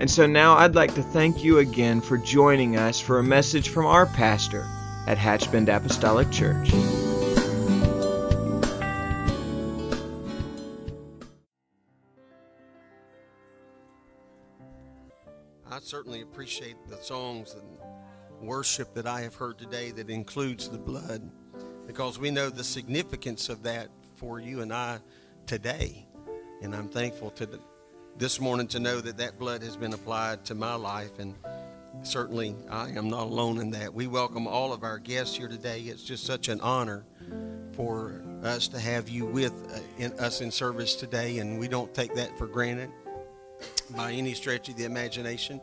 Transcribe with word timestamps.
And 0.00 0.10
so 0.10 0.26
now 0.26 0.56
I'd 0.56 0.74
like 0.74 0.94
to 0.96 1.02
thank 1.02 1.44
you 1.44 1.58
again 1.58 2.00
for 2.00 2.18
joining 2.18 2.76
us 2.76 3.00
for 3.00 3.20
a 3.20 3.22
message 3.22 3.68
from 3.68 3.86
our 3.86 4.06
pastor 4.06 4.66
at 5.06 5.16
Hatchbend 5.16 5.74
Apostolic 5.74 6.30
Church. 6.32 6.72
I 15.70 15.78
certainly 15.80 16.22
appreciate 16.22 16.76
the 16.88 16.96
songs 16.96 17.54
and 17.54 17.78
worship 18.46 18.94
that 18.94 19.06
I 19.06 19.20
have 19.20 19.36
heard 19.36 19.58
today 19.58 19.92
that 19.92 20.10
includes 20.10 20.68
the 20.68 20.78
blood 20.78 21.30
because 21.86 22.18
we 22.18 22.30
know 22.30 22.50
the 22.50 22.64
significance 22.64 23.48
of 23.48 23.62
that 23.62 23.90
for 24.16 24.40
you 24.40 24.60
and 24.60 24.72
I 24.72 24.98
today. 25.46 26.08
And 26.62 26.74
I'm 26.74 26.88
thankful 26.88 27.30
to 27.30 27.46
the, 27.46 27.60
this 28.16 28.40
morning 28.40 28.68
to 28.68 28.78
know 28.78 29.00
that 29.00 29.16
that 29.16 29.38
blood 29.38 29.62
has 29.62 29.76
been 29.76 29.92
applied 29.92 30.44
to 30.44 30.54
my 30.54 30.74
life. 30.74 31.18
And 31.18 31.34
certainly 32.02 32.54
I 32.70 32.90
am 32.90 33.08
not 33.08 33.24
alone 33.24 33.58
in 33.58 33.70
that. 33.72 33.92
We 33.92 34.06
welcome 34.06 34.46
all 34.46 34.72
of 34.72 34.84
our 34.84 34.98
guests 34.98 35.36
here 35.36 35.48
today. 35.48 35.80
It's 35.80 36.04
just 36.04 36.24
such 36.24 36.48
an 36.48 36.60
honor 36.60 37.04
for 37.72 38.22
us 38.44 38.68
to 38.68 38.78
have 38.78 39.08
you 39.08 39.26
with 39.26 39.52
uh, 39.74 39.80
in, 39.98 40.12
us 40.20 40.40
in 40.40 40.52
service 40.52 40.94
today. 40.94 41.38
And 41.38 41.58
we 41.58 41.66
don't 41.66 41.92
take 41.92 42.14
that 42.14 42.38
for 42.38 42.46
granted 42.46 42.90
by 43.96 44.12
any 44.12 44.34
stretch 44.34 44.68
of 44.68 44.76
the 44.76 44.84
imagination. 44.84 45.60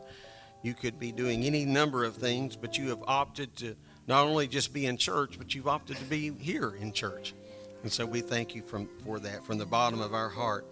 You 0.62 0.74
could 0.74 0.98
be 0.98 1.10
doing 1.10 1.44
any 1.44 1.64
number 1.64 2.04
of 2.04 2.16
things, 2.16 2.54
but 2.54 2.76
you 2.76 2.90
have 2.90 3.02
opted 3.06 3.56
to 3.56 3.74
not 4.06 4.26
only 4.26 4.46
just 4.46 4.74
be 4.74 4.86
in 4.86 4.98
church, 4.98 5.38
but 5.38 5.54
you've 5.54 5.68
opted 5.68 5.96
to 5.96 6.04
be 6.04 6.32
here 6.38 6.74
in 6.78 6.92
church. 6.92 7.34
And 7.82 7.90
so 7.90 8.04
we 8.04 8.20
thank 8.20 8.54
you 8.54 8.62
from, 8.62 8.88
for 9.04 9.18
that 9.20 9.42
from 9.44 9.58
the 9.58 9.66
bottom 9.66 10.00
of 10.00 10.12
our 10.12 10.28
heart. 10.28 10.66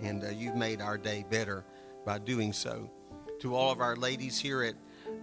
And 0.00 0.24
uh, 0.24 0.28
you've 0.28 0.56
made 0.56 0.80
our 0.80 0.98
day 0.98 1.24
better 1.28 1.64
by 2.04 2.18
doing 2.18 2.52
so. 2.52 2.90
To 3.40 3.54
all 3.54 3.72
of 3.72 3.80
our 3.80 3.96
ladies 3.96 4.38
here 4.38 4.62
at 4.62 4.74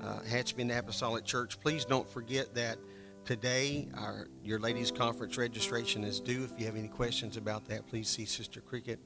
uh, 0.04 0.20
Hatchbend 0.22 0.78
Apostolic 0.78 1.26
Church, 1.26 1.60
please 1.60 1.86
don't 1.86 2.10
forget 2.10 2.54
that 2.56 2.78
today 3.24 3.88
our 3.96 4.28
your 4.44 4.60
ladies 4.60 4.92
conference 4.92 5.38
registration 5.38 6.04
is 6.04 6.20
due. 6.20 6.44
If 6.44 6.60
you 6.60 6.66
have 6.66 6.76
any 6.76 6.88
questions 6.88 7.38
about 7.38 7.66
that, 7.66 7.88
please 7.88 8.10
see 8.10 8.26
Sister 8.26 8.62
Cricket, 8.62 9.00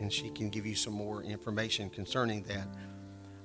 and 0.00 0.12
she 0.12 0.30
can 0.30 0.50
give 0.50 0.66
you 0.66 0.74
some 0.74 0.92
more 0.92 1.22
information 1.22 1.90
concerning 1.90 2.42
that. 2.44 2.68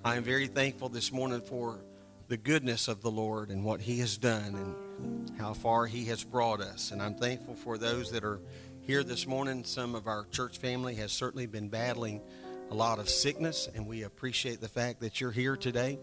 I 0.03 0.15
am 0.15 0.23
very 0.23 0.47
thankful 0.47 0.89
this 0.89 1.11
morning 1.11 1.41
for 1.41 1.81
the 2.29 2.37
goodness 2.37 2.87
of 2.87 3.01
the 3.01 3.11
Lord 3.11 3.49
and 3.49 3.65
what 3.65 3.81
He 3.81 3.99
has 3.99 4.17
done 4.17 4.55
and 4.55 5.39
how 5.39 5.53
far 5.53 5.87
He 5.87 6.05
has 6.05 6.23
brought 6.23 6.61
us. 6.61 6.91
And 6.91 7.01
I'm 7.01 7.15
thankful 7.15 7.55
for 7.55 7.77
those 7.77 8.11
that 8.11 8.23
are 8.23 8.39
here 8.89 9.03
this 9.03 9.27
morning. 9.27 9.63
Some 9.63 9.93
of 9.93 10.07
our 10.07 10.25
church 10.31 10.57
family 10.57 10.95
has 10.95 11.11
certainly 11.11 11.45
been 11.45 11.69
battling 11.69 12.23
a 12.71 12.73
lot 12.73 12.97
of 12.97 13.07
sickness, 13.07 13.69
and 13.75 13.85
we 13.85 14.01
appreciate 14.01 14.61
the 14.61 14.67
fact 14.67 15.01
that 15.01 15.21
you're 15.21 15.29
here 15.29 15.55
today. 15.55 15.99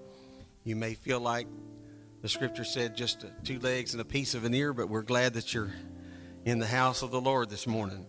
You 0.62 0.76
may 0.76 0.94
feel 0.94 1.18
like 1.18 1.48
the 2.22 2.28
scripture 2.28 2.62
said 2.62 2.96
just 2.96 3.24
two 3.42 3.58
legs 3.58 3.92
and 3.92 4.00
a 4.00 4.04
piece 4.04 4.36
of 4.36 4.44
an 4.44 4.54
ear, 4.54 4.72
but 4.72 4.88
we're 4.88 5.02
glad 5.02 5.34
that 5.34 5.52
you're 5.52 5.72
in 6.44 6.60
the 6.60 6.66
house 6.66 7.02
of 7.02 7.10
the 7.10 7.20
Lord 7.20 7.50
this 7.50 7.66
morning. 7.66 8.06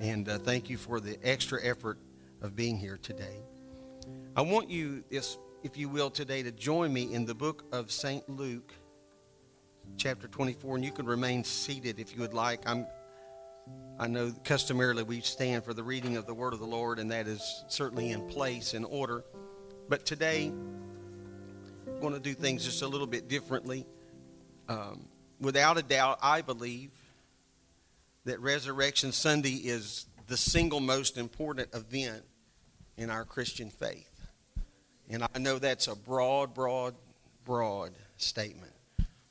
And 0.00 0.28
uh, 0.28 0.38
thank 0.38 0.70
you 0.70 0.76
for 0.76 0.98
the 0.98 1.16
extra 1.22 1.64
effort 1.64 2.00
of 2.42 2.56
being 2.56 2.78
here 2.78 2.98
today. 3.00 3.44
I 4.34 4.40
want 4.40 4.70
you, 4.70 5.04
if, 5.08 5.36
if 5.62 5.76
you 5.76 5.88
will, 5.88 6.10
today 6.10 6.42
to 6.42 6.50
join 6.50 6.92
me 6.92 7.14
in 7.14 7.26
the 7.26 7.34
book 7.36 7.64
of 7.70 7.92
St. 7.92 8.28
Luke, 8.28 8.74
chapter 9.96 10.26
24, 10.26 10.74
and 10.74 10.84
you 10.84 10.90
can 10.90 11.06
remain 11.06 11.44
seated 11.44 12.00
if 12.00 12.12
you 12.12 12.22
would 12.22 12.34
like. 12.34 12.68
I'm, 12.68 12.88
I 13.98 14.08
know 14.08 14.30
customarily 14.44 15.04
we 15.04 15.22
stand 15.22 15.64
for 15.64 15.72
the 15.72 15.82
reading 15.82 16.18
of 16.18 16.26
the 16.26 16.34
word 16.34 16.52
of 16.52 16.58
the 16.58 16.66
Lord, 16.66 16.98
and 16.98 17.10
that 17.12 17.26
is 17.26 17.64
certainly 17.68 18.10
in 18.10 18.28
place 18.28 18.74
and 18.74 18.84
order. 18.84 19.24
But 19.88 20.04
today, 20.04 20.52
I'm 21.86 22.00
going 22.00 22.12
to 22.12 22.20
do 22.20 22.34
things 22.34 22.66
just 22.66 22.82
a 22.82 22.86
little 22.86 23.06
bit 23.06 23.26
differently. 23.26 23.86
Um, 24.68 25.08
without 25.40 25.78
a 25.78 25.82
doubt, 25.82 26.18
I 26.20 26.42
believe 26.42 26.90
that 28.26 28.38
Resurrection 28.40 29.12
Sunday 29.12 29.54
is 29.54 30.04
the 30.26 30.36
single 30.36 30.80
most 30.80 31.16
important 31.16 31.74
event 31.74 32.22
in 32.98 33.08
our 33.08 33.24
Christian 33.24 33.70
faith. 33.70 34.10
And 35.08 35.22
I 35.22 35.38
know 35.38 35.58
that's 35.58 35.88
a 35.88 35.96
broad, 35.96 36.52
broad, 36.52 36.94
broad 37.46 37.92
statement 38.18 38.74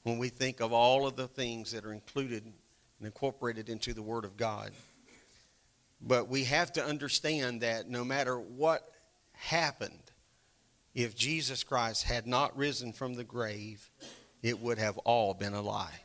when 0.01 0.17
we 0.17 0.29
think 0.29 0.59
of 0.59 0.73
all 0.73 1.05
of 1.05 1.15
the 1.15 1.27
things 1.27 1.71
that 1.73 1.85
are 1.85 1.93
included 1.93 2.51
and 2.99 3.05
incorporated 3.05 3.69
into 3.69 3.93
the 3.93 4.01
Word 4.01 4.25
of 4.25 4.37
God. 4.37 4.71
But 6.01 6.27
we 6.27 6.43
have 6.45 6.73
to 6.73 6.85
understand 6.85 7.61
that 7.61 7.89
no 7.89 8.03
matter 8.03 8.37
what 8.37 8.89
happened, 9.33 10.11
if 10.93 11.15
Jesus 11.15 11.63
Christ 11.63 12.03
had 12.03 12.25
not 12.27 12.57
risen 12.57 12.93
from 12.93 13.15
the 13.15 13.23
grave, 13.23 13.89
it 14.41 14.59
would 14.59 14.77
have 14.77 14.97
all 14.99 15.33
been 15.33 15.53
a 15.53 15.61
lie. 15.61 16.01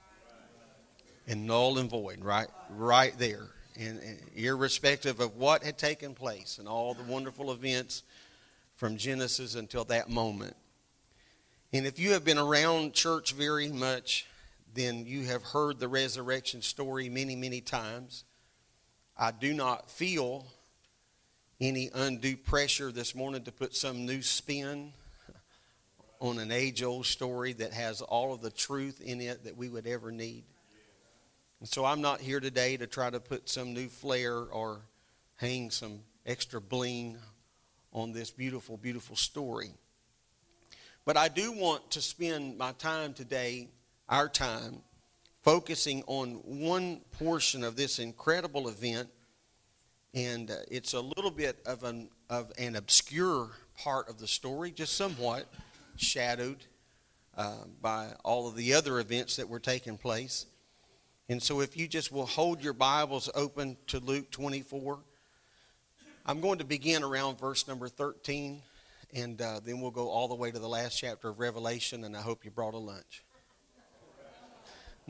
And 1.28 1.46
null 1.46 1.78
and 1.78 1.88
void, 1.88 2.24
right, 2.24 2.48
right 2.70 3.16
there. 3.18 3.48
And, 3.78 4.00
and 4.00 4.18
irrespective 4.34 5.20
of 5.20 5.36
what 5.36 5.62
had 5.62 5.78
taken 5.78 6.14
place 6.14 6.58
and 6.58 6.66
all 6.66 6.92
the 6.92 7.04
wonderful 7.04 7.52
events 7.52 8.02
from 8.74 8.96
Genesis 8.96 9.54
until 9.54 9.84
that 9.84 10.08
moment. 10.08 10.56
And 11.72 11.86
if 11.86 11.98
you 11.98 12.12
have 12.12 12.24
been 12.24 12.38
around 12.38 12.94
church 12.94 13.32
very 13.32 13.68
much, 13.68 14.26
then 14.75 15.06
you 15.06 15.25
have 15.25 15.42
heard 15.42 15.78
the 15.78 15.88
resurrection 15.88 16.62
story 16.62 17.08
many, 17.08 17.36
many 17.36 17.60
times. 17.60 18.25
I 19.16 19.32
do 19.32 19.53
not 19.53 19.91
feel 19.91 20.47
any 21.60 21.91
undue 21.94 22.36
pressure 22.36 22.91
this 22.91 23.14
morning 23.14 23.44
to 23.44 23.53
put 23.53 23.75
some 23.75 24.06
new 24.06 24.22
spin 24.22 24.92
on 26.20 26.38
an 26.38 26.53
age 26.53 26.82
old 26.82 27.06
story 27.06 27.53
that 27.54 27.72
has 27.72 28.03
all 28.03 28.32
of 28.32 28.41
the 28.41 28.50
truth 28.50 29.00
in 29.00 29.20
it 29.20 29.44
that 29.44 29.56
we 29.56 29.69
would 29.69 29.86
ever 29.86 30.10
need. 30.10 30.44
And 31.60 31.69
so 31.69 31.84
I'm 31.84 32.00
not 32.00 32.20
here 32.20 32.41
today 32.41 32.76
to 32.78 32.86
try 32.86 33.10
to 33.10 33.20
put 33.20 33.48
some 33.48 33.75
new 33.75 33.88
flair 33.88 34.34
or 34.34 34.80
hang 35.36 35.70
some 35.70 36.00
extra 36.25 36.60
bling 36.60 37.19
on 37.92 38.12
this 38.12 38.30
beautiful, 38.30 38.76
beautiful 38.76 39.16
story. 39.16 39.70
But 41.04 41.16
I 41.16 41.28
do 41.28 41.53
want 41.53 41.91
to 41.92 42.00
spend 42.00 42.56
my 42.56 42.72
time 42.72 43.14
today, 43.14 43.69
our 44.10 44.28
time, 44.28 44.82
focusing 45.43 46.03
on 46.06 46.32
one 46.44 47.00
portion 47.12 47.62
of 47.62 47.76
this 47.76 47.98
incredible 47.98 48.69
event. 48.69 49.09
And 50.12 50.50
uh, 50.50 50.56
it's 50.69 50.93
a 50.94 51.00
little 51.00 51.31
bit 51.31 51.60
of 51.65 51.84
an, 51.84 52.10
of 52.28 52.50
an 52.59 52.75
obscure 52.75 53.50
part 53.78 54.09
of 54.09 54.19
the 54.19 54.26
story, 54.26 54.72
just 54.72 54.94
somewhat 54.94 55.47
shadowed 55.97 56.59
uh, 57.37 57.65
by 57.81 58.09
all 58.25 58.48
of 58.48 58.56
the 58.56 58.75
other 58.75 58.98
events 58.98 59.37
that 59.37 59.48
were 59.48 59.60
taking 59.60 59.97
place. 59.97 60.47
And 61.28 61.41
so, 61.41 61.60
if 61.60 61.77
you 61.77 61.87
just 61.87 62.10
will 62.10 62.27
hold 62.27 62.60
your 62.60 62.72
Bibles 62.72 63.31
open 63.37 63.77
to 63.87 64.00
Luke 64.00 64.32
24, 64.32 64.98
I'm 66.27 66.41
going 66.41 66.59
to 66.59 66.65
begin 66.65 67.04
around 67.04 67.39
verse 67.39 67.68
number 67.68 67.89
13, 67.89 68.60
and 69.15 69.41
uh, 69.41 69.60
then 69.65 69.80
we'll 69.80 69.92
go 69.92 70.09
all 70.09 70.27
the 70.27 70.34
way 70.34 70.51
to 70.51 70.59
the 70.59 70.68
last 70.68 70.98
chapter 70.98 71.28
of 71.28 71.39
Revelation, 71.39 72.03
and 72.03 72.16
I 72.16 72.21
hope 72.21 72.45
you 72.45 72.51
brought 72.51 72.74
a 72.74 72.78
lunch. 72.78 73.22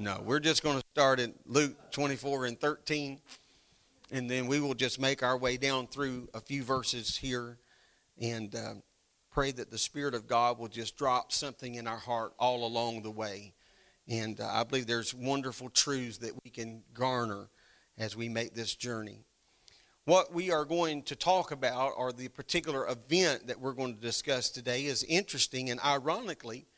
No, 0.00 0.18
we're 0.24 0.40
just 0.40 0.62
going 0.62 0.80
to 0.80 0.86
start 0.94 1.20
at 1.20 1.34
Luke 1.44 1.76
24 1.90 2.46
and 2.46 2.58
13, 2.58 3.20
and 4.10 4.30
then 4.30 4.46
we 4.46 4.58
will 4.58 4.72
just 4.72 4.98
make 4.98 5.22
our 5.22 5.36
way 5.36 5.58
down 5.58 5.88
through 5.88 6.26
a 6.32 6.40
few 6.40 6.62
verses 6.62 7.18
here 7.18 7.58
and 8.18 8.54
uh, 8.54 8.74
pray 9.30 9.52
that 9.52 9.70
the 9.70 9.76
Spirit 9.76 10.14
of 10.14 10.26
God 10.26 10.58
will 10.58 10.68
just 10.68 10.96
drop 10.96 11.32
something 11.32 11.74
in 11.74 11.86
our 11.86 11.98
heart 11.98 12.32
all 12.38 12.66
along 12.66 13.02
the 13.02 13.10
way. 13.10 13.52
And 14.08 14.40
uh, 14.40 14.48
I 14.50 14.64
believe 14.64 14.86
there's 14.86 15.12
wonderful 15.12 15.68
truths 15.68 16.16
that 16.16 16.32
we 16.44 16.50
can 16.50 16.82
garner 16.94 17.50
as 17.98 18.16
we 18.16 18.30
make 18.30 18.54
this 18.54 18.74
journey. 18.74 19.26
What 20.06 20.32
we 20.32 20.50
are 20.50 20.64
going 20.64 21.02
to 21.02 21.14
talk 21.14 21.50
about, 21.50 21.92
or 21.98 22.10
the 22.10 22.28
particular 22.28 22.88
event 22.88 23.48
that 23.48 23.60
we're 23.60 23.74
going 23.74 23.96
to 23.96 24.00
discuss 24.00 24.48
today, 24.48 24.86
is 24.86 25.04
interesting, 25.04 25.68
and 25.68 25.78
ironically, 25.84 26.68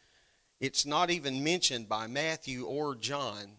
it's 0.62 0.86
not 0.86 1.10
even 1.10 1.42
mentioned 1.42 1.88
by 1.88 2.06
Matthew 2.06 2.64
or 2.64 2.94
John. 2.94 3.58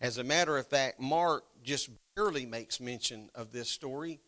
As 0.00 0.16
a 0.16 0.24
matter 0.24 0.56
of 0.56 0.66
fact, 0.66 0.98
Mark 0.98 1.44
just 1.62 1.90
barely 2.16 2.46
makes 2.46 2.80
mention 2.80 3.28
of 3.34 3.52
this 3.52 3.68
story 3.68 4.20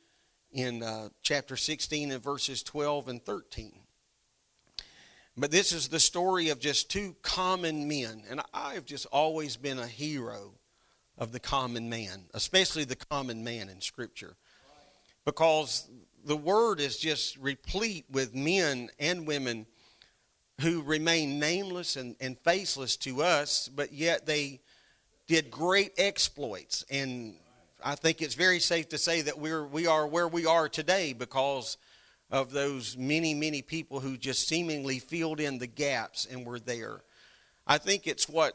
in 0.52 0.82
uh, 0.82 1.08
chapter 1.22 1.56
16 1.56 2.12
and 2.12 2.22
verses 2.22 2.62
12 2.62 3.08
and 3.08 3.24
13. 3.24 3.72
But 5.34 5.50
this 5.50 5.72
is 5.72 5.88
the 5.88 5.98
story 5.98 6.50
of 6.50 6.60
just 6.60 6.90
two 6.90 7.16
common 7.22 7.88
men. 7.88 8.22
And 8.28 8.42
I've 8.52 8.84
just 8.84 9.06
always 9.06 9.56
been 9.56 9.78
a 9.78 9.86
hero 9.86 10.52
of 11.16 11.32
the 11.32 11.40
common 11.40 11.88
man, 11.88 12.24
especially 12.34 12.84
the 12.84 12.96
common 12.96 13.42
man 13.42 13.70
in 13.70 13.80
Scripture. 13.80 14.36
Because 15.24 15.88
the 16.22 16.36
Word 16.36 16.80
is 16.80 16.98
just 16.98 17.38
replete 17.38 18.04
with 18.10 18.34
men 18.34 18.90
and 18.98 19.26
women 19.26 19.66
who 20.60 20.82
remain 20.82 21.38
nameless 21.38 21.96
and, 21.96 22.16
and 22.20 22.38
faceless 22.38 22.96
to 22.96 23.22
us, 23.22 23.68
but 23.68 23.92
yet 23.92 24.26
they 24.26 24.60
did 25.26 25.50
great 25.50 25.92
exploits. 25.98 26.84
And 26.90 27.34
I 27.84 27.94
think 27.94 28.22
it's 28.22 28.34
very 28.34 28.58
safe 28.58 28.88
to 28.90 28.98
say 28.98 29.22
that 29.22 29.38
we're, 29.38 29.64
we 29.64 29.86
are 29.86 30.06
where 30.06 30.28
we 30.28 30.46
are 30.46 30.68
today 30.68 31.12
because 31.12 31.76
of 32.30 32.50
those 32.50 32.96
many, 32.96 33.34
many 33.34 33.62
people 33.62 34.00
who 34.00 34.16
just 34.16 34.48
seemingly 34.48 34.98
filled 34.98 35.40
in 35.40 35.58
the 35.58 35.66
gaps 35.66 36.26
and 36.30 36.44
were 36.44 36.58
there. 36.58 37.00
I 37.66 37.78
think 37.78 38.06
it's 38.06 38.28
what 38.28 38.54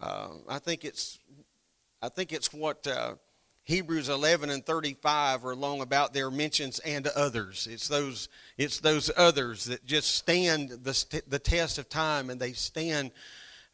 uh, 0.00 0.28
I 0.48 0.58
think 0.58 0.84
it's 0.84 1.18
I 2.02 2.08
think 2.08 2.32
it's 2.32 2.52
what 2.52 2.86
uh, 2.86 3.14
Hebrews 3.64 4.08
11 4.08 4.50
and 4.50 4.66
35 4.66 5.44
are 5.44 5.54
long 5.54 5.80
about 5.80 6.12
their 6.12 6.30
mentions 6.30 6.80
and 6.80 7.06
others. 7.08 7.68
It's 7.70 7.86
those 7.86 8.28
it's 8.58 8.80
those 8.80 9.10
others 9.16 9.66
that 9.66 9.86
just 9.86 10.16
stand 10.16 10.70
the 10.70 11.22
the 11.28 11.38
test 11.38 11.78
of 11.78 11.88
time 11.88 12.28
and 12.28 12.40
they 12.40 12.52
stand 12.52 13.12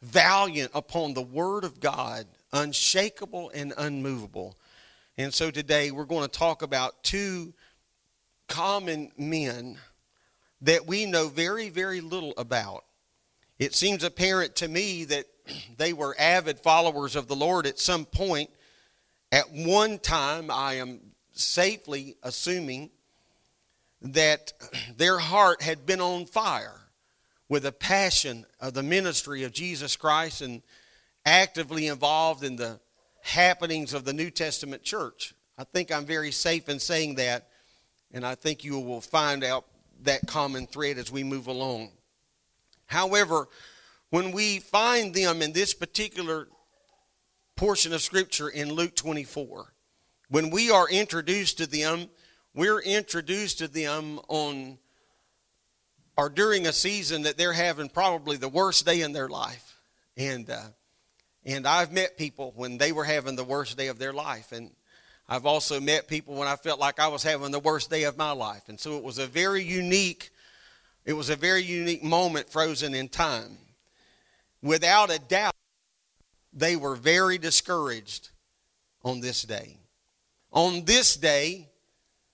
valiant 0.01 0.71
upon 0.73 1.13
the 1.13 1.21
word 1.21 1.63
of 1.63 1.79
God, 1.79 2.27
unshakable 2.53 3.51
and 3.53 3.73
unmovable. 3.77 4.57
And 5.17 5.33
so 5.33 5.51
today 5.51 5.91
we're 5.91 6.05
going 6.05 6.23
to 6.23 6.39
talk 6.39 6.61
about 6.61 7.03
two 7.03 7.53
common 8.47 9.11
men 9.17 9.77
that 10.61 10.85
we 10.85 11.05
know 11.05 11.29
very, 11.29 11.69
very 11.69 11.99
little 11.99 12.33
about. 12.37 12.85
It 13.57 13.75
seems 13.75 14.03
apparent 14.03 14.55
to 14.57 14.67
me 14.67 15.05
that 15.05 15.25
they 15.77 15.93
were 15.93 16.15
avid 16.19 16.59
followers 16.59 17.15
of 17.15 17.27
the 17.27 17.35
Lord 17.35 17.65
at 17.65 17.79
some 17.79 18.05
point. 18.05 18.49
At 19.31 19.51
one 19.51 19.99
time, 19.99 20.49
I 20.49 20.75
am 20.75 20.99
safely 21.31 22.17
assuming 22.23 22.89
that 24.01 24.53
their 24.97 25.19
heart 25.19 25.61
had 25.61 25.85
been 25.85 26.01
on 26.01 26.25
fire 26.25 26.79
with 27.47 27.65
a 27.65 27.71
passion 27.71 28.45
of 28.59 28.73
the 28.73 28.83
ministry 28.83 29.43
of 29.43 29.51
Jesus 29.51 29.95
Christ 29.95 30.41
and 30.41 30.61
actively 31.25 31.87
involved 31.87 32.43
in 32.43 32.55
the 32.55 32.79
happenings 33.21 33.93
of 33.93 34.05
the 34.05 34.13
New 34.13 34.29
Testament 34.29 34.83
church. 34.83 35.33
I 35.57 35.63
think 35.63 35.91
I'm 35.91 36.05
very 36.05 36.31
safe 36.31 36.69
in 36.69 36.79
saying 36.79 37.15
that 37.15 37.49
and 38.11 38.25
I 38.25 38.35
think 38.35 38.63
you 38.63 38.79
will 38.79 39.01
find 39.01 39.43
out 39.43 39.65
that 40.01 40.25
common 40.27 40.67
thread 40.67 40.97
as 40.97 41.11
we 41.11 41.23
move 41.23 41.47
along. 41.47 41.91
However, 42.85 43.47
when 44.09 44.31
we 44.31 44.59
find 44.59 45.13
them 45.13 45.41
in 45.41 45.53
this 45.53 45.73
particular 45.73 46.47
portion 47.59 47.91
of 47.91 48.01
Scripture 48.01 48.47
in 48.47 48.71
Luke 48.71 48.95
24, 48.95 49.73
when 50.29 50.49
we 50.49 50.71
are 50.71 50.87
introduced 50.87 51.57
to 51.57 51.67
them, 51.67 52.07
we're 52.55 52.79
introduced 52.79 53.57
to 53.57 53.67
them 53.67 54.17
on 54.29 54.77
or 56.15 56.29
during 56.29 56.67
a 56.67 56.71
season 56.71 57.23
that 57.23 57.37
they're 57.37 57.51
having 57.51 57.89
probably 57.89 58.37
the 58.37 58.47
worst 58.47 58.85
day 58.85 59.01
in 59.01 59.11
their 59.11 59.27
life. 59.27 59.77
And 60.15 60.49
uh, 60.49 60.61
and 61.43 61.67
I've 61.67 61.91
met 61.91 62.17
people 62.17 62.53
when 62.55 62.77
they 62.77 62.93
were 62.93 63.03
having 63.03 63.35
the 63.35 63.43
worst 63.43 63.77
day 63.77 63.87
of 63.87 63.99
their 63.99 64.13
life. 64.13 64.53
And 64.53 64.71
I've 65.27 65.45
also 65.45 65.81
met 65.81 66.07
people 66.07 66.35
when 66.35 66.47
I 66.47 66.55
felt 66.55 66.79
like 66.79 66.97
I 66.97 67.09
was 67.09 67.23
having 67.23 67.51
the 67.51 67.59
worst 67.59 67.89
day 67.89 68.03
of 68.03 68.17
my 68.17 68.31
life. 68.31 68.69
And 68.69 68.79
so 68.79 68.95
it 68.95 69.03
was 69.03 69.17
a 69.17 69.27
very 69.27 69.63
unique 69.63 70.29
it 71.03 71.11
was 71.11 71.29
a 71.29 71.35
very 71.35 71.63
unique 71.63 72.05
moment 72.05 72.49
frozen 72.49 72.93
in 72.93 73.09
time. 73.09 73.57
Without 74.61 75.11
a 75.11 75.19
doubt, 75.19 75.55
they 76.53 76.75
were 76.75 76.95
very 76.95 77.37
discouraged 77.37 78.29
on 79.03 79.19
this 79.19 79.43
day. 79.43 79.77
On 80.51 80.83
this 80.85 81.15
day, 81.15 81.69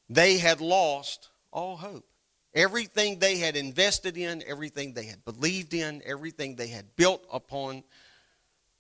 they 0.10 0.38
had 0.38 0.62
lost 0.62 1.30
all 1.52 1.78
hope. 1.78 2.06
Everything 2.54 3.20
they 3.20 3.38
had 3.38 3.58
invested 3.58 4.18
in, 4.18 4.42
everything 4.48 4.94
they 4.94 5.06
had 5.06 5.24
believed 5.26 5.74
in, 5.74 6.02
everything 6.06 6.56
they 6.56 6.68
had 6.68 6.96
built 6.96 7.26
upon 7.32 7.84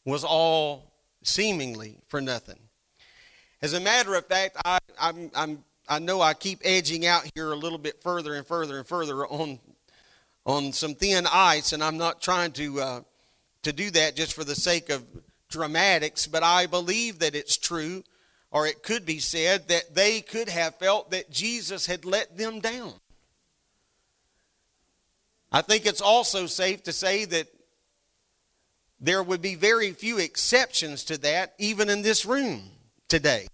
was 0.05 0.23
all 0.23 0.93
seemingly 1.23 1.97
for 2.07 2.21
nothing. 2.21 2.59
As 3.61 3.73
a 3.73 3.79
matter 3.79 4.15
of 4.15 4.25
fact, 4.27 4.57
I, 4.63 4.77
I'm, 4.99 5.31
I'm, 5.35 5.63
I 5.89 5.99
know 5.99 6.21
I 6.21 6.33
keep 6.33 6.59
edging 6.63 7.05
out 7.05 7.29
here 7.35 7.51
a 7.51 7.55
little 7.55 7.77
bit 7.77 8.01
further 8.01 8.35
and 8.35 8.47
further 8.47 8.77
and 8.77 8.87
further 8.87 9.27
on, 9.27 9.59
on 10.45 10.71
some 10.71 10.95
thin 10.95 11.27
ice, 11.29 11.73
and 11.73 11.83
I'm 11.83 11.97
not 11.97 12.21
trying 12.21 12.51
to, 12.53 12.79
uh, 12.79 13.01
to 13.65 13.73
do 13.73 13.89
that 13.91 14.15
just 14.15 14.33
for 14.33 14.43
the 14.43 14.55
sake 14.55 14.89
of 14.89 15.03
dramatics, 15.49 16.27
but 16.27 16.43
I 16.43 16.67
believe 16.67 17.19
that 17.19 17.35
it's 17.35 17.57
true, 17.57 18.03
or 18.51 18.67
it 18.67 18.83
could 18.83 19.05
be 19.05 19.19
said 19.19 19.67
that 19.67 19.93
they 19.93 20.21
could 20.21 20.49
have 20.49 20.75
felt 20.75 21.11
that 21.11 21.31
Jesus 21.31 21.87
had 21.87 22.05
let 22.05 22.37
them 22.37 22.59
down. 22.59 22.93
I 25.51 25.61
think 25.61 25.85
it's 25.85 26.01
also 26.01 26.45
safe 26.45 26.83
to 26.83 26.93
say 26.93 27.25
that 27.25 27.47
there 28.99 29.23
would 29.23 29.41
be 29.41 29.55
very 29.55 29.91
few 29.91 30.19
exceptions 30.19 31.03
to 31.05 31.17
that, 31.19 31.53
even 31.57 31.89
in 31.89 32.01
this 32.01 32.25
room 32.25 32.69
today. 33.07 33.47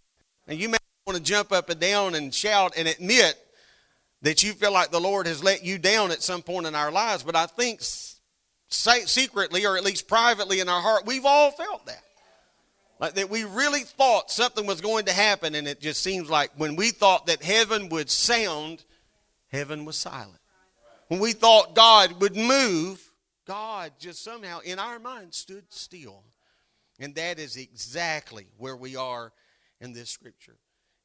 And 0.47 0.59
you 0.59 0.67
may 0.67 0.77
want 1.07 1.17
to 1.17 1.23
jump 1.23 1.51
up 1.51 1.69
and 1.69 1.79
down 1.79 2.15
and 2.15 2.33
shout 2.33 2.73
and 2.75 2.87
admit 2.87 3.35
that 4.23 4.43
you 4.43 4.53
feel 4.53 4.73
like 4.73 4.91
the 4.91 4.99
Lord 4.99 5.25
has 5.25 5.43
let 5.43 5.63
you 5.63 5.77
down 5.77 6.11
at 6.11 6.21
some 6.21 6.41
point 6.41 6.67
in 6.67 6.75
our 6.75 6.91
lives, 6.91 7.23
but 7.23 7.35
I 7.35 7.45
think 7.45 7.81
secretly 8.71 9.65
or 9.65 9.77
at 9.77 9.83
least 9.83 10.07
privately 10.07 10.59
in 10.59 10.69
our 10.69 10.81
heart, 10.81 11.05
we've 11.05 11.25
all 11.25 11.51
felt 11.51 11.85
that. 11.85 12.03
Like 12.99 13.15
that 13.15 13.29
we 13.29 13.43
really 13.43 13.81
thought 13.81 14.29
something 14.29 14.67
was 14.67 14.79
going 14.79 15.05
to 15.05 15.11
happen, 15.11 15.55
and 15.55 15.67
it 15.67 15.81
just 15.81 16.03
seems 16.03 16.29
like 16.29 16.51
when 16.55 16.75
we 16.75 16.91
thought 16.91 17.25
that 17.25 17.41
heaven 17.41 17.89
would 17.89 18.11
sound, 18.11 18.83
heaven 19.51 19.85
was 19.85 19.97
silent. 19.97 20.39
When 21.07 21.19
we 21.19 21.33
thought 21.33 21.75
God 21.75 22.21
would 22.21 22.35
move, 22.35 23.01
God 23.47 23.93
just 23.99 24.23
somehow 24.23 24.59
in 24.59 24.79
our 24.79 24.99
minds 24.99 25.37
stood 25.37 25.65
still. 25.69 26.23
And 26.99 27.15
that 27.15 27.39
is 27.39 27.57
exactly 27.57 28.45
where 28.57 28.77
we 28.77 28.95
are 28.95 29.33
in 29.79 29.91
this 29.91 30.11
scripture. 30.11 30.55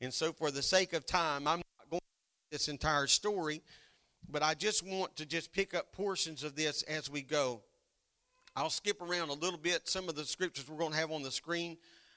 And 0.00 0.12
so, 0.12 0.32
for 0.32 0.50
the 0.50 0.62
sake 0.62 0.92
of 0.92 1.06
time, 1.06 1.48
I'm 1.48 1.58
not 1.58 1.90
going 1.90 2.00
to 2.00 2.50
this 2.50 2.68
entire 2.68 3.06
story, 3.06 3.62
but 4.28 4.42
I 4.42 4.54
just 4.54 4.84
want 4.84 5.16
to 5.16 5.26
just 5.26 5.52
pick 5.52 5.74
up 5.74 5.92
portions 5.92 6.42
of 6.42 6.56
this 6.56 6.82
as 6.82 7.10
we 7.10 7.22
go. 7.22 7.62
I'll 8.54 8.70
skip 8.70 9.02
around 9.02 9.28
a 9.28 9.34
little 9.34 9.58
bit. 9.58 9.88
Some 9.88 10.08
of 10.08 10.14
the 10.14 10.24
scriptures 10.24 10.68
we're 10.68 10.78
going 10.78 10.92
to 10.92 10.98
have 10.98 11.12
on 11.12 11.22
the 11.22 11.30
screen, 11.30 11.76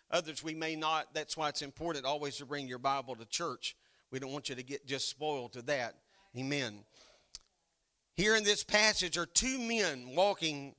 others 0.09 0.43
we 0.43 0.55
may 0.55 0.75
not. 0.75 1.13
That's 1.13 1.35
why 1.35 1.49
it's 1.49 1.61
important 1.61 2.05
always 2.05 2.37
to 2.37 2.45
bring 2.45 2.67
your 2.67 2.79
Bible 2.79 3.15
to 3.15 3.25
church. 3.25 3.75
We 4.11 4.19
don't 4.19 4.31
want 4.31 4.49
you 4.49 4.55
to 4.55 4.63
get 4.63 4.87
just 4.87 5.09
spoiled 5.09 5.53
to 5.53 5.61
that. 5.63 5.95
Amen. 6.37 6.79
Here 8.15 8.35
in 8.35 8.43
this 8.43 8.63
passage 8.63 9.17
are 9.17 9.25
two 9.25 9.59
men 9.59 10.15
walking 10.15 10.75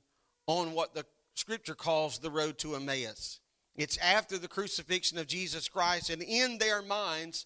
on 0.47 0.73
what 0.73 0.93
the 0.93 1.05
scripture 1.33 1.75
calls 1.75 2.19
the 2.19 2.31
road 2.31 2.57
to 2.59 2.75
Emmaus. 2.75 3.39
It's 3.75 3.97
after 3.97 4.37
the 4.37 4.47
crucifixion 4.47 5.17
of 5.17 5.27
Jesus 5.27 5.69
Christ, 5.69 6.09
and 6.09 6.21
in 6.21 6.57
their 6.57 6.81
minds, 6.81 7.45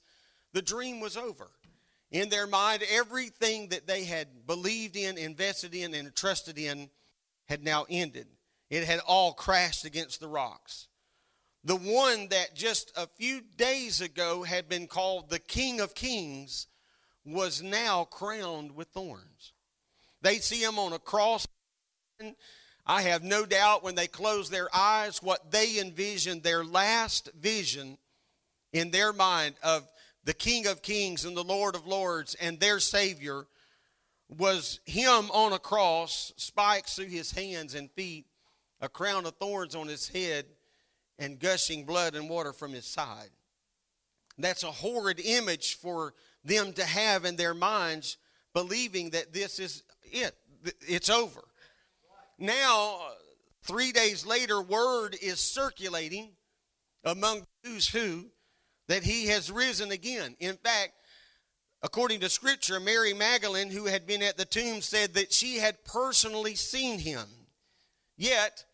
the 0.54 0.62
dream 0.62 1.00
was 1.00 1.15
over. 1.15 1.50
In 2.16 2.30
their 2.30 2.48
mind, 2.48 2.82
everything 2.90 3.68
that 3.70 3.88
they 3.88 4.06
had 4.06 4.48
believed 4.48 4.96
in, 4.96 5.18
invested 5.18 5.76
in, 5.76 5.94
and 5.94 6.16
trusted 6.16 6.58
in 6.58 6.90
had 7.50 7.62
now 7.62 7.86
ended. 7.90 8.28
It 8.70 8.86
had 8.86 9.00
all 9.00 9.34
crashed 9.34 9.84
against 9.84 10.22
the 10.22 10.30
rocks. 10.30 10.88
The 11.66 11.76
one 11.76 12.30
that 12.30 12.56
just 12.56 12.94
a 12.96 13.06
few 13.06 13.42
days 13.58 14.00
ago 14.00 14.44
had 14.44 14.70
been 14.70 14.88
called 14.88 15.30
the 15.30 15.40
King 15.40 15.82
of 15.82 15.94
Kings 15.94 16.68
was 17.26 17.62
now 17.62 18.06
crowned 18.06 18.78
with 18.78 18.88
thorns. 18.88 19.52
They 20.22 20.38
see 20.38 20.64
him 20.64 20.80
on 20.80 20.94
a 20.94 21.00
cross 21.00 21.46
I 22.86 23.02
have 23.02 23.24
no 23.24 23.46
doubt 23.46 23.84
when 23.84 23.96
they 23.96 24.08
close 24.08 24.50
their 24.50 24.74
eyes, 24.74 25.22
what 25.22 25.52
they 25.52 25.80
envisioned, 25.80 26.44
their 26.44 26.64
last 26.64 27.30
vision 27.38 27.98
in 28.72 28.92
their 28.92 29.12
mind 29.12 29.56
of 29.62 29.86
the 30.25 30.34
King 30.34 30.67
of 30.67 30.82
Kings 30.82 31.25
and 31.25 31.36
the 31.36 31.44
Lord 31.44 31.75
of 31.75 31.88
Lords 31.88 32.36
and 32.36 32.60
their 32.60 32.79
Savior 32.79 33.46
was 34.27 34.79
him 34.86 35.29
on 35.32 35.53
a 35.53 35.60
cross, 35.60 36.34
spikes 36.36 36.96
through 36.96 37.05
his 37.05 37.32
hands 37.32 37.75
and 37.75 37.91
feet, 37.91 38.25
a 38.82 38.89
crown 38.89 39.25
of 39.25 39.36
thorns 39.36 39.75
on 39.75 39.88
his 39.88 40.08
head, 40.10 40.46
and 41.17 41.39
gushing 41.39 41.86
blood 41.86 42.15
and 42.15 42.29
water 42.29 42.51
from 42.51 42.74
his 42.74 42.86
side. 42.86 43.29
That's 44.38 44.63
a 44.63 44.72
horrid 44.72 45.22
image 45.24 45.75
for 45.75 46.13
them 46.44 46.74
to 46.74 46.84
have 46.84 47.24
in 47.24 47.38
their 47.38 47.53
minds, 47.53 48.17
believing 48.53 49.12
that 49.12 49.32
this 49.32 49.60
is 49.60 49.84
it, 50.03 50.36
it's 50.82 51.10
over 51.10 51.41
now, 52.38 53.00
three 53.63 53.91
days 53.91 54.25
later, 54.25 54.62
word 54.62 55.15
is 55.22 55.39
circulating 55.39 56.32
among 57.03 57.46
who's 57.63 57.88
who 57.88 58.25
that 58.88 59.04
he 59.04 59.27
has 59.27 59.51
risen 59.51 59.92
again. 59.92 60.36
In 60.39 60.56
fact, 60.58 60.94
According 61.86 62.22
to 62.22 62.30
Scripture, 62.30 62.80
Mary 62.80 63.13
Magdalene, 63.13 63.70
who 63.70 63.86
had 63.86 64.08
been 64.08 64.24
at 64.24 64.38
the 64.38 64.46
tomb, 64.46 64.82
said 64.82 65.13
that 65.13 65.32
she 65.32 65.58
had 65.58 65.84
personally 65.86 66.56
seen 66.56 66.98
him. 66.98 67.27
Yet, 68.18 68.65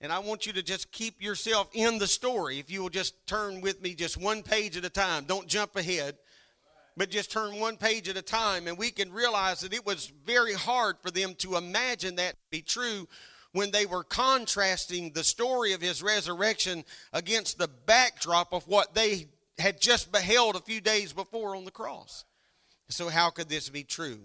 and 0.00 0.10
I 0.10 0.20
want 0.20 0.46
you 0.46 0.54
to 0.54 0.62
just 0.62 0.90
keep 0.90 1.20
yourself 1.20 1.68
in 1.74 1.98
the 1.98 2.06
story. 2.06 2.58
If 2.58 2.70
you 2.70 2.80
will 2.80 2.88
just 2.88 3.26
turn 3.26 3.60
with 3.60 3.82
me 3.82 3.94
just 3.94 4.16
one 4.16 4.42
page 4.42 4.74
at 4.78 4.86
a 4.86 4.90
time, 4.90 5.24
don't 5.24 5.46
jump 5.46 5.76
ahead, 5.76 6.16
but 6.96 7.10
just 7.10 7.30
turn 7.30 7.60
one 7.60 7.76
page 7.76 8.08
at 8.08 8.16
a 8.16 8.22
time, 8.22 8.68
and 8.68 8.78
we 8.78 8.90
can 8.90 9.12
realize 9.12 9.60
that 9.60 9.74
it 9.74 9.84
was 9.84 10.10
very 10.24 10.54
hard 10.54 10.96
for 11.02 11.10
them 11.10 11.34
to 11.40 11.56
imagine 11.56 12.16
that 12.16 12.32
to 12.32 12.50
be 12.50 12.62
true 12.62 13.06
when 13.52 13.70
they 13.70 13.84
were 13.84 14.02
contrasting 14.02 15.12
the 15.12 15.24
story 15.24 15.74
of 15.74 15.82
his 15.82 16.02
resurrection 16.02 16.84
against 17.12 17.58
the 17.58 17.68
backdrop 17.68 18.54
of 18.54 18.66
what 18.66 18.94
they 18.94 19.26
had 19.58 19.80
just 19.80 20.12
beheld 20.12 20.56
a 20.56 20.60
few 20.60 20.80
days 20.80 21.12
before 21.12 21.56
on 21.56 21.64
the 21.64 21.70
cross. 21.70 22.24
So, 22.88 23.08
how 23.08 23.30
could 23.30 23.48
this 23.48 23.68
be 23.68 23.82
true? 23.82 24.20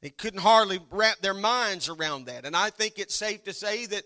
They 0.00 0.10
couldn't 0.10 0.40
hardly 0.40 0.80
wrap 0.90 1.18
their 1.18 1.34
minds 1.34 1.88
around 1.88 2.26
that. 2.26 2.44
And 2.44 2.56
I 2.56 2.70
think 2.70 2.98
it's 2.98 3.14
safe 3.14 3.44
to 3.44 3.52
say 3.52 3.86
that 3.86 4.04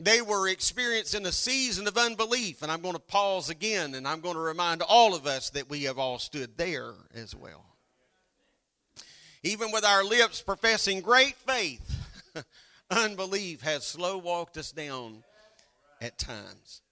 they 0.00 0.22
were 0.22 0.48
experiencing 0.48 1.26
a 1.26 1.32
season 1.32 1.86
of 1.86 1.96
unbelief. 1.96 2.62
And 2.62 2.72
I'm 2.72 2.80
going 2.80 2.94
to 2.94 3.00
pause 3.00 3.50
again 3.50 3.94
and 3.94 4.08
I'm 4.08 4.20
going 4.20 4.34
to 4.34 4.40
remind 4.40 4.82
all 4.82 5.14
of 5.14 5.26
us 5.26 5.50
that 5.50 5.70
we 5.70 5.84
have 5.84 5.98
all 5.98 6.18
stood 6.18 6.56
there 6.56 6.94
as 7.14 7.34
well. 7.34 7.64
Even 9.42 9.70
with 9.72 9.84
our 9.84 10.04
lips 10.04 10.42
professing 10.42 11.00
great 11.00 11.36
faith, 11.36 11.96
unbelief 12.90 13.62
has 13.62 13.86
slow 13.86 14.18
walked 14.18 14.56
us 14.56 14.72
down 14.72 15.22
at 16.00 16.18
times. 16.18 16.82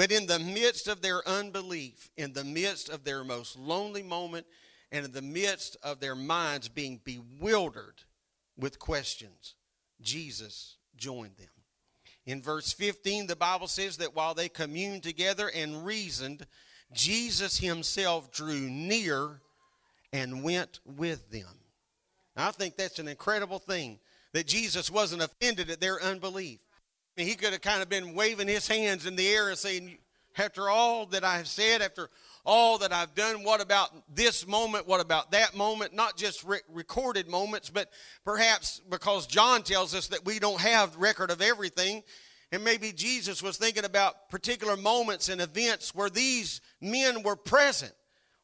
But 0.00 0.12
in 0.12 0.24
the 0.24 0.38
midst 0.38 0.88
of 0.88 1.02
their 1.02 1.20
unbelief, 1.28 2.08
in 2.16 2.32
the 2.32 2.42
midst 2.42 2.88
of 2.88 3.04
their 3.04 3.22
most 3.22 3.58
lonely 3.58 4.02
moment, 4.02 4.46
and 4.90 5.04
in 5.04 5.12
the 5.12 5.20
midst 5.20 5.76
of 5.82 6.00
their 6.00 6.14
minds 6.14 6.70
being 6.70 7.02
bewildered 7.04 7.96
with 8.56 8.78
questions, 8.78 9.56
Jesus 10.00 10.78
joined 10.96 11.36
them. 11.36 11.50
In 12.24 12.40
verse 12.40 12.72
15, 12.72 13.26
the 13.26 13.36
Bible 13.36 13.66
says 13.66 13.98
that 13.98 14.16
while 14.16 14.32
they 14.32 14.48
communed 14.48 15.02
together 15.02 15.50
and 15.54 15.84
reasoned, 15.84 16.46
Jesus 16.94 17.58
himself 17.58 18.32
drew 18.32 18.70
near 18.70 19.42
and 20.14 20.42
went 20.42 20.80
with 20.86 21.30
them. 21.30 21.58
Now, 22.38 22.48
I 22.48 22.52
think 22.52 22.78
that's 22.78 23.00
an 23.00 23.08
incredible 23.08 23.58
thing 23.58 23.98
that 24.32 24.46
Jesus 24.46 24.90
wasn't 24.90 25.20
offended 25.20 25.68
at 25.68 25.82
their 25.82 26.02
unbelief. 26.02 26.60
Mean, 27.20 27.28
he 27.28 27.34
could 27.34 27.52
have 27.52 27.60
kind 27.60 27.82
of 27.82 27.90
been 27.90 28.14
waving 28.14 28.48
his 28.48 28.66
hands 28.66 29.04
in 29.04 29.14
the 29.14 29.28
air 29.28 29.50
and 29.50 29.58
saying, 29.58 29.98
After 30.38 30.70
all 30.70 31.04
that 31.08 31.22
I 31.22 31.36
have 31.36 31.48
said, 31.48 31.82
after 31.82 32.08
all 32.46 32.78
that 32.78 32.94
I've 32.94 33.14
done, 33.14 33.44
what 33.44 33.60
about 33.60 33.90
this 34.08 34.46
moment? 34.46 34.88
What 34.88 35.02
about 35.02 35.32
that 35.32 35.54
moment? 35.54 35.92
Not 35.92 36.16
just 36.16 36.42
re- 36.44 36.60
recorded 36.70 37.28
moments, 37.28 37.68
but 37.68 37.90
perhaps 38.24 38.80
because 38.88 39.26
John 39.26 39.62
tells 39.62 39.94
us 39.94 40.06
that 40.08 40.24
we 40.24 40.38
don't 40.38 40.62
have 40.62 40.96
record 40.96 41.30
of 41.30 41.42
everything. 41.42 42.02
And 42.52 42.64
maybe 42.64 42.90
Jesus 42.90 43.42
was 43.42 43.58
thinking 43.58 43.84
about 43.84 44.30
particular 44.30 44.78
moments 44.78 45.28
and 45.28 45.42
events 45.42 45.94
where 45.94 46.08
these 46.08 46.62
men 46.80 47.22
were 47.22 47.36
present 47.36 47.92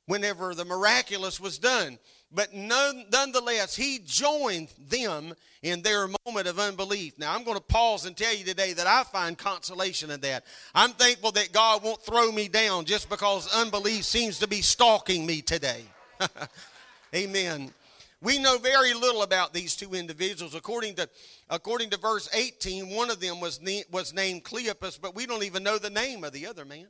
whenever 0.04 0.54
the 0.54 0.66
miraculous 0.66 1.40
was 1.40 1.56
done. 1.56 1.98
But 2.32 2.52
nonetheless, 2.52 3.76
he 3.76 4.00
joined 4.04 4.68
them 4.88 5.34
in 5.62 5.82
their 5.82 6.08
moment 6.26 6.48
of 6.48 6.58
unbelief. 6.58 7.18
Now, 7.18 7.34
I'm 7.34 7.44
going 7.44 7.56
to 7.56 7.62
pause 7.62 8.04
and 8.04 8.16
tell 8.16 8.34
you 8.34 8.44
today 8.44 8.72
that 8.72 8.86
I 8.86 9.04
find 9.04 9.38
consolation 9.38 10.10
in 10.10 10.20
that. 10.20 10.44
I'm 10.74 10.90
thankful 10.90 11.32
that 11.32 11.52
God 11.52 11.82
won't 11.82 12.02
throw 12.02 12.30
me 12.32 12.48
down 12.48 12.84
just 12.84 13.08
because 13.08 13.52
unbelief 13.54 14.04
seems 14.04 14.40
to 14.40 14.48
be 14.48 14.60
stalking 14.60 15.24
me 15.24 15.40
today. 15.40 15.82
Amen. 17.14 17.72
We 18.20 18.38
know 18.38 18.58
very 18.58 18.92
little 18.92 19.22
about 19.22 19.54
these 19.54 19.76
two 19.76 19.94
individuals. 19.94 20.54
According 20.54 20.96
to, 20.96 21.08
according 21.48 21.90
to 21.90 21.98
verse 21.98 22.28
18, 22.34 22.90
one 22.90 23.10
of 23.10 23.20
them 23.20 23.40
was, 23.40 23.60
was 23.92 24.12
named 24.12 24.42
Cleopas, 24.42 25.00
but 25.00 25.14
we 25.14 25.26
don't 25.26 25.44
even 25.44 25.62
know 25.62 25.78
the 25.78 25.90
name 25.90 26.24
of 26.24 26.32
the 26.32 26.46
other 26.46 26.64
man. 26.64 26.88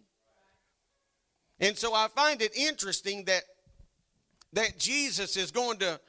And 1.60 1.76
so 1.76 1.94
I 1.94 2.08
find 2.08 2.40
it 2.42 2.56
interesting 2.56 3.24
that 3.24 3.42
that 4.56 4.78
Jesus 4.78 5.36
is 5.36 5.50
going 5.50 5.78
to 5.78 6.00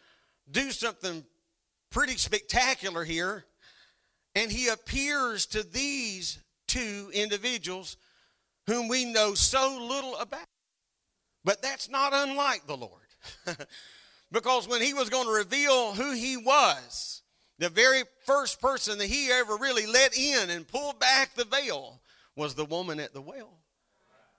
do 0.49 0.71
something 0.71 1.23
pretty 1.91 2.15
spectacular 2.15 3.03
here, 3.03 3.45
and 4.35 4.49
he 4.49 4.69
appears 4.69 5.45
to 5.47 5.63
these 5.63 6.39
two 6.65 7.11
individuals 7.13 7.97
whom 8.65 8.87
we 8.87 9.03
know 9.03 9.33
so 9.33 9.77
little 9.89 10.15
about. 10.15 10.47
But 11.43 11.61
that's 11.61 11.89
not 11.89 12.13
unlike 12.13 12.65
the 12.67 12.77
Lord. 12.77 12.91
because 14.31 14.67
when 14.67 14.81
he 14.81 14.93
was 14.93 15.09
going 15.09 15.25
to 15.25 15.31
reveal 15.31 15.91
who 15.93 16.13
he 16.13 16.37
was, 16.37 17.21
the 17.59 17.69
very 17.69 18.03
first 18.25 18.61
person 18.61 18.97
that 18.99 19.07
he 19.07 19.29
ever 19.29 19.57
really 19.57 19.87
let 19.87 20.17
in 20.17 20.49
and 20.49 20.67
pulled 20.67 20.99
back 20.99 21.35
the 21.35 21.45
veil 21.45 22.01
was 22.35 22.55
the 22.55 22.65
woman 22.65 22.99
at 22.99 23.13
the 23.13 23.21
well. 23.21 23.59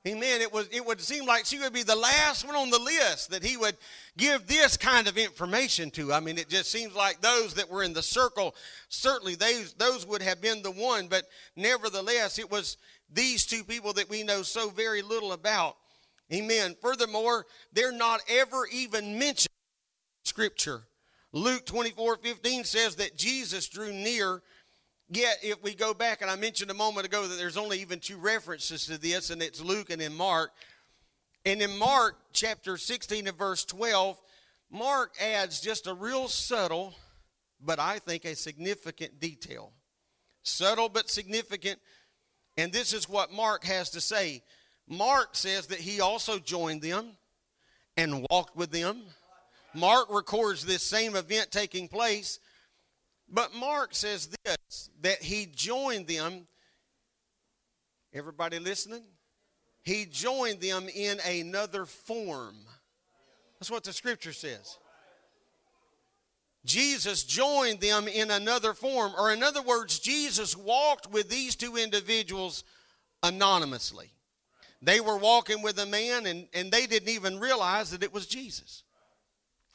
Amen. 0.07 0.41
It 0.41 0.53
was 0.53 0.69
it 0.71 0.85
would 0.85 1.01
seem 1.01 1.27
like 1.27 1.45
she 1.45 1.59
would 1.59 1.73
be 1.73 1.83
the 1.83 1.97
last 1.97 2.47
one 2.47 2.55
on 2.55 2.71
the 2.71 2.79
list 2.79 3.31
that 3.31 3.43
he 3.43 3.57
would 3.57 3.77
give 4.17 4.47
this 4.47 4.77
kind 4.77 5.09
of 5.09 5.19
information 5.19 5.91
to. 5.93 6.13
I 6.13 6.21
mean, 6.21 6.39
it 6.39 6.49
just 6.49 6.71
seems 6.71 6.95
like 6.95 7.21
those 7.21 7.55
that 7.55 7.69
were 7.69 7.83
in 7.83 7.93
the 7.93 8.03
circle, 8.03 8.55
certainly 8.89 9.35
those 9.35 9.75
those 9.75 10.07
would 10.07 10.23
have 10.23 10.41
been 10.41 10.63
the 10.63 10.71
one, 10.71 11.09
but 11.09 11.25
nevertheless, 11.57 12.39
it 12.39 12.51
was 12.51 12.77
these 13.13 13.45
two 13.45 13.65
people 13.65 13.93
that 13.95 14.09
we 14.09 14.23
know 14.23 14.43
so 14.43 14.71
very 14.71 15.03
little 15.03 15.33
about. 15.33 15.77
Amen. 16.33 16.77
Furthermore, 16.81 17.47
they're 17.73 17.93
not 17.93 18.21
ever 18.29 18.67
even 18.71 19.19
mentioned 19.19 19.49
in 19.49 20.29
scripture. 20.29 20.83
Luke 21.33 21.67
24, 21.67 22.19
15 22.19 22.65
says 22.65 22.97
that 22.97 23.17
Jesus 23.17 23.69
drew 23.69 23.93
near 23.93 24.43
Yet, 25.11 25.39
if 25.43 25.63
we 25.63 25.75
go 25.75 25.95
back, 25.95 26.21
and 26.21 26.31
I 26.31 26.37
mentioned 26.37 26.71
a 26.71 26.75
moment 26.75 27.07
ago 27.07 27.27
that 27.27 27.37
there's 27.37 27.57
only 27.57 27.81
even 27.81 27.99
two 27.99 28.19
references 28.19 28.87
to 28.87 28.99
this, 28.99 29.31
and 29.31 29.43
it's 29.43 29.61
Luke 29.61 29.89
and 29.91 30.03
in 30.03 30.15
Mark. 30.15 30.51
And 31.47 31.63
in 31.63 31.79
Mark 31.79 32.17
chapter 32.33 32.77
16 32.77 33.27
and 33.27 33.39
verse 33.39 33.65
12, 33.65 34.21
Mark 34.71 35.15
adds 35.19 35.61
just 35.61 35.87
a 35.87 35.95
real 35.95 36.29
subtle, 36.29 36.95
but 37.59 37.79
I 37.79 38.01
think 38.01 38.27
a 38.27 38.37
significant 38.37 39.19
detail. 39.19 39.73
Subtle 40.43 40.91
but 40.91 41.09
significant. 41.09 41.79
And 42.59 42.71
this 42.71 42.93
is 42.93 43.09
what 43.09 43.33
Mark 43.33 43.65
has 43.65 43.89
to 43.91 44.01
say. 44.03 44.43
Mark 44.87 45.31
says 45.33 45.69
that 45.69 45.81
he 45.81 46.01
also 46.03 46.39
joined 46.39 46.83
them 46.83 47.13
and 47.97 48.27
walked 48.31 48.57
with 48.57 48.71
them. 48.71 49.03
Mark 49.75 50.13
records 50.13 50.65
this 50.65 50.83
same 50.83 51.17
event 51.17 51.51
taking 51.51 51.89
place, 51.89 52.41
but 53.31 53.55
Mark 53.55 53.95
says 53.95 54.29
this 54.45 54.91
that 55.03 55.23
he 55.23 55.47
joined 55.47 56.07
them. 56.07 56.47
Everybody 58.13 58.59
listening? 58.59 59.03
He 59.83 60.07
joined 60.07 60.61
them 60.61 60.89
in 60.95 61.19
another 61.21 61.87
form. 61.87 62.57
That's 63.59 63.71
what 63.71 63.85
the 63.85 63.93
scripture 63.93 64.33
says. 64.33 64.79
Jesus 66.65 67.25
joined 67.25 67.81
them 67.81 68.09
in 68.09 68.31
another 68.31 68.75
form, 68.75 69.13
or 69.19 69.33
in 69.33 69.43
other 69.43 69.63
words, 69.63 69.99
Jesus 69.99 70.57
walked 70.57 71.11
with 71.11 71.29
these 71.31 71.57
two 71.57 71.77
individuals 71.77 72.65
anonymously. 73.23 74.11
They 74.83 75.01
were 75.01 75.17
walking 75.17 75.63
with 75.63 75.79
a 75.79 75.87
man, 75.87 76.27
and, 76.27 76.47
and 76.53 76.71
they 76.71 76.87
didn't 76.87 77.09
even 77.09 77.41
realize 77.41 77.91
that 77.91 78.03
it 78.03 78.13
was 78.13 78.27
Jesus. 78.27 78.85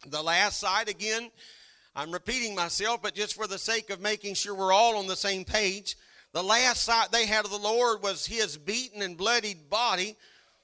The 0.08 0.22
last 0.22 0.60
side, 0.60 0.88
again, 0.88 1.32
I'm 1.96 2.12
repeating 2.12 2.56
myself, 2.56 3.02
but 3.04 3.14
just 3.14 3.36
for 3.36 3.46
the 3.46 3.60
sake 3.60 3.92
of 3.92 4.02
making 4.02 4.34
sure 4.34 4.56
we're 4.56 4.74
all 4.74 4.98
on 4.98 5.06
the 5.08 5.16
same 5.16 5.46
page, 5.46 5.96
the 6.32 6.44
last 6.44 6.84
sight 6.84 7.12
they 7.12 7.28
had 7.28 7.46
of 7.46 7.52
the 7.52 7.58
Lord 7.58 8.02
was 8.02 8.26
his 8.26 8.58
beaten 8.58 9.04
and 9.04 9.16
bloodied 9.16 9.70
body, 9.70 10.16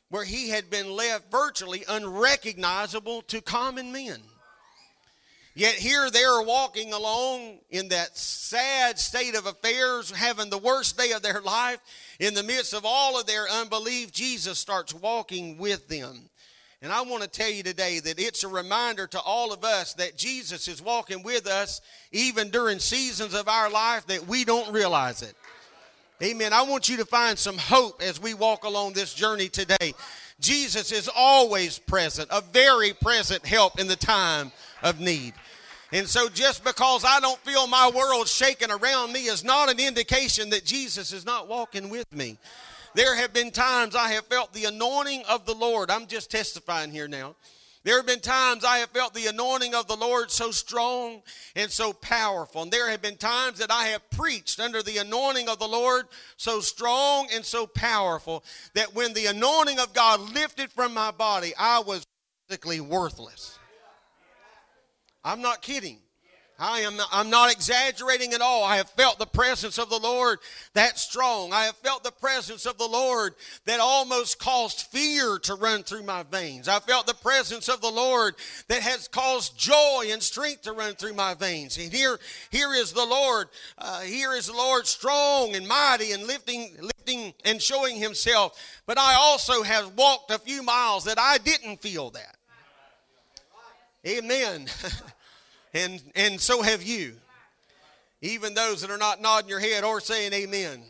where 0.09 0.25
he 0.25 0.49
had 0.49 0.71
been 0.71 0.91
left 0.91 1.31
virtually 1.31 1.83
unrecognizable 1.87 3.21
to 3.23 3.41
common 3.41 3.91
men. 3.91 4.19
Yet 5.53 5.75
here 5.75 6.09
they 6.09 6.23
are 6.23 6.43
walking 6.43 6.93
along 6.93 7.59
in 7.69 7.89
that 7.89 8.17
sad 8.17 8.97
state 8.97 9.35
of 9.35 9.45
affairs, 9.45 10.09
having 10.09 10.49
the 10.49 10.57
worst 10.57 10.97
day 10.97 11.11
of 11.11 11.21
their 11.21 11.41
life. 11.41 11.79
In 12.19 12.33
the 12.33 12.43
midst 12.43 12.73
of 12.73 12.85
all 12.85 13.19
of 13.19 13.27
their 13.27 13.47
unbelief, 13.47 14.11
Jesus 14.11 14.57
starts 14.57 14.93
walking 14.93 15.57
with 15.57 15.87
them. 15.87 16.29
And 16.81 16.93
I 16.93 17.01
want 17.01 17.23
to 17.23 17.29
tell 17.29 17.49
you 17.49 17.61
today 17.61 17.99
that 17.99 18.19
it's 18.19 18.45
a 18.45 18.47
reminder 18.47 19.05
to 19.07 19.19
all 19.19 19.51
of 19.51 19.65
us 19.65 19.93
that 19.95 20.15
Jesus 20.15 20.69
is 20.69 20.81
walking 20.81 21.23
with 21.23 21.45
us 21.45 21.81
even 22.13 22.49
during 22.49 22.79
seasons 22.79 23.33
of 23.33 23.49
our 23.49 23.69
life 23.69 24.07
that 24.07 24.27
we 24.27 24.45
don't 24.45 24.71
realize 24.73 25.21
it. 25.21 25.33
Amen. 26.23 26.53
I 26.53 26.61
want 26.61 26.87
you 26.87 26.97
to 26.97 27.05
find 27.05 27.37
some 27.37 27.57
hope 27.57 28.01
as 28.01 28.21
we 28.21 28.33
walk 28.33 28.63
along 28.63 28.93
this 28.93 29.13
journey 29.13 29.49
today. 29.49 29.93
Jesus 30.39 30.93
is 30.93 31.09
always 31.13 31.79
present, 31.79 32.29
a 32.31 32.41
very 32.41 32.93
present 32.93 33.45
help 33.45 33.77
in 33.77 33.87
the 33.87 33.95
time 33.97 34.51
of 34.81 35.01
need. 35.01 35.33
And 35.91 36.07
so, 36.07 36.29
just 36.29 36.63
because 36.63 37.03
I 37.03 37.19
don't 37.19 37.39
feel 37.39 37.67
my 37.67 37.89
world 37.93 38.27
shaking 38.27 38.69
around 38.69 39.11
me 39.11 39.25
is 39.25 39.43
not 39.43 39.71
an 39.71 39.79
indication 39.79 40.49
that 40.51 40.63
Jesus 40.63 41.11
is 41.11 41.25
not 41.25 41.47
walking 41.47 41.89
with 41.89 42.09
me. 42.13 42.37
There 42.95 43.15
have 43.15 43.33
been 43.33 43.51
times 43.51 43.95
I 43.95 44.11
have 44.11 44.25
felt 44.25 44.53
the 44.53 44.65
anointing 44.65 45.23
of 45.29 45.45
the 45.45 45.53
Lord. 45.53 45.91
I'm 45.91 46.07
just 46.07 46.31
testifying 46.31 46.91
here 46.91 47.07
now. 47.07 47.35
There 47.83 47.95
have 47.95 48.05
been 48.05 48.19
times 48.19 48.65
I 48.65 48.79
have 48.79 48.89
felt 48.89 49.13
the 49.13 49.27
anointing 49.27 49.73
of 49.73 49.87
the 49.87 49.95
Lord 49.95 50.31
so 50.31 50.51
strong 50.51 51.21
and 51.55 51.71
so 51.71 51.93
powerful. 51.93 52.63
And 52.63 52.71
there 52.71 52.89
have 52.89 53.01
been 53.01 53.15
times 53.15 53.59
that 53.59 53.71
I 53.71 53.85
have 53.85 54.09
preached 54.09 54.59
under 54.59 54.83
the 54.83 54.97
anointing 54.97 55.47
of 55.47 55.59
the 55.59 55.67
Lord 55.67 56.07
so 56.35 56.59
strong 56.59 57.29
and 57.33 57.45
so 57.45 57.65
powerful 57.65 58.43
that 58.73 58.93
when 58.93 59.13
the 59.13 59.27
anointing 59.27 59.79
of 59.79 59.93
God 59.93 60.19
lifted 60.33 60.71
from 60.71 60.93
my 60.93 61.11
body, 61.11 61.53
I 61.57 61.79
was 61.79 62.05
basically 62.49 62.81
worthless. 62.81 63.57
I'm 65.23 65.41
not 65.41 65.61
kidding. 65.61 65.99
I 66.59 66.81
am 66.81 66.97
not, 66.97 67.07
I'm 67.11 67.29
not 67.29 67.51
exaggerating 67.51 68.33
at 68.33 68.41
all. 68.41 68.65
I 68.65 68.75
have 68.77 68.89
felt 68.89 69.17
the 69.17 69.25
presence 69.25 69.77
of 69.77 69.89
the 69.89 69.97
Lord 69.97 70.39
that 70.73 70.99
strong. 70.99 71.53
I 71.53 71.63
have 71.63 71.77
felt 71.77 72.03
the 72.03 72.11
presence 72.11 72.65
of 72.65 72.77
the 72.77 72.87
Lord 72.87 73.35
that 73.65 73.79
almost 73.79 74.39
caused 74.39 74.87
fear 74.87 75.39
to 75.39 75.55
run 75.55 75.83
through 75.83 76.03
my 76.03 76.23
veins. 76.23 76.67
I 76.67 76.79
felt 76.79 77.07
the 77.07 77.13
presence 77.13 77.69
of 77.69 77.79
the 77.79 77.89
Lord 77.89 78.35
that 78.67 78.81
has 78.81 79.07
caused 79.07 79.57
joy 79.57 80.07
and 80.09 80.21
strength 80.21 80.63
to 80.63 80.73
run 80.73 80.95
through 80.95 81.13
my 81.13 81.33
veins. 81.33 81.77
And 81.77 81.93
here, 81.93 82.19
here 82.49 82.73
is 82.73 82.91
the 82.91 83.05
Lord. 83.05 83.47
Uh, 83.77 84.01
here 84.01 84.33
is 84.33 84.47
the 84.47 84.53
Lord 84.53 84.85
strong 84.85 85.55
and 85.55 85.65
mighty 85.65 86.11
and 86.11 86.27
lifting, 86.27 86.71
lifting 86.81 87.33
and 87.45 87.61
showing 87.61 87.95
Himself. 87.95 88.61
But 88.85 88.97
I 88.97 89.15
also 89.15 89.63
have 89.63 89.93
walked 89.95 90.29
a 90.29 90.39
few 90.39 90.61
miles 90.61 91.05
that 91.05 91.17
I 91.17 91.37
didn't 91.37 91.81
feel 91.81 92.09
that. 92.11 92.35
Amen. 94.05 94.67
and, 95.73 96.01
and 96.15 96.39
so 96.39 96.61
have 96.61 96.83
you. 96.83 97.13
Even 98.21 98.53
those 98.53 98.81
that 98.81 98.91
are 98.91 98.97
not 98.97 99.21
nodding 99.21 99.49
your 99.49 99.59
head 99.59 99.83
or 99.83 100.01
saying 100.01 100.33
amen. 100.33 100.83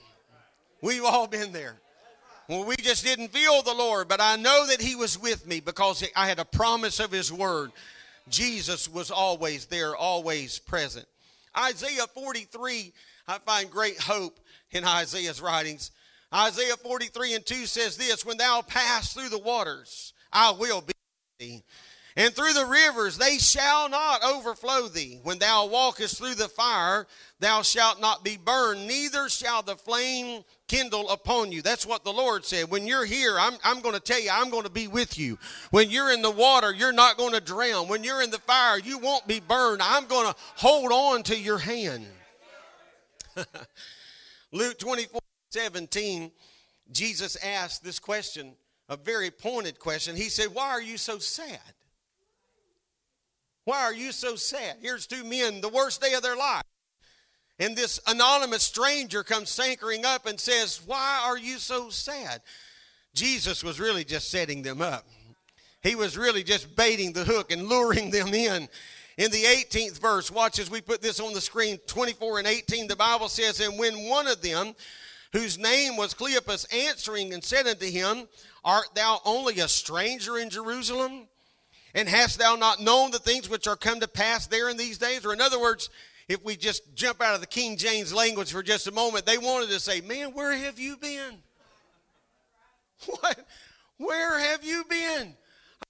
We've 0.82 1.04
all 1.04 1.28
been 1.28 1.52
there. 1.52 1.76
Well, 2.48 2.66
we 2.66 2.76
just 2.78 3.04
didn't 3.04 3.28
feel 3.28 3.62
the 3.62 3.74
Lord, 3.74 4.08
but 4.08 4.20
I 4.20 4.36
know 4.36 4.66
that 4.68 4.82
He 4.82 4.96
was 4.96 5.20
with 5.22 5.46
me 5.46 5.60
because 5.60 6.04
I 6.16 6.28
had 6.28 6.40
a 6.40 6.46
promise 6.46 7.00
of 7.00 7.12
His 7.12 7.32
word. 7.32 7.72
Jesus 8.30 8.90
was 8.90 9.12
always 9.12 9.68
there, 9.68 9.96
always 9.96 10.58
present. 10.58 11.06
Isaiah 11.56 12.08
43, 12.08 12.92
I 13.28 13.38
find 13.40 13.70
great 13.70 14.00
hope 14.00 14.40
in 14.72 14.84
Isaiah's 14.84 15.42
writings. 15.42 15.92
Isaiah 16.34 16.78
43 16.78 17.36
and 17.36 17.46
2 17.46 17.66
says 17.68 17.98
this 17.98 18.26
When 18.26 18.38
thou 18.38 18.62
pass 18.62 19.14
through 19.14 19.30
the 19.30 19.38
waters, 19.38 20.14
I 20.34 20.52
will 20.52 20.82
be 20.82 20.94
with 20.94 21.38
thee 21.40 21.64
and 22.20 22.36
through 22.36 22.52
the 22.52 22.66
rivers 22.66 23.18
they 23.18 23.38
shall 23.38 23.88
not 23.90 24.24
overflow 24.24 24.90
thee. 24.90 25.20
When 25.24 25.40
thou 25.40 25.68
walkest 25.68 26.18
through 26.18 26.36
the 26.36 26.50
fire, 26.50 27.08
thou 27.40 27.62
shalt 27.62 28.02
not 28.02 28.26
be 28.26 28.36
burned, 28.36 28.86
neither 28.86 29.30
shall 29.30 29.64
the 29.64 29.78
flame 29.78 30.44
kindle 30.68 31.10
upon 31.10 31.54
you. 31.54 31.62
That's 31.62 31.86
what 31.86 32.04
the 32.04 32.12
Lord 32.12 32.44
said. 32.44 32.70
When 32.70 32.86
you're 32.86 33.06
here, 33.06 33.40
I'm, 33.40 33.54
I'm 33.64 33.80
going 33.80 33.96
to 33.96 34.02
tell 34.02 34.20
you, 34.20 34.32
I'm 34.34 34.50
going 34.50 34.66
to 34.66 34.70
be 34.70 34.90
with 34.90 35.18
you. 35.18 35.40
When 35.72 35.90
you're 35.90 36.12
in 36.12 36.22
the 36.22 36.30
water, 36.30 36.74
you're 36.74 36.92
not 36.92 37.18
going 37.18 37.34
to 37.34 37.42
drown. 37.42 37.88
When 37.88 38.04
you're 38.04 38.22
in 38.22 38.32
the 38.32 38.40
fire, 38.40 38.78
you 38.78 38.98
won't 38.98 39.26
be 39.26 39.40
burned. 39.40 39.82
I'm 39.82 40.06
going 40.06 40.28
to 40.28 40.36
hold 40.58 40.92
on 40.92 41.24
to 41.24 41.40
your 41.40 41.58
hand. 41.58 42.06
Luke 44.52 44.78
24 44.78 45.22
17, 45.52 46.32
Jesus 46.92 47.38
asked 47.44 47.84
this 47.84 47.98
question, 47.98 48.56
a 48.90 48.98
very 48.98 49.32
pointed 49.32 49.80
question. 49.80 50.16
He 50.18 50.30
said, 50.30 50.48
Why 50.54 50.70
are 50.70 50.82
you 50.82 50.98
so 50.98 51.18
sad? 51.18 51.60
Why 53.70 53.84
are 53.84 53.94
you 53.94 54.12
so 54.12 54.36
sad? 54.36 54.78
Here's 54.82 55.06
two 55.06 55.24
men, 55.24 55.62
the 55.62 55.70
worst 55.70 56.02
day 56.02 56.16
of 56.16 56.24
their 56.24 56.36
life. 56.36 56.64
And 57.60 57.78
this 57.78 58.00
anonymous 58.08 58.64
stranger 58.64 59.24
comes 59.24 59.52
sankering 59.52 60.06
up 60.06 60.26
and 60.26 60.40
says, 60.40 60.82
Why 60.88 61.22
are 61.24 61.38
you 61.38 61.60
so 61.60 61.92
sad? 61.92 62.42
Jesus 63.14 63.64
was 63.64 63.80
really 63.80 64.04
just 64.04 64.32
setting 64.32 64.64
them 64.64 64.82
up. 64.82 65.06
He 65.84 65.94
was 65.94 66.18
really 66.18 66.42
just 66.42 66.76
baiting 66.76 67.14
the 67.14 67.24
hook 67.24 67.52
and 67.52 67.68
luring 67.68 68.10
them 68.10 68.34
in. 68.34 68.68
In 69.20 69.30
the 69.30 69.44
18th 69.44 70.02
verse, 70.02 70.32
watch 70.32 70.58
as 70.58 70.72
we 70.72 70.82
put 70.82 71.04
this 71.04 71.20
on 71.20 71.34
the 71.34 71.42
screen 71.42 71.78
24 71.86 72.40
and 72.40 72.48
18, 72.48 72.88
the 72.88 72.96
Bible 72.96 73.30
says, 73.30 73.60
And 73.60 73.78
when 73.78 74.10
one 74.10 74.26
of 74.26 74.42
them, 74.42 74.74
whose 75.32 75.60
name 75.60 75.96
was 75.96 76.16
Cleopas, 76.16 76.74
answering 76.74 77.36
and 77.36 77.44
said 77.44 77.68
unto 77.68 77.86
him, 77.86 78.28
Art 78.66 78.96
thou 78.96 79.22
only 79.26 79.60
a 79.60 79.68
stranger 79.68 80.40
in 80.40 80.50
Jerusalem? 80.50 81.28
And 81.94 82.08
hast 82.08 82.40
thou 82.40 82.56
not 82.56 82.80
known 82.80 83.12
the 83.12 83.20
things 83.20 83.50
which 83.50 83.68
are 83.68 83.76
come 83.76 84.00
to 84.00 84.08
pass 84.08 84.48
there 84.48 84.70
in 84.70 84.78
these 84.78 84.98
days? 84.98 85.26
Or 85.26 85.34
in 85.34 85.42
other 85.42 85.60
words, 85.60 85.90
if 86.28 86.44
we 86.44 86.56
just 86.56 86.96
jump 86.96 87.22
out 87.22 87.36
of 87.36 87.42
the 87.42 87.48
King 87.48 87.78
James 87.78 88.14
language 88.14 88.52
for 88.52 88.62
just 88.62 88.88
a 88.88 88.92
moment, 88.92 89.26
they 89.26 89.38
wanted 89.38 89.70
to 89.70 89.80
say, 89.80 90.02
Man, 90.02 90.34
where 90.34 90.54
have 90.56 90.80
you 90.80 90.98
been? 90.98 91.36
What? 93.06 93.48
Where 93.98 94.40
have 94.40 94.64
you 94.64 94.84
been? 94.90 95.34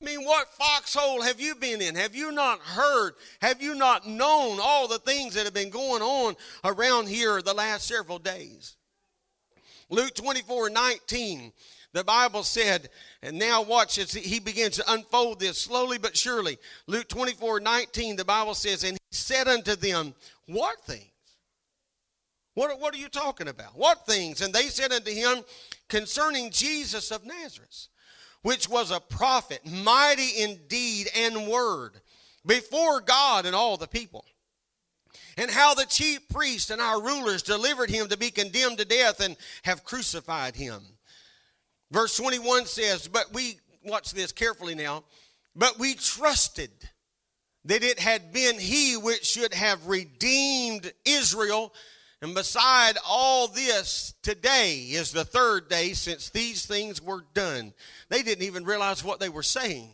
I 0.01 0.05
mean, 0.05 0.23
what 0.23 0.47
foxhole 0.53 1.23
have 1.23 1.39
you 1.39 1.55
been 1.55 1.81
in? 1.81 1.95
Have 1.95 2.15
you 2.15 2.31
not 2.31 2.59
heard? 2.59 3.13
Have 3.41 3.61
you 3.61 3.75
not 3.75 4.07
known 4.07 4.59
all 4.61 4.87
the 4.87 4.99
things 4.99 5.33
that 5.33 5.45
have 5.45 5.53
been 5.53 5.71
going 5.71 6.01
on 6.01 6.35
around 6.63 7.07
here 7.07 7.41
the 7.41 7.53
last 7.53 7.87
several 7.87 8.19
days? 8.19 8.75
Luke 9.89 10.13
24 10.13 10.69
19 10.69 11.51
the 11.91 12.03
Bible 12.03 12.43
said, 12.43 12.89
and 13.21 13.37
now 13.37 13.61
watch 13.61 13.97
as 13.97 14.13
he 14.13 14.39
begins 14.39 14.77
to 14.77 14.91
unfold 14.93 15.39
this 15.39 15.57
slowly 15.57 15.97
but 15.97 16.15
surely. 16.15 16.57
Luke 16.87 17.07
24 17.09 17.59
19, 17.59 18.15
the 18.15 18.25
Bible 18.25 18.55
says, 18.55 18.83
And 18.83 18.93
he 18.93 19.15
said 19.15 19.47
unto 19.47 19.75
them, 19.75 20.13
What 20.47 20.79
things? 20.81 21.05
What, 22.53 22.79
what 22.79 22.93
are 22.93 22.97
you 22.97 23.09
talking 23.09 23.47
about? 23.47 23.77
What 23.77 24.05
things? 24.05 24.41
And 24.41 24.53
they 24.53 24.63
said 24.63 24.91
unto 24.91 25.11
him, 25.11 25.43
Concerning 25.87 26.51
Jesus 26.51 27.11
of 27.11 27.25
Nazareth, 27.25 27.87
which 28.41 28.69
was 28.69 28.91
a 28.91 28.99
prophet, 28.99 29.61
mighty 29.65 30.41
in 30.41 30.59
deed 30.67 31.09
and 31.15 31.47
word, 31.47 32.01
before 32.45 33.01
God 33.01 33.45
and 33.45 33.55
all 33.55 33.77
the 33.77 33.87
people 33.87 34.25
and 35.39 35.49
how 35.49 35.73
the 35.73 35.85
chief 35.85 36.27
priests 36.27 36.69
and 36.69 36.81
our 36.81 37.01
rulers 37.01 37.41
delivered 37.43 37.89
him 37.89 38.09
to 38.09 38.17
be 38.17 38.29
condemned 38.29 38.77
to 38.77 38.85
death 38.85 39.21
and 39.21 39.37
have 39.63 39.85
crucified 39.85 40.55
him. 40.55 40.81
Verse 41.91 42.15
21 42.17 42.65
says, 42.65 43.07
But 43.07 43.33
we, 43.33 43.59
watch 43.83 44.11
this 44.11 44.31
carefully 44.31 44.75
now, 44.75 45.03
but 45.55 45.79
we 45.79 45.95
trusted 45.95 46.71
that 47.65 47.83
it 47.83 47.99
had 47.99 48.31
been 48.31 48.59
he 48.59 48.95
which 48.97 49.25
should 49.25 49.53
have 49.53 49.87
redeemed 49.87 50.91
Israel. 51.05 51.73
And 52.21 52.33
beside 52.33 52.97
all 53.07 53.47
this, 53.47 54.13
today 54.21 54.75
is 54.75 55.11
the 55.11 55.25
third 55.25 55.69
day 55.69 55.93
since 55.93 56.29
these 56.29 56.65
things 56.65 57.01
were 57.01 57.25
done. 57.33 57.73
They 58.09 58.23
didn't 58.23 58.45
even 58.45 58.65
realize 58.65 59.03
what 59.03 59.19
they 59.19 59.29
were 59.29 59.43
saying. 59.43 59.91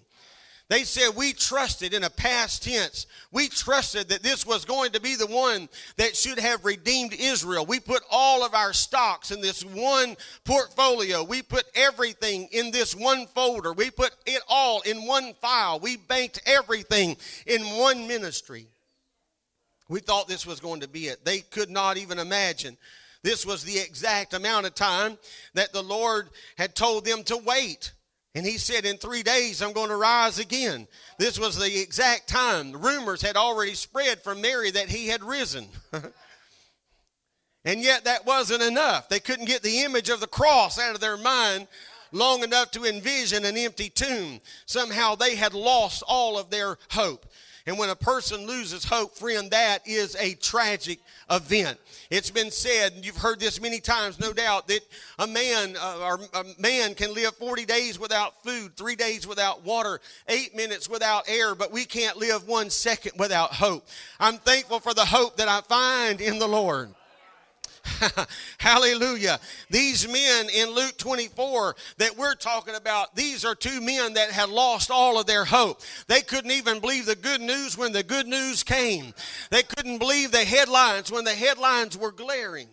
They 0.68 0.84
said, 0.84 1.16
We 1.16 1.34
trusted 1.34 1.94
in 1.94 2.04
a 2.04 2.10
past 2.10 2.64
tense. 2.64 3.06
We 3.32 3.50
trusted 3.50 4.10
that 4.10 4.24
this 4.24 4.48
was 4.48 4.66
going 4.66 4.92
to 4.94 5.02
be 5.02 5.16
the 5.16 5.28
one 5.28 5.70
that 5.98 6.16
should 6.16 6.40
have 6.40 6.66
redeemed 6.66 7.14
Israel. 7.14 7.66
We 7.66 7.80
put 7.80 8.02
all 8.10 8.44
of 8.44 8.56
our 8.56 8.74
stocks 8.74 9.30
in 9.30 9.42
this 9.42 9.64
one 9.64 10.18
portfolio. 10.44 11.24
We 11.24 11.44
put 11.44 11.66
everything 11.76 12.48
in 12.52 12.72
this 12.72 12.96
one 12.96 13.28
folder. 13.28 13.74
We 13.74 13.92
put 13.92 14.16
it 14.26 14.42
all 14.50 14.82
in 14.82 15.06
one 15.06 15.36
file. 15.36 15.80
We 15.80 15.98
banked 15.98 16.42
everything 16.48 17.18
in 17.46 17.62
one 17.78 18.08
ministry. 18.08 18.68
We 19.88 20.00
thought 20.00 20.28
this 20.28 20.48
was 20.48 20.60
going 20.60 20.82
to 20.82 20.88
be 20.88 21.08
it. 21.08 21.24
They 21.24 21.42
could 21.42 21.70
not 21.70 21.98
even 21.98 22.18
imagine. 22.18 22.76
This 23.22 23.46
was 23.46 23.64
the 23.64 23.78
exact 23.78 24.34
amount 24.34 24.66
of 24.66 24.74
time 24.74 25.20
that 25.54 25.74
the 25.74 25.84
Lord 25.84 26.30
had 26.58 26.76
told 26.76 27.06
them 27.06 27.24
to 27.26 27.38
wait. 27.38 27.92
And 28.36 28.46
he 28.46 28.58
said, 28.58 28.86
In 28.86 28.98
three 28.98 29.24
days, 29.24 29.62
I'm 29.62 29.72
going 29.72 29.90
to 29.90 29.96
rise 29.96 30.40
again. 30.40 30.88
This 31.18 31.40
was 31.40 31.56
the 31.56 31.82
exact 31.82 32.28
time. 32.28 32.74
The 32.74 32.78
rumors 32.78 33.22
had 33.22 33.38
already 33.38 33.74
spread 33.74 34.22
from 34.22 34.42
Mary 34.42 34.70
that 34.72 34.90
he 34.90 35.08
had 35.08 35.24
risen. 35.24 35.68
and 37.66 37.82
yet, 37.82 38.04
that 38.04 38.26
wasn't 38.26 38.62
enough. 38.62 39.08
They 39.08 39.22
couldn't 39.22 39.46
get 39.46 39.64
the 39.64 39.80
image 39.84 40.10
of 40.10 40.20
the 40.20 40.28
cross 40.28 40.78
out 40.78 40.96
of 40.96 41.02
their 41.02 41.16
mind 41.16 41.70
long 42.12 42.44
enough 42.44 42.72
to 42.72 42.84
envision 42.84 43.46
an 43.46 43.56
empty 43.56 43.90
tomb. 43.90 44.42
Somehow, 44.66 45.16
they 45.16 45.38
had 45.38 45.54
lost 45.54 46.04
all 46.06 46.38
of 46.38 46.50
their 46.50 46.78
hope. 46.92 47.26
And 47.66 47.80
when 47.80 47.90
a 47.90 47.96
person 47.96 48.46
loses 48.46 48.84
hope, 48.84 49.18
friend, 49.18 49.50
that 49.52 49.88
is 49.88 50.16
a 50.20 50.36
tragic 50.36 51.00
event. 51.32 51.80
It's 52.10 52.30
been 52.30 52.52
said, 52.52 52.94
and 52.94 53.06
you've 53.06 53.18
heard 53.18 53.40
this 53.40 53.60
many 53.62 53.80
times, 53.80 54.20
no 54.20 54.34
doubt, 54.34 54.68
that 54.68 54.82
a 55.20 55.28
man 55.28 55.76
uh, 55.80 56.00
or 56.02 56.20
a 56.34 56.46
man 56.60 56.94
can 56.94 57.14
live 57.14 57.36
40 57.36 57.66
days 57.66 58.00
without 58.00 58.44
food, 58.44 58.76
three 58.76 58.96
days 58.96 59.26
without 59.26 59.64
water, 59.64 60.00
eight 60.28 60.56
minutes 60.56 60.90
without 60.90 61.24
air, 61.28 61.56
but 61.56 61.72
we 61.72 61.86
can't 61.86 62.18
live 62.18 62.48
one 62.48 62.70
second 62.70 63.14
without 63.18 63.54
hope. 63.54 63.88
I'm 64.20 64.38
thankful 64.38 64.80
for 64.80 64.94
the 64.94 65.06
hope 65.06 65.38
that 65.38 65.48
I 65.48 65.62
find 65.62 66.22
in 66.22 66.40
the 66.40 66.48
Lord. 66.48 66.94
Hallelujah. 68.58 69.40
These 69.70 70.08
men 70.08 70.50
in 70.50 70.70
Luke 70.70 70.98
24 70.98 71.76
that 71.98 72.18
we're 72.18 72.36
talking 72.36 72.76
about, 72.76 73.16
these 73.16 73.46
are 73.46 73.56
two 73.56 73.82
men 73.82 74.14
that 74.14 74.32
had 74.32 74.50
lost 74.50 74.92
all 74.92 75.20
of 75.20 75.26
their 75.26 75.46
hope. 75.46 75.82
They 76.08 76.22
couldn't 76.22 76.52
even 76.52 76.80
believe 76.80 77.06
the 77.06 77.16
good 77.16 77.42
news 77.42 77.78
when 77.78 77.92
the 77.92 78.04
good 78.04 78.28
news 78.28 78.64
came. 78.64 79.14
They 79.52 79.64
couldn't 79.64 80.00
believe 80.00 80.32
the 80.32 80.46
headlines 80.46 81.12
when 81.12 81.26
the 81.26 81.32
headlines 81.32 81.98
were 81.98 82.12
glaring. 82.12 82.70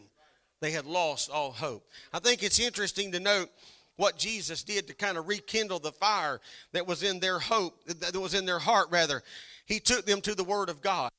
They 0.61 0.70
had 0.70 0.87
lost 0.87 1.31
all 1.31 1.51
hope. 1.51 1.85
I 2.12 2.18
think 2.18 2.42
it's 2.42 2.61
interesting 2.61 3.12
to 3.12 3.20
note 3.20 3.51
what 3.96 4.16
Jesus 4.16 4.62
did 4.62 4.87
to 4.88 4.94
kind 4.94 5.18
of 5.18 5.29
rekindle 5.29 5.81
the 5.81 5.92
fire 5.92 6.40
that 6.72 6.87
was 6.87 7.03
in 7.03 7.20
their 7.20 7.38
hope, 7.38 7.75
that 7.87 8.16
was 8.16 8.35
in 8.35 8.46
their 8.46 8.59
heart, 8.59 8.88
rather. 8.90 9.22
He 9.66 9.81
took 9.81 10.07
them 10.07 10.20
to 10.22 10.35
the 10.35 10.44
Word 10.44 10.68
of 10.68 10.81
God. 10.81 11.11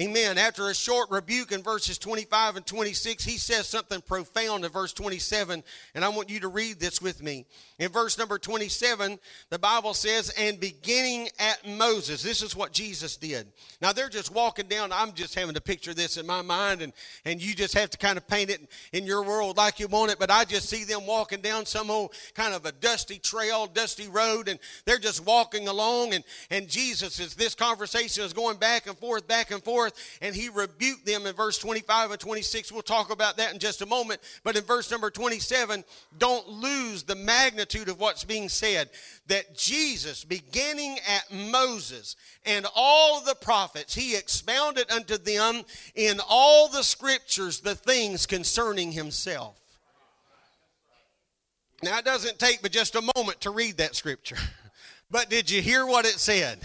Amen. 0.00 0.38
After 0.38 0.70
a 0.70 0.74
short 0.74 1.10
rebuke 1.10 1.52
in 1.52 1.62
verses 1.62 1.98
25 1.98 2.56
and 2.56 2.64
26, 2.64 3.24
he 3.24 3.36
says 3.36 3.68
something 3.68 4.00
profound 4.00 4.64
in 4.64 4.70
verse 4.70 4.94
27, 4.94 5.62
and 5.94 6.04
I 6.04 6.08
want 6.08 6.30
you 6.30 6.40
to 6.40 6.48
read 6.48 6.80
this 6.80 7.02
with 7.02 7.22
me. 7.22 7.44
In 7.78 7.90
verse 7.90 8.16
number 8.16 8.38
27, 8.38 9.18
the 9.50 9.58
Bible 9.58 9.92
says, 9.92 10.30
and 10.38 10.58
beginning 10.58 11.28
at 11.38 11.68
Moses, 11.68 12.22
this 12.22 12.40
is 12.40 12.56
what 12.56 12.72
Jesus 12.72 13.18
did. 13.18 13.48
Now 13.82 13.92
they're 13.92 14.08
just 14.08 14.32
walking 14.32 14.66
down. 14.66 14.92
I'm 14.92 15.12
just 15.12 15.34
having 15.34 15.54
to 15.56 15.60
picture 15.60 15.92
this 15.92 16.16
in 16.16 16.26
my 16.26 16.40
mind, 16.40 16.80
and, 16.80 16.94
and 17.26 17.42
you 17.42 17.54
just 17.54 17.76
have 17.76 17.90
to 17.90 17.98
kind 17.98 18.16
of 18.16 18.26
paint 18.26 18.48
it 18.48 18.66
in 18.94 19.04
your 19.04 19.22
world 19.22 19.58
like 19.58 19.78
you 19.78 19.88
want 19.88 20.10
it. 20.10 20.18
But 20.18 20.30
I 20.30 20.44
just 20.46 20.70
see 20.70 20.84
them 20.84 21.06
walking 21.06 21.42
down 21.42 21.66
some 21.66 21.90
old 21.90 22.14
kind 22.34 22.54
of 22.54 22.64
a 22.64 22.72
dusty 22.72 23.18
trail, 23.18 23.66
dusty 23.66 24.08
road, 24.08 24.48
and 24.48 24.58
they're 24.86 24.96
just 24.96 25.26
walking 25.26 25.68
along, 25.68 26.14
and, 26.14 26.24
and 26.50 26.66
Jesus 26.66 27.20
is, 27.20 27.34
this 27.34 27.54
conversation 27.54 28.24
is 28.24 28.32
going 28.32 28.56
back 28.56 28.86
and 28.86 28.96
forth, 28.96 29.28
back 29.28 29.50
and 29.50 29.62
forth 29.62 29.81
forth, 29.82 30.18
and 30.20 30.34
he 30.34 30.48
rebuked 30.48 31.06
them 31.06 31.26
in 31.26 31.34
verse 31.34 31.58
25 31.58 32.12
and 32.12 32.20
26. 32.20 32.72
We'll 32.72 32.82
talk 32.82 33.10
about 33.12 33.36
that 33.36 33.52
in 33.52 33.58
just 33.58 33.82
a 33.82 33.86
moment. 33.86 34.20
But 34.44 34.56
in 34.56 34.64
verse 34.64 34.90
number 34.90 35.10
27, 35.10 35.84
don't 36.18 36.48
lose 36.48 37.02
the 37.02 37.14
magnitude 37.14 37.88
of 37.88 37.98
what's 37.98 38.24
being 38.24 38.48
said. 38.48 38.90
That 39.26 39.56
Jesus, 39.56 40.24
beginning 40.24 40.98
at 41.08 41.32
Moses 41.32 42.16
and 42.44 42.66
all 42.74 43.22
the 43.22 43.34
prophets, 43.34 43.94
he 43.94 44.16
expounded 44.16 44.90
unto 44.90 45.18
them 45.18 45.62
in 45.94 46.20
all 46.28 46.68
the 46.68 46.82
scriptures 46.82 47.60
the 47.60 47.74
things 47.74 48.26
concerning 48.26 48.92
himself. 48.92 49.58
Now, 51.82 51.98
it 51.98 52.04
doesn't 52.04 52.38
take 52.38 52.62
but 52.62 52.70
just 52.70 52.94
a 52.94 53.12
moment 53.16 53.40
to 53.40 53.50
read 53.50 53.78
that 53.78 53.96
scripture. 53.96 54.36
But 55.10 55.28
did 55.28 55.50
you 55.50 55.60
hear 55.60 55.84
what 55.84 56.06
it 56.06 56.18
said? 56.18 56.58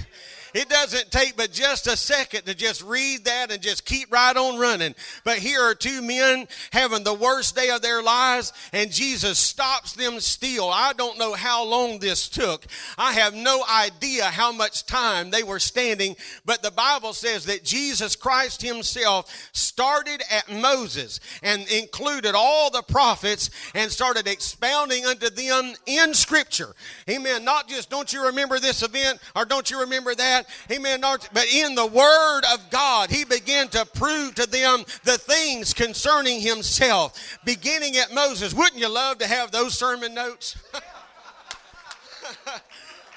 It 0.58 0.70
doesn't 0.70 1.12
take 1.12 1.38
but 1.38 1.52
just 1.52 1.86
a 1.86 1.96
second 1.96 2.48
to 2.48 2.56
just 2.56 2.82
read 2.82 3.26
that 3.26 3.52
and 3.52 3.62
just 3.62 3.86
keep 3.86 4.12
right 4.12 4.36
on 4.36 4.58
running. 4.58 4.96
But 5.24 5.38
here 5.38 5.62
are 5.62 5.76
two 5.76 6.02
men 6.02 6.48
having 6.72 7.04
the 7.04 7.14
worst 7.14 7.56
day 7.56 7.70
of 7.70 7.84
their 7.84 8.02
lives, 8.02 8.54
and 8.74 8.92
Jesus 8.92 9.38
stops 9.38 9.94
them 9.94 10.20
still. 10.20 10.68
I 10.68 10.94
don't 10.94 11.20
know 11.20 11.36
how 11.36 11.64
long 11.64 12.00
this 12.00 12.28
took. 12.28 12.66
I 12.98 13.12
have 13.12 13.36
no 13.36 13.64
idea 13.72 14.24
how 14.24 14.52
much 14.52 14.88
time 14.88 15.30
they 15.30 15.44
were 15.44 15.60
standing, 15.60 16.16
but 16.44 16.64
the 16.64 16.72
Bible 16.72 17.14
says 17.14 17.46
that 17.46 17.64
Jesus 17.64 18.16
Christ 18.16 18.64
Himself 18.64 19.52
started 19.52 20.24
at 20.32 20.52
Moses 20.52 21.20
and 21.44 21.70
included 21.70 22.34
all 22.34 22.72
the 22.72 22.82
prophets 22.82 23.52
and 23.76 23.92
started 23.92 24.28
expounding 24.28 25.06
unto 25.06 25.30
them 25.30 25.76
in 25.86 26.16
Scripture. 26.16 26.74
Amen. 27.08 27.46
Not 27.46 27.68
just, 27.68 27.92
don't 27.92 28.12
you 28.12 28.26
remember 28.26 28.58
this 28.58 28.82
event 28.82 29.20
or 29.36 29.46
don't 29.46 29.70
you 29.70 29.82
remember 29.82 30.16
that? 30.16 30.47
Amen. 30.72 31.02
But 31.02 31.46
in 31.54 31.76
the 31.76 31.86
Word 31.86 32.42
of 32.54 32.70
God, 32.70 33.10
he 33.10 33.26
began 33.26 33.68
to 33.70 33.86
prove 33.86 34.36
to 34.36 34.48
them 34.48 34.84
the 35.04 35.18
things 35.18 35.74
concerning 35.74 36.42
himself, 36.42 37.40
beginning 37.46 37.98
at 37.98 38.14
Moses. 38.14 38.54
Wouldn't 38.54 38.80
you 38.80 38.90
love 38.90 39.18
to 39.20 39.28
have 39.28 39.52
those 39.52 39.78
sermon 39.78 40.14
notes? 40.14 40.58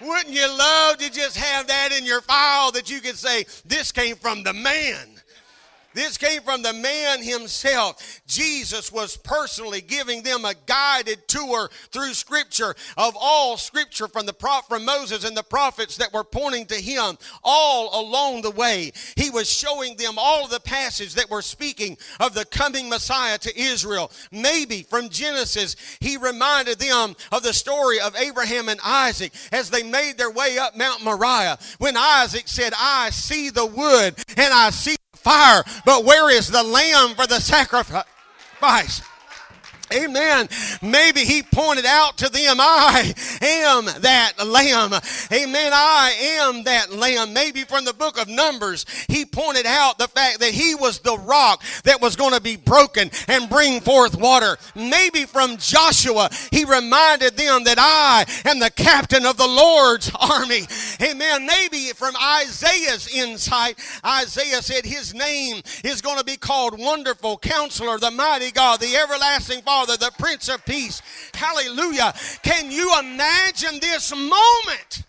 Wouldn't 0.01 0.35
you 0.35 0.49
love 0.49 0.97
to 0.99 1.11
just 1.11 1.37
have 1.37 1.66
that 1.66 1.93
in 1.93 2.07
your 2.07 2.23
file 2.23 2.73
that 2.73 2.90
you 2.90 3.01
could 3.01 3.16
say, 3.16 3.45
this 3.66 3.93
came 3.93 4.16
from 4.16 4.43
the 4.43 4.55
man? 4.55 5.19
This 5.94 6.18
came 6.18 6.42
from 6.42 6.62
the 6.62 6.72
man 6.72 7.22
himself. 7.22 8.20
Jesus 8.26 8.92
was 8.92 9.16
personally 9.16 9.81
giving 9.81 10.22
them 10.22 10.44
a 10.44 10.55
guided 10.66 11.26
tour 11.29 11.70
through 11.90 12.14
scripture 12.14 12.74
of 12.96 13.16
all 13.18 13.57
scripture 13.57 14.09
from 14.09 14.26
the 14.26 14.35
from 14.68 14.85
Moses 14.85 15.24
and 15.24 15.37
the 15.37 15.42
prophets 15.42 15.96
that 15.98 16.12
were 16.12 16.24
pointing 16.24 16.66
to 16.66 16.74
him 16.74 17.18
all 17.44 18.00
along 18.00 18.42
the 18.42 18.50
way. 18.50 18.92
He 19.16 19.31
was 19.31 19.50
showing 19.50 19.96
them 19.96 20.14
all 20.16 20.48
the 20.48 20.61
passages 20.61 21.14
that 21.14 21.31
were 21.31 21.42
speaking 21.42 21.98
of 22.18 22.35
the 22.35 22.44
coming 22.46 22.88
Messiah 22.88 23.38
to 23.38 23.61
Israel. 23.61 24.11
Maybe 24.33 24.83
from 24.83 25.09
Genesis, 25.09 25.76
he 26.00 26.16
reminded 26.16 26.79
them 26.79 27.14
of 27.33 27.42
the 27.42 27.53
story 27.53 28.00
of 28.00 28.16
Abraham 28.16 28.68
and 28.68 28.81
Isaac 28.85 29.33
as 29.53 29.70
they 29.70 29.83
made 29.83 30.16
their 30.16 30.31
way 30.31 30.59
up 30.59 30.76
Mount 30.76 31.05
Moriah. 31.05 31.59
When 31.79 31.96
Isaac 31.96 32.48
said, 32.48 32.72
I 32.76 33.11
see 33.11 33.50
the 33.50 33.66
wood 33.66 34.16
and 34.37 34.53
I 34.55 34.70
see 34.70 34.96
fire. 35.20 35.62
But 35.85 36.04
where 36.04 36.30
is 36.30 36.48
the 36.48 36.62
lamb 36.62 37.14
for 37.14 37.26
the 37.26 37.40
sacrifice? 37.40 39.02
Amen. 39.92 40.48
Maybe 40.83 41.20
he 41.20 41.42
pointed 41.42 41.85
out 41.85 42.18
to 42.18 42.29
them, 42.29 42.57
I 42.61 43.12
am 43.42 43.87
that 44.03 44.35
lamb. 44.46 44.92
Amen. 45.33 45.72
I 45.74 46.12
am 46.40 46.62
that 46.64 46.92
lamb. 46.92 47.33
Maybe 47.33 47.64
from 47.64 47.85
the 47.85 47.92
book 47.92 48.20
of 48.20 48.29
Numbers, 48.29 48.87
he 49.09 49.24
pointed 49.24 49.66
out 49.66 49.98
the 49.98 50.07
fact 50.07 50.40
that 50.40 50.53
he 50.53 50.76
was 50.76 51.00
the 51.00 51.18
rock 51.18 51.62
that 51.85 52.00
was 52.00 52.14
going 52.14 52.35
to 52.35 52.40
be 52.40 52.57
broken 52.57 53.11
and 53.26 53.50
bring 53.50 53.81
forth 53.81 54.16
water. 54.16 54.57
Maybe 54.76 55.24
from 55.24 55.57
Joshua, 55.57 56.31
he 56.53 56.64
reminded 56.64 57.37
them 57.37 57.64
that 57.64 57.79
I 57.79 58.26
am 58.48 58.61
the 58.61 58.70
captain 58.70 59.26
of 59.26 59.37
the 59.37 59.48
Lord's 59.48 60.11
army. 60.20 60.62
Amen. 61.03 61.46
Maybe 61.46 61.90
from 61.94 62.14
Isaiah's 62.16 63.09
insight, 63.12 63.79
Isaiah 64.05 64.62
said 64.62 64.85
his 64.85 65.14
name 65.14 65.62
is 65.83 66.00
going 66.00 66.18
to 66.18 66.24
be 66.24 66.37
called 66.37 66.79
Wonderful 66.79 67.38
Counselor, 67.38 67.98
the 67.98 68.11
Mighty 68.11 68.53
God, 68.53 68.81
the 68.81 68.94
Everlasting 68.94 69.62
Father 69.62 69.80
Father, 69.81 69.97
the 69.97 70.12
Prince 70.19 70.51
of 70.51 70.62
Peace. 70.66 71.01
Hallelujah. 71.33 72.12
Can 72.43 72.71
you 72.71 72.99
imagine 72.99 73.81
this 73.81 74.14
moment? 74.14 75.05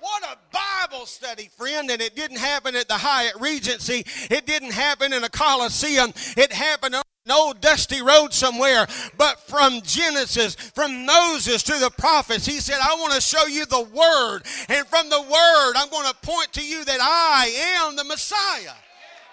What 0.00 0.22
a 0.22 0.36
Bible 0.52 1.06
study, 1.06 1.48
friend. 1.56 1.90
And 1.90 2.02
it 2.02 2.14
didn't 2.14 2.36
happen 2.36 2.76
at 2.76 2.88
the 2.88 2.98
Hyatt 2.98 3.36
Regency. 3.40 4.04
It 4.30 4.44
didn't 4.44 4.72
happen 4.72 5.14
in 5.14 5.24
a 5.24 5.30
Coliseum. 5.30 6.12
It 6.36 6.52
happened 6.52 6.96
on 6.96 7.02
an 7.24 7.32
old 7.32 7.62
dusty 7.62 8.02
road 8.02 8.34
somewhere. 8.34 8.86
But 9.16 9.40
from 9.40 9.80
Genesis, 9.80 10.54
from 10.54 11.06
Moses 11.06 11.62
to 11.62 11.78
the 11.78 11.90
prophets, 11.96 12.44
he 12.44 12.60
said, 12.60 12.76
I 12.82 12.96
want 12.96 13.14
to 13.14 13.20
show 13.22 13.46
you 13.46 13.64
the 13.64 13.80
Word. 13.80 14.42
And 14.68 14.86
from 14.88 15.08
the 15.08 15.22
Word, 15.22 15.72
I'm 15.74 15.88
going 15.88 16.06
to 16.06 16.14
point 16.20 16.52
to 16.52 16.62
you 16.62 16.84
that 16.84 17.00
I 17.00 17.86
am 17.86 17.96
the 17.96 18.04
Messiah. 18.04 18.74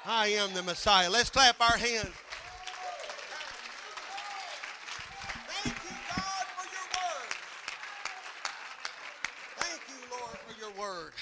I 0.06 0.28
am 0.28 0.54
the 0.54 0.64
Messiah. 0.64 1.10
Let's 1.10 1.30
clap 1.30 1.60
our 1.60 1.76
hands. 1.76 2.08
Word. 10.86 11.14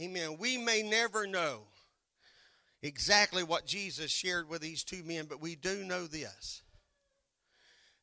Amen. 0.00 0.36
We 0.38 0.58
may 0.58 0.82
never 0.82 1.26
know 1.26 1.62
exactly 2.82 3.42
what 3.42 3.66
Jesus 3.66 4.10
shared 4.10 4.48
with 4.48 4.60
these 4.60 4.84
two 4.84 5.02
men, 5.04 5.26
but 5.28 5.40
we 5.40 5.56
do 5.56 5.84
know 5.84 6.06
this 6.06 6.62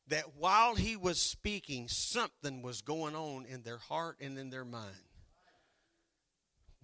that 0.08 0.36
while 0.36 0.74
he 0.74 0.96
was 0.96 1.20
speaking, 1.20 1.88
something 1.88 2.60
was 2.60 2.82
going 2.82 3.14
on 3.14 3.46
in 3.46 3.62
their 3.62 3.78
heart 3.78 4.16
and 4.20 4.36
in 4.36 4.50
their 4.50 4.64
mind. 4.64 4.96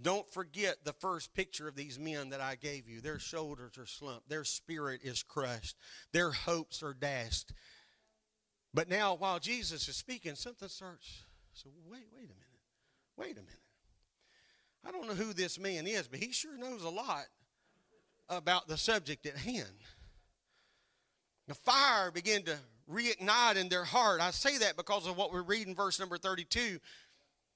Don't 0.00 0.32
forget 0.32 0.84
the 0.84 0.92
first 0.92 1.34
picture 1.34 1.66
of 1.66 1.74
these 1.74 1.98
men 1.98 2.30
that 2.30 2.40
I 2.40 2.54
gave 2.54 2.88
you. 2.88 3.00
Their 3.00 3.18
shoulders 3.18 3.76
are 3.76 3.86
slumped, 3.86 4.28
their 4.28 4.44
spirit 4.44 5.00
is 5.02 5.22
crushed, 5.22 5.76
their 6.12 6.30
hopes 6.30 6.82
are 6.82 6.94
dashed. 6.94 7.52
But 8.72 8.88
now, 8.88 9.14
while 9.14 9.40
Jesus 9.40 9.88
is 9.88 9.96
speaking, 9.96 10.36
something 10.36 10.68
starts. 10.68 11.24
So, 11.52 11.70
wait, 11.90 12.06
wait 12.14 12.26
a 12.26 12.34
minute. 12.34 12.47
Wait 13.18 13.32
a 13.32 13.40
minute. 13.40 13.54
I 14.86 14.92
don't 14.92 15.08
know 15.08 15.14
who 15.14 15.32
this 15.32 15.58
man 15.58 15.86
is, 15.86 16.06
but 16.06 16.20
he 16.20 16.32
sure 16.32 16.56
knows 16.56 16.84
a 16.84 16.88
lot 16.88 17.26
about 18.28 18.68
the 18.68 18.76
subject 18.76 19.26
at 19.26 19.36
hand. 19.36 19.66
The 21.48 21.54
fire 21.54 22.10
began 22.10 22.42
to 22.44 22.56
reignite 22.90 23.56
in 23.56 23.68
their 23.68 23.84
heart. 23.84 24.20
I 24.20 24.30
say 24.30 24.58
that 24.58 24.76
because 24.76 25.06
of 25.06 25.16
what 25.16 25.32
we 25.32 25.40
read 25.40 25.66
in 25.66 25.74
verse 25.74 25.98
number 25.98 26.16
32. 26.16 26.78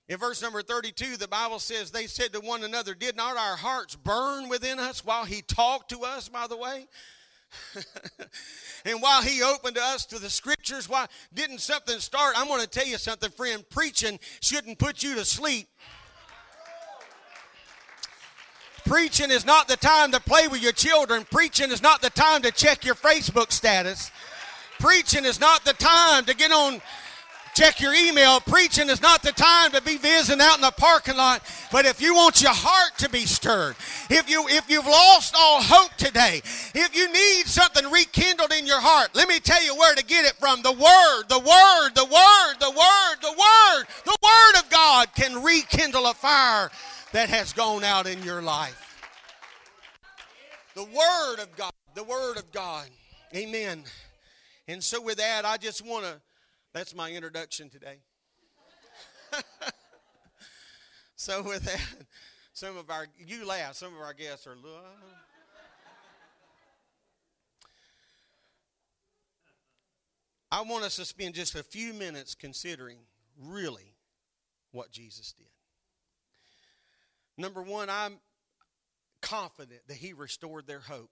In 0.09 0.19
verse 0.19 0.43
number 0.43 0.63
32, 0.63 1.17
the 1.17 1.29
Bible 1.29 1.59
says, 1.59 1.91
They 1.91 2.07
said 2.07 2.33
to 2.33 2.41
one 2.41 2.65
another, 2.65 2.95
Did 2.95 3.17
not 3.17 3.37
our 3.37 3.57
hearts 3.57 3.95
burn 3.95 4.49
within 4.49 4.79
us 4.79 5.05
while 5.05 5.25
he 5.25 5.43
talked 5.43 5.91
to 5.91 6.01
us, 6.01 6.29
by 6.29 6.47
the 6.49 6.57
way? 6.57 6.87
and 8.85 9.01
while 9.01 9.23
he 9.23 9.43
opened 9.43 9.79
us 9.79 10.05
to 10.07 10.19
the 10.19 10.31
scriptures, 10.31 10.89
why 10.89 11.07
didn't 11.35 11.61
something 11.61 11.99
start? 11.99 12.35
I'm 12.37 12.49
going 12.49 12.61
to 12.61 12.69
tell 12.69 12.87
you 12.87 12.99
something, 12.99 13.31
friend. 13.31 13.65
Preaching 13.71 14.19
shouldn't 14.41 14.79
put 14.79 15.03
you 15.03 15.15
to 15.15 15.25
sleep. 15.25 15.69
Preaching 18.85 19.31
is 19.31 19.47
not 19.47 19.69
the 19.69 19.77
time 19.77 20.11
to 20.13 20.21
play 20.21 20.49
with 20.49 20.63
your 20.63 20.73
children. 20.73 21.25
Preaching 21.31 21.71
is 21.71 21.83
not 21.83 22.03
the 22.03 22.11
time 22.11 22.43
to 22.43 22.51
check 22.51 22.85
your 22.85 22.97
Facebook 22.97 23.53
status. 23.53 24.11
Preaching 24.81 25.25
is 25.25 25.39
not 25.39 25.65
the 25.65 25.73
time 25.75 26.25
to 26.25 26.35
get 26.35 26.51
on 26.51 26.83
check 27.55 27.81
your 27.81 27.95
email. 27.95 28.41
Preaching 28.41 28.89
is 28.89 29.03
not 29.03 29.23
the 29.23 29.33
time 29.33 29.73
to 29.73 29.83
be 29.83 29.97
visiting 29.97 30.41
out 30.41 30.57
in 30.57 30.63
the 30.63 30.73
parking 30.73 31.17
lot. 31.17 31.43
But 31.71 31.87
if 31.87 32.01
you 32.01 32.15
want 32.15 32.43
your 32.43 32.53
heart 32.55 32.99
to 32.99 33.09
be 33.09 33.27
stirred, 33.27 33.77
if 34.11 34.29
you 34.29 34.47
if 34.49 34.69
you've 34.71 34.87
lost 34.87 35.35
all 35.37 35.63
hope 35.63 35.95
today, 35.97 36.41
if 36.75 36.97
you 36.97 37.13
need 37.13 37.47
something 37.47 37.91
rekindled 37.91 38.53
in 38.53 38.67
your 38.67 38.81
heart, 38.81 39.11
let 39.15 39.29
me 39.29 39.39
tell 39.39 39.63
you 39.65 39.77
where 39.77 39.95
to 39.95 40.05
get 40.05 40.25
it 40.25 40.35
from. 40.35 40.63
The 40.63 40.73
Word, 40.73 41.25
the 41.29 41.39
Word, 41.39 41.91
the 41.95 42.05
Word, 42.05 42.55
the 42.61 42.71
Word, 42.71 43.17
the 43.21 43.33
Word, 43.33 43.85
the 44.05 44.17
Word 44.23 44.63
of 44.63 44.71
God 44.71 45.09
can 45.15 45.43
rekindle 45.43 46.07
a 46.07 46.15
fire 46.15 46.71
that 47.13 47.29
has 47.29 47.53
gone 47.53 47.85
out 47.85 48.07
in 48.07 48.23
your 48.23 48.43
life. 48.43 48.89
The 50.75 50.85
Word 50.85 51.41
of 51.41 51.55
God, 51.57 51.73
the 51.95 52.05
Word 52.05 52.39
of 52.39 52.51
God. 52.53 52.89
Amen. 53.35 53.85
And 54.69 54.83
so 54.83 55.01
with 55.03 55.19
that, 55.19 55.45
I 55.45 55.57
just 55.57 55.85
want 55.85 56.05
to 56.05 56.21
that's 56.73 56.95
my 56.95 57.11
introduction 57.11 57.69
today. 57.69 57.99
so 61.17 61.43
with 61.43 61.65
that, 61.65 61.81
some 62.53 62.77
of 62.77 62.91
our 62.91 63.07
you 63.27 63.47
laugh, 63.47 63.75
some 63.75 63.95
of 63.95 64.01
our 64.01 64.15
guests 64.15 64.47
are 64.47 64.57
I 70.51 70.61
want 70.61 70.85
us 70.85 70.97
to 70.97 71.07
spend 71.07 71.35
just 71.35 71.55
a 71.55 71.63
few 71.63 71.95
minutes 71.95 72.35
considering 72.35 72.99
really 73.43 73.95
what 74.71 74.91
Jesus 74.91 75.33
did. 75.33 75.47
Number 77.39 77.63
one, 77.63 77.89
I'm 77.89 78.19
confident 79.23 79.81
that 79.89 79.97
he 79.97 80.13
restored 80.13 80.67
their 80.67 80.81
hope. 80.81 81.11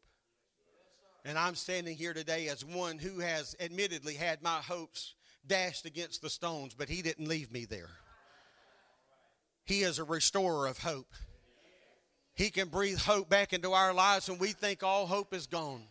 And 1.25 1.39
I'm 1.39 1.55
standing 1.55 1.97
here 1.97 2.13
today 2.13 2.49
as 2.49 2.65
one 2.65 2.99
who 2.99 3.21
has 3.21 3.57
admittedly 3.61 4.15
had 4.15 4.43
my 4.43 4.59
hopes 4.59 5.15
dashed 5.47 5.87
against 5.87 6.23
the 6.23 6.31
stones, 6.31 6.75
but 6.75 6.89
He 6.89 7.03
didn't 7.03 7.29
leave 7.29 7.51
me 7.51 7.65
there. 7.65 7.91
He 9.65 9.83
is 9.83 9.99
a 9.99 10.05
restorer 10.05 10.67
of 10.67 10.79
hope. 10.79 11.13
He 12.35 12.51
can 12.51 12.69
breathe 12.69 12.99
hope 12.99 13.29
back 13.29 13.53
into 13.53 13.73
our 13.73 13.93
lives 13.93 14.29
when 14.29 14.39
we 14.39 14.53
think 14.53 14.83
all 14.83 15.07
hope 15.07 15.35
is 15.35 15.47
gone. 15.47 15.83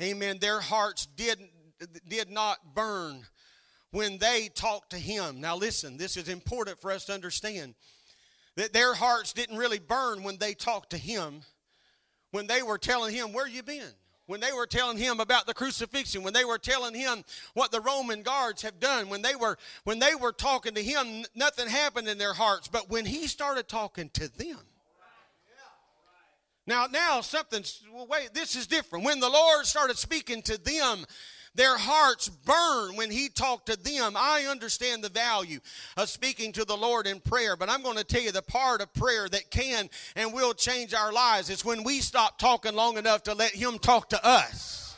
Amen. 0.00 0.38
Their 0.40 0.60
hearts 0.60 1.06
did, 1.16 1.38
did 2.08 2.30
not 2.30 2.74
burn 2.74 3.26
when 3.90 4.18
they 4.18 4.48
talked 4.54 4.90
to 4.90 4.96
Him. 4.96 5.40
Now, 5.40 5.56
listen, 5.56 5.96
this 5.96 6.16
is 6.16 6.28
important 6.28 6.80
for 6.80 6.90
us 6.90 7.06
to 7.06 7.14
understand 7.14 7.74
that 8.56 8.72
their 8.72 8.94
hearts 8.94 9.32
didn't 9.32 9.56
really 9.56 9.78
burn 9.78 10.22
when 10.22 10.38
they 10.38 10.54
talked 10.54 10.90
to 10.90 10.98
Him, 10.98 11.40
when 12.30 12.46
they 12.46 12.62
were 12.62 12.78
telling 12.78 13.14
Him, 13.14 13.32
Where 13.32 13.48
you 13.48 13.62
been? 13.62 13.92
When 14.26 14.40
they 14.40 14.52
were 14.52 14.66
telling 14.66 14.98
him 14.98 15.20
about 15.20 15.46
the 15.46 15.54
crucifixion 15.54 16.22
when 16.22 16.32
they 16.32 16.44
were 16.44 16.58
telling 16.58 16.94
him 16.94 17.24
what 17.54 17.70
the 17.70 17.80
roman 17.80 18.22
guards 18.22 18.62
have 18.62 18.78
done 18.80 19.08
when 19.08 19.22
they 19.22 19.34
were 19.34 19.56
when 19.84 19.98
they 19.98 20.14
were 20.14 20.32
talking 20.32 20.74
to 20.74 20.82
him 20.82 21.24
nothing 21.34 21.68
happened 21.68 22.08
in 22.08 22.18
their 22.18 22.34
hearts. 22.34 22.68
But 22.68 22.90
when 22.90 23.06
he 23.06 23.26
started 23.26 23.68
talking 23.68 24.10
to 24.10 24.28
them 24.36 24.58
now 26.66 26.86
now 26.90 27.20
something's 27.20 27.82
well, 27.92 28.06
wait 28.06 28.34
this 28.34 28.56
is 28.56 28.66
different. 28.66 29.04
When 29.04 29.20
the 29.20 29.28
lord 29.28 29.66
started 29.66 29.96
speaking 29.96 30.42
to 30.42 30.58
them 30.58 31.04
their 31.56 31.76
hearts 31.76 32.28
burn 32.28 32.96
when 32.96 33.10
he 33.10 33.28
talked 33.28 33.66
to 33.66 33.76
them. 33.76 34.14
I 34.16 34.46
understand 34.48 35.02
the 35.02 35.08
value 35.08 35.60
of 35.96 36.08
speaking 36.08 36.52
to 36.52 36.64
the 36.64 36.76
Lord 36.76 37.06
in 37.06 37.20
prayer, 37.20 37.56
but 37.56 37.70
I'm 37.70 37.82
going 37.82 37.96
to 37.96 38.04
tell 38.04 38.20
you 38.20 38.32
the 38.32 38.42
part 38.42 38.80
of 38.80 38.92
prayer 38.94 39.28
that 39.28 39.50
can 39.50 39.88
and 40.14 40.32
will 40.32 40.52
change 40.54 40.94
our 40.94 41.12
lives 41.12 41.50
is 41.50 41.64
when 41.64 41.82
we 41.82 42.00
stop 42.00 42.38
talking 42.38 42.74
long 42.74 42.98
enough 42.98 43.22
to 43.24 43.34
let 43.34 43.52
him 43.52 43.78
talk 43.78 44.10
to 44.10 44.24
us. 44.24 44.96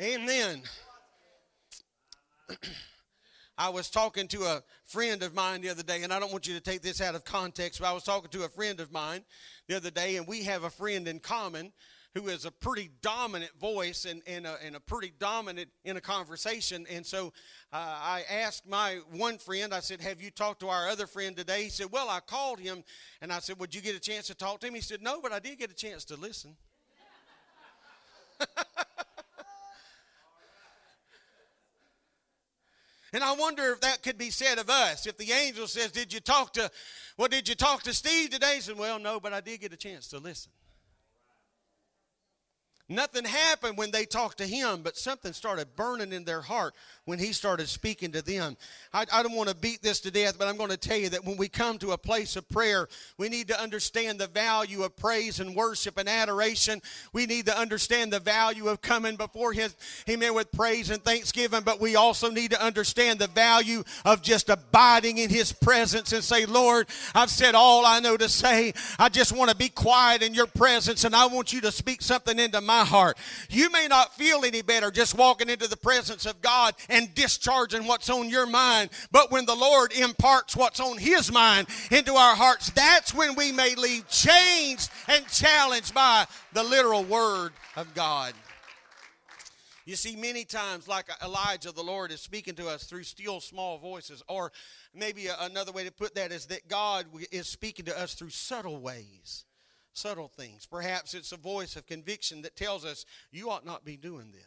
Amen. 0.00 0.62
I 3.58 3.70
was 3.70 3.88
talking 3.88 4.28
to 4.28 4.42
a 4.42 4.62
friend 4.84 5.22
of 5.22 5.34
mine 5.34 5.62
the 5.62 5.70
other 5.70 5.82
day, 5.82 6.02
and 6.02 6.12
I 6.12 6.20
don't 6.20 6.30
want 6.30 6.46
you 6.46 6.54
to 6.54 6.60
take 6.60 6.82
this 6.82 7.00
out 7.00 7.14
of 7.14 7.24
context, 7.24 7.80
but 7.80 7.88
I 7.88 7.92
was 7.92 8.02
talking 8.02 8.28
to 8.30 8.44
a 8.44 8.48
friend 8.48 8.78
of 8.80 8.92
mine 8.92 9.24
the 9.66 9.76
other 9.76 9.90
day, 9.90 10.16
and 10.16 10.26
we 10.26 10.42
have 10.44 10.64
a 10.64 10.70
friend 10.70 11.08
in 11.08 11.18
common 11.18 11.72
who 12.16 12.28
is 12.28 12.46
a 12.46 12.50
pretty 12.50 12.88
dominant 13.02 13.52
voice 13.60 14.06
and, 14.06 14.22
and, 14.26 14.46
a, 14.46 14.56
and 14.64 14.74
a 14.74 14.80
pretty 14.80 15.12
dominant 15.18 15.68
in 15.84 15.98
a 15.98 16.00
conversation. 16.00 16.86
And 16.90 17.04
so 17.04 17.26
uh, 17.72 17.76
I 17.76 18.24
asked 18.30 18.66
my 18.66 19.00
one 19.12 19.36
friend, 19.36 19.74
I 19.74 19.80
said, 19.80 20.00
Have 20.00 20.22
you 20.22 20.30
talked 20.30 20.60
to 20.60 20.68
our 20.68 20.88
other 20.88 21.06
friend 21.06 21.36
today? 21.36 21.64
He 21.64 21.68
said, 21.68 21.88
Well, 21.92 22.08
I 22.08 22.20
called 22.20 22.58
him 22.58 22.84
and 23.20 23.30
I 23.30 23.40
said, 23.40 23.58
Would 23.58 23.74
you 23.74 23.82
get 23.82 23.94
a 23.94 24.00
chance 24.00 24.28
to 24.28 24.34
talk 24.34 24.60
to 24.60 24.68
him? 24.68 24.74
He 24.74 24.80
said, 24.80 25.02
No, 25.02 25.20
but 25.20 25.32
I 25.32 25.40
did 25.40 25.58
get 25.58 25.70
a 25.70 25.74
chance 25.74 26.06
to 26.06 26.16
listen. 26.16 26.56
And 33.12 33.22
I 33.24 33.32
wonder 33.34 33.72
if 33.72 33.80
that 33.80 34.02
could 34.02 34.18
be 34.18 34.28
said 34.28 34.58
of 34.58 34.68
us. 34.68 35.06
If 35.06 35.16
the 35.16 35.32
angel 35.32 35.66
says, 35.68 35.90
Did 35.90 36.12
you 36.12 36.20
talk 36.20 36.52
to 36.54 36.70
well, 37.16 37.28
did 37.28 37.48
you 37.48 37.54
talk 37.54 37.82
to 37.84 37.94
Steve 37.94 38.28
today? 38.28 38.56
He 38.56 38.60
said, 38.60 38.76
Well, 38.76 38.98
no, 38.98 39.20
but 39.20 39.32
I 39.32 39.40
did 39.40 39.60
get 39.60 39.72
a 39.72 39.76
chance 39.76 40.08
to 40.08 40.18
listen. 40.18 40.52
Nothing 42.88 43.24
happened 43.24 43.76
when 43.76 43.90
they 43.90 44.04
talked 44.04 44.38
to 44.38 44.46
him, 44.46 44.82
but 44.82 44.96
something 44.96 45.32
started 45.32 45.74
burning 45.74 46.12
in 46.12 46.24
their 46.24 46.40
heart 46.40 46.72
when 47.04 47.18
he 47.18 47.32
started 47.32 47.68
speaking 47.68 48.12
to 48.12 48.22
them. 48.22 48.56
I, 48.92 49.06
I 49.12 49.24
don't 49.24 49.34
want 49.34 49.48
to 49.48 49.56
beat 49.56 49.82
this 49.82 49.98
to 50.00 50.12
death, 50.12 50.38
but 50.38 50.46
I'm 50.46 50.56
going 50.56 50.70
to 50.70 50.76
tell 50.76 50.96
you 50.96 51.08
that 51.08 51.24
when 51.24 51.36
we 51.36 51.48
come 51.48 51.78
to 51.78 51.90
a 51.90 51.98
place 51.98 52.36
of 52.36 52.48
prayer, 52.48 52.88
we 53.18 53.28
need 53.28 53.48
to 53.48 53.60
understand 53.60 54.20
the 54.20 54.28
value 54.28 54.84
of 54.84 54.96
praise 54.96 55.40
and 55.40 55.56
worship 55.56 55.98
and 55.98 56.08
adoration. 56.08 56.80
We 57.12 57.26
need 57.26 57.46
to 57.46 57.58
understand 57.58 58.12
the 58.12 58.20
value 58.20 58.68
of 58.68 58.82
coming 58.82 59.16
before 59.16 59.52
him, 59.52 59.72
amen, 60.08 60.34
with 60.34 60.52
praise 60.52 60.90
and 60.90 61.02
thanksgiving, 61.02 61.62
but 61.64 61.80
we 61.80 61.96
also 61.96 62.30
need 62.30 62.52
to 62.52 62.64
understand 62.64 63.18
the 63.18 63.26
value 63.26 63.82
of 64.04 64.22
just 64.22 64.48
abiding 64.48 65.18
in 65.18 65.28
his 65.28 65.50
presence 65.52 66.12
and 66.12 66.22
say, 66.22 66.46
Lord, 66.46 66.86
I've 67.16 67.30
said 67.30 67.56
all 67.56 67.84
I 67.84 67.98
know 67.98 68.16
to 68.16 68.28
say. 68.28 68.74
I 68.96 69.08
just 69.08 69.32
want 69.32 69.50
to 69.50 69.56
be 69.56 69.70
quiet 69.70 70.22
in 70.22 70.34
your 70.34 70.46
presence, 70.46 71.02
and 71.02 71.16
I 71.16 71.26
want 71.26 71.52
you 71.52 71.60
to 71.62 71.72
speak 71.72 72.00
something 72.00 72.38
into 72.38 72.60
my 72.60 72.75
my 72.76 72.84
heart. 72.84 73.16
You 73.48 73.70
may 73.70 73.86
not 73.88 74.14
feel 74.14 74.44
any 74.44 74.62
better 74.62 74.90
just 74.90 75.16
walking 75.16 75.48
into 75.48 75.66
the 75.66 75.76
presence 75.76 76.26
of 76.26 76.42
God 76.42 76.74
and 76.88 77.14
discharging 77.14 77.86
what's 77.86 78.10
on 78.10 78.28
your 78.28 78.46
mind, 78.46 78.90
but 79.10 79.30
when 79.30 79.46
the 79.46 79.54
Lord 79.54 79.92
imparts 79.92 80.54
what's 80.54 80.80
on 80.80 80.98
His 80.98 81.32
mind 81.32 81.68
into 81.90 82.14
our 82.14 82.36
hearts, 82.36 82.70
that's 82.70 83.14
when 83.14 83.34
we 83.34 83.52
may 83.52 83.74
leave 83.74 84.06
changed 84.08 84.90
and 85.08 85.26
challenged 85.28 85.94
by 85.94 86.26
the 86.52 86.62
literal 86.62 87.04
Word 87.04 87.52
of 87.76 87.94
God. 87.94 88.34
You 89.86 89.94
see, 89.94 90.16
many 90.16 90.44
times, 90.44 90.88
like 90.88 91.06
Elijah, 91.22 91.70
the 91.70 91.82
Lord 91.82 92.10
is 92.10 92.20
speaking 92.20 92.56
to 92.56 92.68
us 92.68 92.84
through 92.84 93.04
still 93.04 93.40
small 93.40 93.78
voices, 93.78 94.22
or 94.28 94.50
maybe 94.92 95.28
another 95.40 95.70
way 95.70 95.84
to 95.84 95.92
put 95.92 96.16
that 96.16 96.32
is 96.32 96.46
that 96.46 96.68
God 96.68 97.06
is 97.30 97.46
speaking 97.46 97.84
to 97.86 97.98
us 97.98 98.14
through 98.14 98.30
subtle 98.30 98.80
ways 98.80 99.44
subtle 99.96 100.28
things. 100.28 100.66
Perhaps 100.66 101.14
it's 101.14 101.32
a 101.32 101.36
voice 101.36 101.76
of 101.76 101.86
conviction 101.86 102.42
that 102.42 102.56
tells 102.56 102.84
us, 102.84 103.04
you 103.30 103.50
ought 103.50 103.64
not 103.66 103.84
be 103.84 103.96
doing 103.96 104.32
this. 104.32 104.42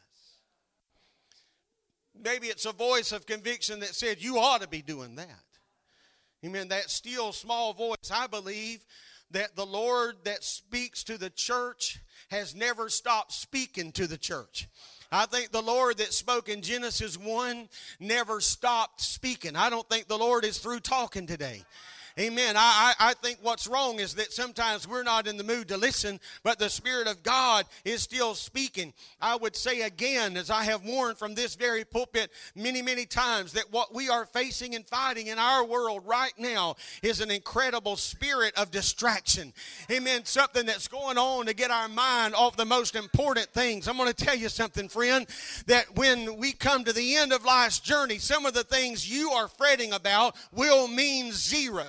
Maybe 2.21 2.47
it's 2.47 2.65
a 2.65 2.73
voice 2.73 3.11
of 3.11 3.25
conviction 3.25 3.79
that 3.79 3.95
said, 3.95 4.21
you 4.21 4.37
ought 4.37 4.61
to 4.61 4.67
be 4.67 4.81
doing 4.81 5.15
that. 5.15 5.43
Amen. 6.45 6.69
That 6.69 6.89
still 6.89 7.31
small 7.31 7.73
voice, 7.73 8.11
I 8.13 8.27
believe 8.27 8.85
that 9.31 9.55
the 9.55 9.65
Lord 9.65 10.15
that 10.23 10.43
speaks 10.43 11.03
to 11.05 11.17
the 11.17 11.29
church 11.29 11.99
has 12.29 12.55
never 12.55 12.89
stopped 12.89 13.31
speaking 13.31 13.91
to 13.93 14.07
the 14.07 14.17
church. 14.17 14.67
I 15.11 15.25
think 15.25 15.51
the 15.51 15.61
Lord 15.61 15.97
that 15.97 16.13
spoke 16.13 16.49
in 16.49 16.61
Genesis 16.61 17.17
1 17.17 17.67
never 17.99 18.41
stopped 18.41 19.01
speaking. 19.01 19.55
I 19.55 19.69
don't 19.69 19.87
think 19.89 20.07
the 20.07 20.17
Lord 20.17 20.45
is 20.45 20.59
through 20.59 20.81
talking 20.81 21.25
today. 21.25 21.63
Amen. 22.19 22.57
I, 22.57 22.93
I, 22.99 23.11
I 23.11 23.13
think 23.13 23.39
what's 23.41 23.65
wrong 23.65 23.99
is 23.99 24.15
that 24.15 24.33
sometimes 24.33 24.85
we're 24.85 25.03
not 25.03 25.25
in 25.25 25.37
the 25.37 25.43
mood 25.43 25.69
to 25.69 25.77
listen, 25.77 26.19
but 26.43 26.59
the 26.59 26.69
Spirit 26.69 27.07
of 27.07 27.23
God 27.23 27.65
is 27.85 28.01
still 28.01 28.35
speaking. 28.35 28.91
I 29.21 29.37
would 29.37 29.55
say 29.55 29.83
again, 29.83 30.35
as 30.35 30.49
I 30.49 30.63
have 30.63 30.83
warned 30.83 31.17
from 31.17 31.33
this 31.33 31.55
very 31.55 31.85
pulpit 31.85 32.29
many, 32.55 32.81
many 32.81 33.05
times, 33.05 33.53
that 33.53 33.71
what 33.71 33.95
we 33.95 34.09
are 34.09 34.25
facing 34.25 34.75
and 34.75 34.85
fighting 34.85 35.27
in 35.27 35.39
our 35.39 35.63
world 35.63 36.03
right 36.05 36.33
now 36.37 36.75
is 37.01 37.21
an 37.21 37.31
incredible 37.31 37.95
spirit 37.95 38.53
of 38.57 38.69
distraction. 38.69 39.53
Amen. 39.89 40.25
Something 40.25 40.65
that's 40.65 40.89
going 40.89 41.17
on 41.17 41.45
to 41.45 41.53
get 41.53 41.71
our 41.71 41.87
mind 41.87 42.35
off 42.35 42.57
the 42.57 42.65
most 42.65 42.97
important 42.97 43.47
things. 43.53 43.87
I'm 43.87 43.95
going 43.95 44.11
to 44.11 44.25
tell 44.25 44.35
you 44.35 44.49
something, 44.49 44.89
friend, 44.89 45.25
that 45.67 45.95
when 45.95 46.35
we 46.35 46.51
come 46.51 46.83
to 46.83 46.91
the 46.91 47.15
end 47.15 47.31
of 47.31 47.45
life's 47.45 47.79
journey, 47.79 48.17
some 48.17 48.45
of 48.45 48.53
the 48.53 48.65
things 48.65 49.09
you 49.09 49.31
are 49.31 49.47
fretting 49.47 49.93
about 49.93 50.35
will 50.51 50.89
mean 50.89 51.31
zero. 51.31 51.85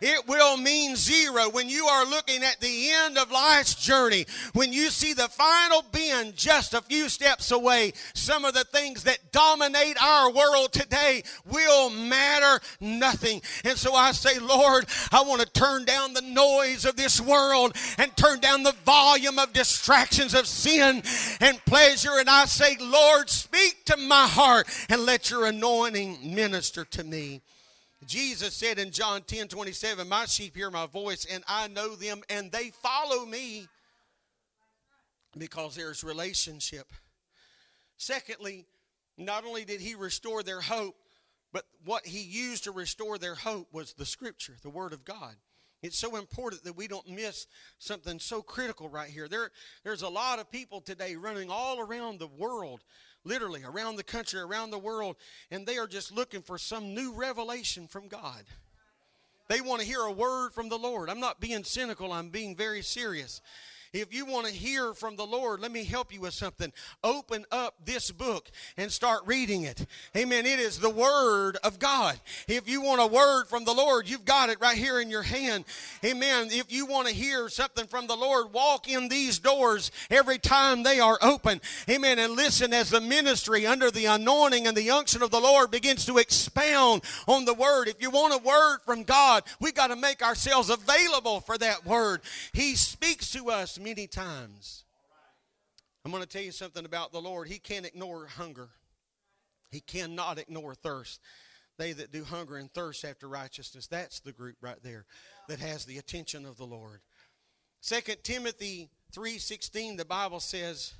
It 0.00 0.26
will 0.26 0.56
mean 0.56 0.96
zero 0.96 1.48
when 1.50 1.68
you 1.68 1.86
are 1.86 2.04
looking 2.04 2.42
at 2.42 2.60
the 2.60 2.90
end 2.90 3.18
of 3.18 3.30
life's 3.30 3.74
journey. 3.74 4.26
When 4.52 4.72
you 4.72 4.90
see 4.90 5.12
the 5.12 5.28
final 5.28 5.82
bend 5.92 6.36
just 6.36 6.74
a 6.74 6.82
few 6.82 7.08
steps 7.08 7.50
away, 7.50 7.92
some 8.14 8.44
of 8.44 8.54
the 8.54 8.64
things 8.64 9.04
that 9.04 9.32
dominate 9.32 9.96
our 10.02 10.30
world 10.30 10.72
today 10.72 11.22
will 11.50 11.90
matter 11.90 12.60
nothing. 12.80 13.40
And 13.64 13.78
so 13.78 13.94
I 13.94 14.12
say, 14.12 14.38
Lord, 14.38 14.86
I 15.12 15.22
want 15.22 15.40
to 15.40 15.46
turn 15.50 15.84
down 15.84 16.12
the 16.12 16.22
noise 16.22 16.84
of 16.84 16.96
this 16.96 17.20
world 17.20 17.76
and 17.98 18.14
turn 18.16 18.40
down 18.40 18.62
the 18.62 18.74
volume 18.84 19.38
of 19.38 19.52
distractions 19.52 20.34
of 20.34 20.46
sin 20.46 21.02
and 21.40 21.64
pleasure. 21.64 22.18
And 22.18 22.28
I 22.28 22.44
say, 22.46 22.76
Lord, 22.80 23.30
speak 23.30 23.84
to 23.86 23.96
my 23.96 24.26
heart 24.26 24.68
and 24.88 25.02
let 25.02 25.30
your 25.30 25.46
anointing 25.46 26.34
minister 26.34 26.84
to 26.84 27.04
me. 27.04 27.42
Jesus 28.06 28.54
said 28.54 28.78
in 28.78 28.90
John 28.90 29.22
10 29.22 29.48
27, 29.48 30.08
My 30.08 30.26
sheep 30.26 30.56
hear 30.56 30.70
my 30.70 30.86
voice, 30.86 31.26
and 31.30 31.44
I 31.46 31.68
know 31.68 31.94
them, 31.94 32.22
and 32.28 32.50
they 32.50 32.70
follow 32.70 33.24
me 33.24 33.68
because 35.36 35.74
there's 35.74 36.04
relationship. 36.04 36.92
Secondly, 37.96 38.66
not 39.16 39.44
only 39.44 39.64
did 39.64 39.80
he 39.80 39.94
restore 39.94 40.42
their 40.42 40.60
hope, 40.60 40.96
but 41.52 41.64
what 41.84 42.06
he 42.06 42.22
used 42.22 42.64
to 42.64 42.72
restore 42.72 43.16
their 43.16 43.36
hope 43.36 43.68
was 43.72 43.92
the 43.92 44.06
scripture, 44.06 44.56
the 44.62 44.70
word 44.70 44.92
of 44.92 45.04
God. 45.04 45.36
It's 45.82 45.98
so 45.98 46.16
important 46.16 46.64
that 46.64 46.76
we 46.76 46.88
don't 46.88 47.08
miss 47.08 47.46
something 47.78 48.18
so 48.18 48.40
critical 48.40 48.88
right 48.88 49.10
here. 49.10 49.28
There, 49.28 49.50
there's 49.84 50.02
a 50.02 50.08
lot 50.08 50.38
of 50.38 50.50
people 50.50 50.80
today 50.80 51.14
running 51.14 51.50
all 51.50 51.78
around 51.78 52.18
the 52.18 52.26
world 52.26 52.80
literally 53.24 53.62
around 53.64 53.96
the 53.96 54.02
country, 54.02 54.40
around 54.40 54.70
the 54.70 54.78
world, 54.78 55.16
and 55.50 55.66
they 55.66 55.78
are 55.78 55.86
just 55.86 56.12
looking 56.12 56.42
for 56.42 56.58
some 56.58 56.94
new 56.94 57.12
revelation 57.12 57.86
from 57.86 58.08
God. 58.08 58.44
They 59.48 59.60
want 59.60 59.80
to 59.80 59.86
hear 59.86 60.00
a 60.00 60.12
word 60.12 60.52
from 60.52 60.68
the 60.68 60.78
Lord. 60.78 61.10
I'm 61.10 61.20
not 61.20 61.40
being 61.40 61.64
cynical, 61.64 62.12
I'm 62.12 62.30
being 62.30 62.56
very 62.56 62.82
serious. 62.82 63.40
If 63.94 64.12
you 64.12 64.26
want 64.26 64.48
to 64.48 64.52
hear 64.52 64.92
from 64.92 65.14
the 65.14 65.24
Lord, 65.24 65.60
let 65.60 65.70
me 65.70 65.84
help 65.84 66.12
you 66.12 66.20
with 66.20 66.34
something. 66.34 66.72
Open 67.04 67.44
up 67.52 67.76
this 67.84 68.10
book 68.10 68.50
and 68.76 68.90
start 68.90 69.22
reading 69.24 69.62
it. 69.62 69.86
Amen. 70.16 70.46
It 70.46 70.58
is 70.58 70.80
the 70.80 70.90
Word 70.90 71.58
of 71.62 71.78
God. 71.78 72.18
If 72.48 72.68
you 72.68 72.80
want 72.80 73.00
a 73.00 73.06
word 73.06 73.44
from 73.44 73.64
the 73.64 73.72
Lord, 73.72 74.08
you've 74.08 74.24
got 74.24 74.50
it 74.50 74.60
right 74.60 74.76
here 74.76 75.00
in 75.00 75.10
your 75.10 75.22
hand. 75.22 75.64
Amen. 76.04 76.48
If 76.50 76.72
you 76.72 76.86
want 76.86 77.06
to 77.06 77.14
hear 77.14 77.48
something 77.48 77.86
from 77.86 78.08
the 78.08 78.16
Lord, 78.16 78.52
walk 78.52 78.88
in 78.88 79.08
these 79.08 79.38
doors 79.38 79.92
every 80.10 80.38
time 80.38 80.82
they 80.82 80.98
are 80.98 81.18
open. 81.22 81.60
Amen. 81.88 82.18
And 82.18 82.34
listen 82.34 82.72
as 82.72 82.90
the 82.90 83.00
ministry 83.00 83.64
under 83.64 83.92
the 83.92 84.06
anointing 84.06 84.66
and 84.66 84.76
the 84.76 84.90
unction 84.90 85.22
of 85.22 85.30
the 85.30 85.40
Lord 85.40 85.70
begins 85.70 86.04
to 86.06 86.18
expound 86.18 87.02
on 87.28 87.44
the 87.44 87.54
Word. 87.54 87.86
If 87.86 88.02
you 88.02 88.10
want 88.10 88.34
a 88.34 88.44
word 88.44 88.78
from 88.84 89.04
God, 89.04 89.44
we 89.60 89.70
got 89.70 89.88
to 89.88 89.96
make 89.96 90.20
ourselves 90.20 90.68
available 90.68 91.40
for 91.42 91.56
that 91.58 91.86
Word. 91.86 92.22
He 92.52 92.74
speaks 92.74 93.30
to 93.32 93.50
us 93.50 93.78
many 93.84 94.06
times. 94.06 94.84
I'm 96.04 96.10
going 96.10 96.22
to 96.22 96.28
tell 96.28 96.42
you 96.42 96.52
something 96.52 96.84
about 96.84 97.12
the 97.12 97.20
Lord. 97.20 97.48
He 97.48 97.58
can't 97.58 97.86
ignore 97.86 98.26
hunger, 98.26 98.70
He 99.70 99.80
cannot 99.80 100.38
ignore 100.38 100.74
thirst. 100.74 101.20
They 101.76 101.92
that 101.92 102.12
do 102.12 102.22
hunger 102.22 102.56
and 102.56 102.72
thirst 102.72 103.04
after 103.04 103.26
righteousness, 103.28 103.88
that's 103.88 104.20
the 104.20 104.30
group 104.32 104.54
right 104.60 104.80
there 104.84 105.06
that 105.48 105.58
has 105.58 105.84
the 105.84 105.98
attention 105.98 106.46
of 106.46 106.56
the 106.56 106.66
Lord. 106.66 107.00
2 107.82 108.00
Timothy 108.22 108.90
3:16 109.12 109.96
the 109.96 110.04
Bible 110.04 110.40
says 110.40 110.94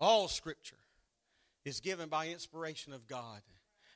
all 0.00 0.28
scripture 0.28 0.78
is 1.64 1.80
given 1.80 2.08
by 2.08 2.28
inspiration 2.28 2.92
of 2.92 3.06
God 3.06 3.42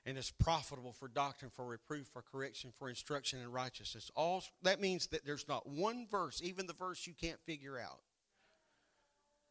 and 0.06 0.16
is 0.16 0.30
profitable 0.30 0.92
for 0.92 1.08
doctrine, 1.08 1.50
for 1.50 1.66
reproof, 1.66 2.06
for 2.06 2.22
correction, 2.22 2.72
for 2.76 2.88
instruction 2.88 3.40
in 3.40 3.52
righteousness. 3.52 4.10
All 4.16 4.42
that 4.62 4.80
means 4.80 5.08
that 5.08 5.24
there's 5.24 5.46
not 5.48 5.68
one 5.68 6.06
verse, 6.10 6.40
even 6.42 6.66
the 6.66 6.72
verse 6.72 7.06
you 7.06 7.12
can't 7.12 7.40
figure 7.46 7.78
out, 7.78 8.00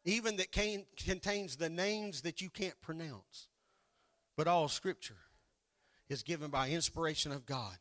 even 0.06 0.38
that 0.38 0.52
can, 0.52 0.86
contains 0.98 1.56
the 1.56 1.70
names 1.70 2.22
that 2.22 2.42
you 2.42 2.50
can't 2.50 2.80
pronounce, 2.82 3.48
but 4.36 4.48
all 4.48 4.68
Scripture 4.68 5.18
is 6.10 6.24
given 6.24 6.50
by 6.50 6.70
inspiration 6.70 7.32
of 7.32 7.46
God 7.46 7.78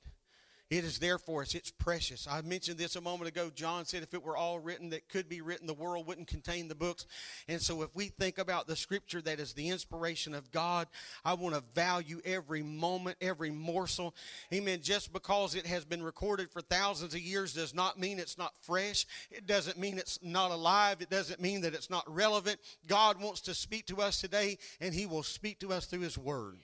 it 0.70 0.84
is 0.84 0.98
there 0.98 1.18
for 1.18 1.40
us. 1.40 1.54
It's 1.54 1.70
precious. 1.70 2.26
I 2.30 2.42
mentioned 2.42 2.76
this 2.76 2.94
a 2.94 3.00
moment 3.00 3.28
ago. 3.28 3.50
John 3.54 3.86
said 3.86 4.02
if 4.02 4.12
it 4.12 4.22
were 4.22 4.36
all 4.36 4.58
written 4.58 4.90
that 4.90 5.08
could 5.08 5.26
be 5.26 5.40
written, 5.40 5.66
the 5.66 5.72
world 5.72 6.06
wouldn't 6.06 6.28
contain 6.28 6.68
the 6.68 6.74
books. 6.74 7.06
And 7.48 7.60
so 7.60 7.80
if 7.82 7.94
we 7.94 8.08
think 8.08 8.36
about 8.36 8.66
the 8.66 8.76
scripture 8.76 9.22
that 9.22 9.40
is 9.40 9.54
the 9.54 9.70
inspiration 9.70 10.34
of 10.34 10.50
God, 10.50 10.86
I 11.24 11.34
want 11.34 11.54
to 11.54 11.62
value 11.74 12.20
every 12.22 12.62
moment, 12.62 13.16
every 13.22 13.50
morsel. 13.50 14.14
Amen. 14.52 14.80
Just 14.82 15.10
because 15.10 15.54
it 15.54 15.66
has 15.66 15.86
been 15.86 16.02
recorded 16.02 16.50
for 16.50 16.60
thousands 16.60 17.14
of 17.14 17.20
years 17.20 17.54
does 17.54 17.74
not 17.74 17.98
mean 17.98 18.18
it's 18.18 18.36
not 18.36 18.52
fresh. 18.60 19.06
It 19.30 19.46
doesn't 19.46 19.78
mean 19.78 19.96
it's 19.96 20.18
not 20.22 20.50
alive. 20.50 21.00
It 21.00 21.08
doesn't 21.08 21.40
mean 21.40 21.62
that 21.62 21.74
it's 21.74 21.88
not 21.88 22.04
relevant. 22.06 22.60
God 22.86 23.20
wants 23.20 23.40
to 23.42 23.54
speak 23.54 23.86
to 23.86 24.02
us 24.02 24.20
today, 24.20 24.58
and 24.82 24.92
He 24.92 25.06
will 25.06 25.22
speak 25.22 25.60
to 25.60 25.72
us 25.72 25.86
through 25.86 26.00
His 26.00 26.18
Word. 26.18 26.58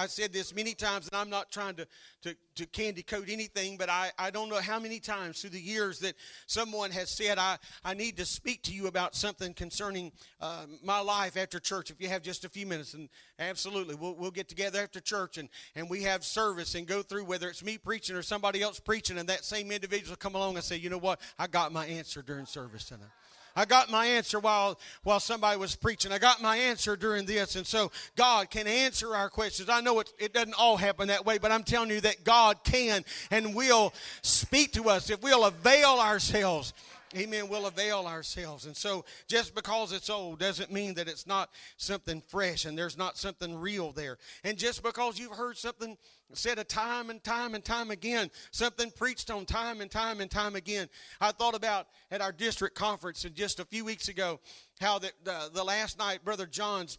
I've 0.00 0.10
said 0.10 0.32
this 0.32 0.54
many 0.54 0.72
times, 0.72 1.08
and 1.08 1.16
I'm 1.16 1.28
not 1.28 1.50
trying 1.50 1.74
to, 1.74 1.86
to, 2.22 2.34
to 2.56 2.66
candy 2.66 3.02
coat 3.02 3.26
anything, 3.28 3.76
but 3.76 3.90
I, 3.90 4.10
I 4.18 4.30
don't 4.30 4.48
know 4.48 4.60
how 4.60 4.80
many 4.80 4.98
times 4.98 5.40
through 5.42 5.50
the 5.50 5.60
years 5.60 5.98
that 5.98 6.14
someone 6.46 6.90
has 6.90 7.10
said, 7.10 7.36
I, 7.36 7.58
I 7.84 7.92
need 7.92 8.16
to 8.16 8.24
speak 8.24 8.62
to 8.62 8.72
you 8.72 8.86
about 8.86 9.14
something 9.14 9.52
concerning 9.52 10.12
uh, 10.40 10.64
my 10.82 11.00
life 11.00 11.36
after 11.36 11.60
church. 11.60 11.90
If 11.90 12.00
you 12.00 12.08
have 12.08 12.22
just 12.22 12.46
a 12.46 12.48
few 12.48 12.64
minutes, 12.64 12.94
and 12.94 13.10
absolutely, 13.38 13.94
we'll, 13.94 14.14
we'll 14.14 14.30
get 14.30 14.48
together 14.48 14.80
after 14.82 15.00
church 15.00 15.36
and, 15.36 15.50
and 15.74 15.90
we 15.90 16.02
have 16.04 16.24
service 16.24 16.74
and 16.74 16.86
go 16.86 17.02
through 17.02 17.26
whether 17.26 17.48
it's 17.48 17.62
me 17.62 17.76
preaching 17.76 18.16
or 18.16 18.22
somebody 18.22 18.62
else 18.62 18.80
preaching, 18.80 19.18
and 19.18 19.28
that 19.28 19.44
same 19.44 19.70
individual 19.70 20.12
will 20.12 20.16
come 20.16 20.34
along 20.34 20.54
and 20.54 20.64
say, 20.64 20.76
You 20.76 20.88
know 20.88 20.98
what? 20.98 21.20
I 21.38 21.46
got 21.46 21.72
my 21.72 21.84
answer 21.84 22.22
during 22.22 22.46
service 22.46 22.86
tonight. 22.86 23.10
I 23.56 23.64
got 23.64 23.90
my 23.90 24.06
answer 24.06 24.38
while 24.38 24.78
while 25.02 25.20
somebody 25.20 25.58
was 25.58 25.76
preaching. 25.76 26.12
I 26.12 26.18
got 26.18 26.42
my 26.42 26.56
answer 26.56 26.96
during 26.96 27.26
this. 27.26 27.56
And 27.56 27.66
so 27.66 27.90
God 28.16 28.50
can 28.50 28.66
answer 28.66 29.14
our 29.14 29.28
questions. 29.28 29.68
I 29.68 29.80
know 29.80 30.00
it, 30.00 30.12
it 30.18 30.32
doesn't 30.32 30.54
all 30.54 30.76
happen 30.76 31.08
that 31.08 31.26
way, 31.26 31.38
but 31.38 31.52
I'm 31.52 31.64
telling 31.64 31.90
you 31.90 32.00
that 32.02 32.24
God 32.24 32.64
can 32.64 33.04
and 33.30 33.54
will 33.54 33.92
speak 34.22 34.72
to 34.72 34.88
us 34.88 35.10
if 35.10 35.22
we'll 35.22 35.44
avail 35.44 35.98
ourselves 36.00 36.72
Amen. 37.16 37.48
We'll 37.48 37.66
avail 37.66 38.06
ourselves. 38.06 38.66
And 38.66 38.76
so 38.76 39.04
just 39.26 39.52
because 39.54 39.92
it's 39.92 40.08
old 40.08 40.38
doesn't 40.38 40.70
mean 40.70 40.94
that 40.94 41.08
it's 41.08 41.26
not 41.26 41.50
something 41.76 42.22
fresh 42.28 42.64
and 42.64 42.78
there's 42.78 42.96
not 42.96 43.18
something 43.18 43.58
real 43.58 43.90
there. 43.90 44.16
And 44.44 44.56
just 44.56 44.82
because 44.84 45.18
you've 45.18 45.32
heard 45.32 45.56
something 45.56 45.96
said 46.34 46.60
a 46.60 46.64
time 46.64 47.10
and 47.10 47.22
time 47.24 47.56
and 47.56 47.64
time 47.64 47.90
again, 47.90 48.30
something 48.52 48.92
preached 48.92 49.28
on 49.28 49.44
time 49.44 49.80
and 49.80 49.90
time 49.90 50.20
and 50.20 50.30
time 50.30 50.54
again. 50.54 50.88
I 51.20 51.32
thought 51.32 51.56
about 51.56 51.88
at 52.12 52.20
our 52.20 52.30
district 52.30 52.76
conference 52.76 53.26
just 53.34 53.58
a 53.58 53.64
few 53.64 53.84
weeks 53.84 54.08
ago 54.08 54.38
how 54.80 55.00
the, 55.00 55.10
the, 55.24 55.32
uh, 55.32 55.48
the 55.48 55.64
last 55.64 55.98
night 55.98 56.24
Brother 56.24 56.46
John's 56.46 56.98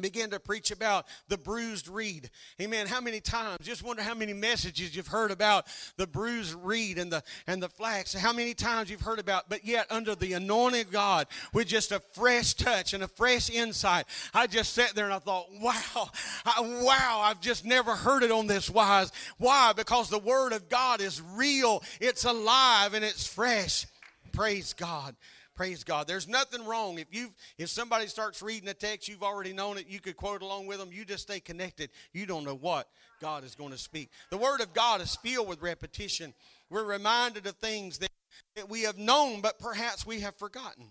began 0.00 0.30
to 0.30 0.40
preach 0.40 0.70
about 0.70 1.06
the 1.28 1.38
bruised 1.38 1.88
reed. 1.88 2.30
Amen. 2.60 2.86
How 2.86 3.00
many 3.00 3.20
times? 3.20 3.58
Just 3.62 3.82
wonder 3.82 4.02
how 4.02 4.14
many 4.14 4.32
messages 4.32 4.94
you've 4.94 5.06
heard 5.06 5.30
about 5.30 5.66
the 5.96 6.06
bruised 6.06 6.54
reed 6.54 6.98
and 6.98 7.12
the 7.12 7.22
and 7.46 7.62
the 7.62 7.68
flax. 7.68 8.14
How 8.14 8.32
many 8.32 8.54
times 8.54 8.90
you've 8.90 9.00
heard 9.00 9.18
about, 9.18 9.48
but 9.48 9.64
yet 9.64 9.86
under 9.90 10.14
the 10.14 10.32
anointing 10.34 10.82
of 10.82 10.90
God 10.90 11.26
with 11.52 11.66
just 11.66 11.92
a 11.92 12.00
fresh 12.12 12.54
touch 12.54 12.94
and 12.94 13.02
a 13.02 13.08
fresh 13.08 13.50
insight. 13.50 14.06
I 14.32 14.46
just 14.46 14.72
sat 14.72 14.94
there 14.94 15.04
and 15.04 15.14
I 15.14 15.18
thought, 15.18 15.46
wow, 15.60 16.10
I, 16.44 16.60
wow, 16.82 17.20
I've 17.22 17.40
just 17.40 17.64
never 17.64 17.94
heard 17.94 18.22
it 18.22 18.30
on 18.30 18.46
this 18.46 18.70
wise. 18.70 19.12
Why? 19.38 19.72
Because 19.74 20.08
the 20.08 20.18
word 20.18 20.52
of 20.52 20.68
God 20.68 21.00
is 21.00 21.20
real, 21.20 21.82
it's 22.00 22.24
alive, 22.24 22.94
and 22.94 23.04
it's 23.04 23.26
fresh. 23.26 23.86
Praise 24.32 24.72
God. 24.72 25.14
Praise 25.54 25.84
God. 25.84 26.08
There's 26.08 26.26
nothing 26.26 26.64
wrong. 26.66 26.98
If 26.98 27.06
you 27.12 27.30
if 27.58 27.68
somebody 27.68 28.08
starts 28.08 28.42
reading 28.42 28.68
a 28.68 28.74
text, 28.74 29.08
you've 29.08 29.22
already 29.22 29.52
known 29.52 29.78
it, 29.78 29.86
you 29.88 30.00
could 30.00 30.16
quote 30.16 30.42
along 30.42 30.66
with 30.66 30.78
them. 30.78 30.90
You 30.92 31.04
just 31.04 31.22
stay 31.22 31.38
connected. 31.38 31.90
You 32.12 32.26
don't 32.26 32.44
know 32.44 32.56
what 32.56 32.88
God 33.20 33.44
is 33.44 33.54
going 33.54 33.70
to 33.70 33.78
speak. 33.78 34.10
The 34.30 34.36
Word 34.36 34.60
of 34.60 34.74
God 34.74 35.00
is 35.00 35.16
filled 35.16 35.48
with 35.48 35.62
repetition. 35.62 36.34
We're 36.70 36.84
reminded 36.84 37.46
of 37.46 37.54
things 37.56 37.98
that, 37.98 38.10
that 38.56 38.68
we 38.68 38.82
have 38.82 38.98
known, 38.98 39.42
but 39.42 39.60
perhaps 39.60 40.04
we 40.04 40.20
have 40.20 40.36
forgotten. 40.36 40.86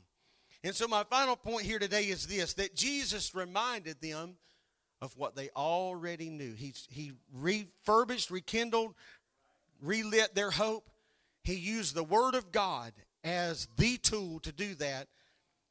And 0.64 0.74
so 0.74 0.88
my 0.88 1.04
final 1.04 1.36
point 1.36 1.66
here 1.66 1.80
today 1.80 2.04
is 2.04 2.26
this 2.26 2.54
that 2.54 2.74
Jesus 2.74 3.36
reminded 3.36 4.00
them 4.00 4.36
of 5.02 5.18
what 5.18 5.36
they 5.36 5.50
already 5.58 6.30
knew. 6.30 6.54
He, 6.54 6.74
he 6.90 7.12
refurbished, 7.34 8.32
rekindled, 8.32 8.96
relit 9.82 10.36
their 10.36 10.52
hope. 10.52 10.90
He 11.44 11.56
used 11.56 11.94
the 11.94 12.06
Word 12.06 12.36
of 12.36 12.54
God 12.54 12.94
as 13.24 13.68
the 13.78 13.98
tool 13.98 14.40
to 14.42 14.52
do 14.52 14.76
that. 14.76 15.08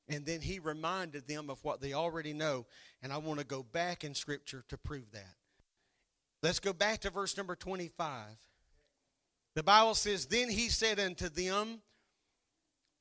And 0.08 0.26
then 0.26 0.40
he 0.40 0.58
reminded 0.58 1.26
them 1.26 1.48
of 1.48 1.62
what 1.64 1.80
they 1.80 1.92
already 1.92 2.32
know. 2.32 2.66
And 3.02 3.12
I 3.12 3.18
want 3.18 3.40
to 3.40 3.46
go 3.46 3.62
back 3.62 4.04
in 4.04 4.14
Scripture 4.14 4.64
to 4.68 4.76
prove 4.76 5.10
that. 5.12 5.34
Let's 6.42 6.58
go 6.58 6.72
back 6.72 7.00
to 7.00 7.10
verse 7.10 7.36
number 7.36 7.54
25. 7.54 8.26
The 9.54 9.62
Bible 9.62 9.94
says, 9.94 10.26
Then 10.26 10.48
he 10.48 10.68
said 10.68 10.98
unto 10.98 11.28
them, 11.28 11.80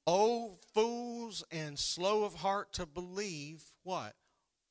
O 0.05 0.57
fools 0.73 1.43
and 1.51 1.77
slow 1.77 2.23
of 2.23 2.35
heart 2.35 2.73
to 2.73 2.85
believe 2.85 3.63
what? 3.83 4.13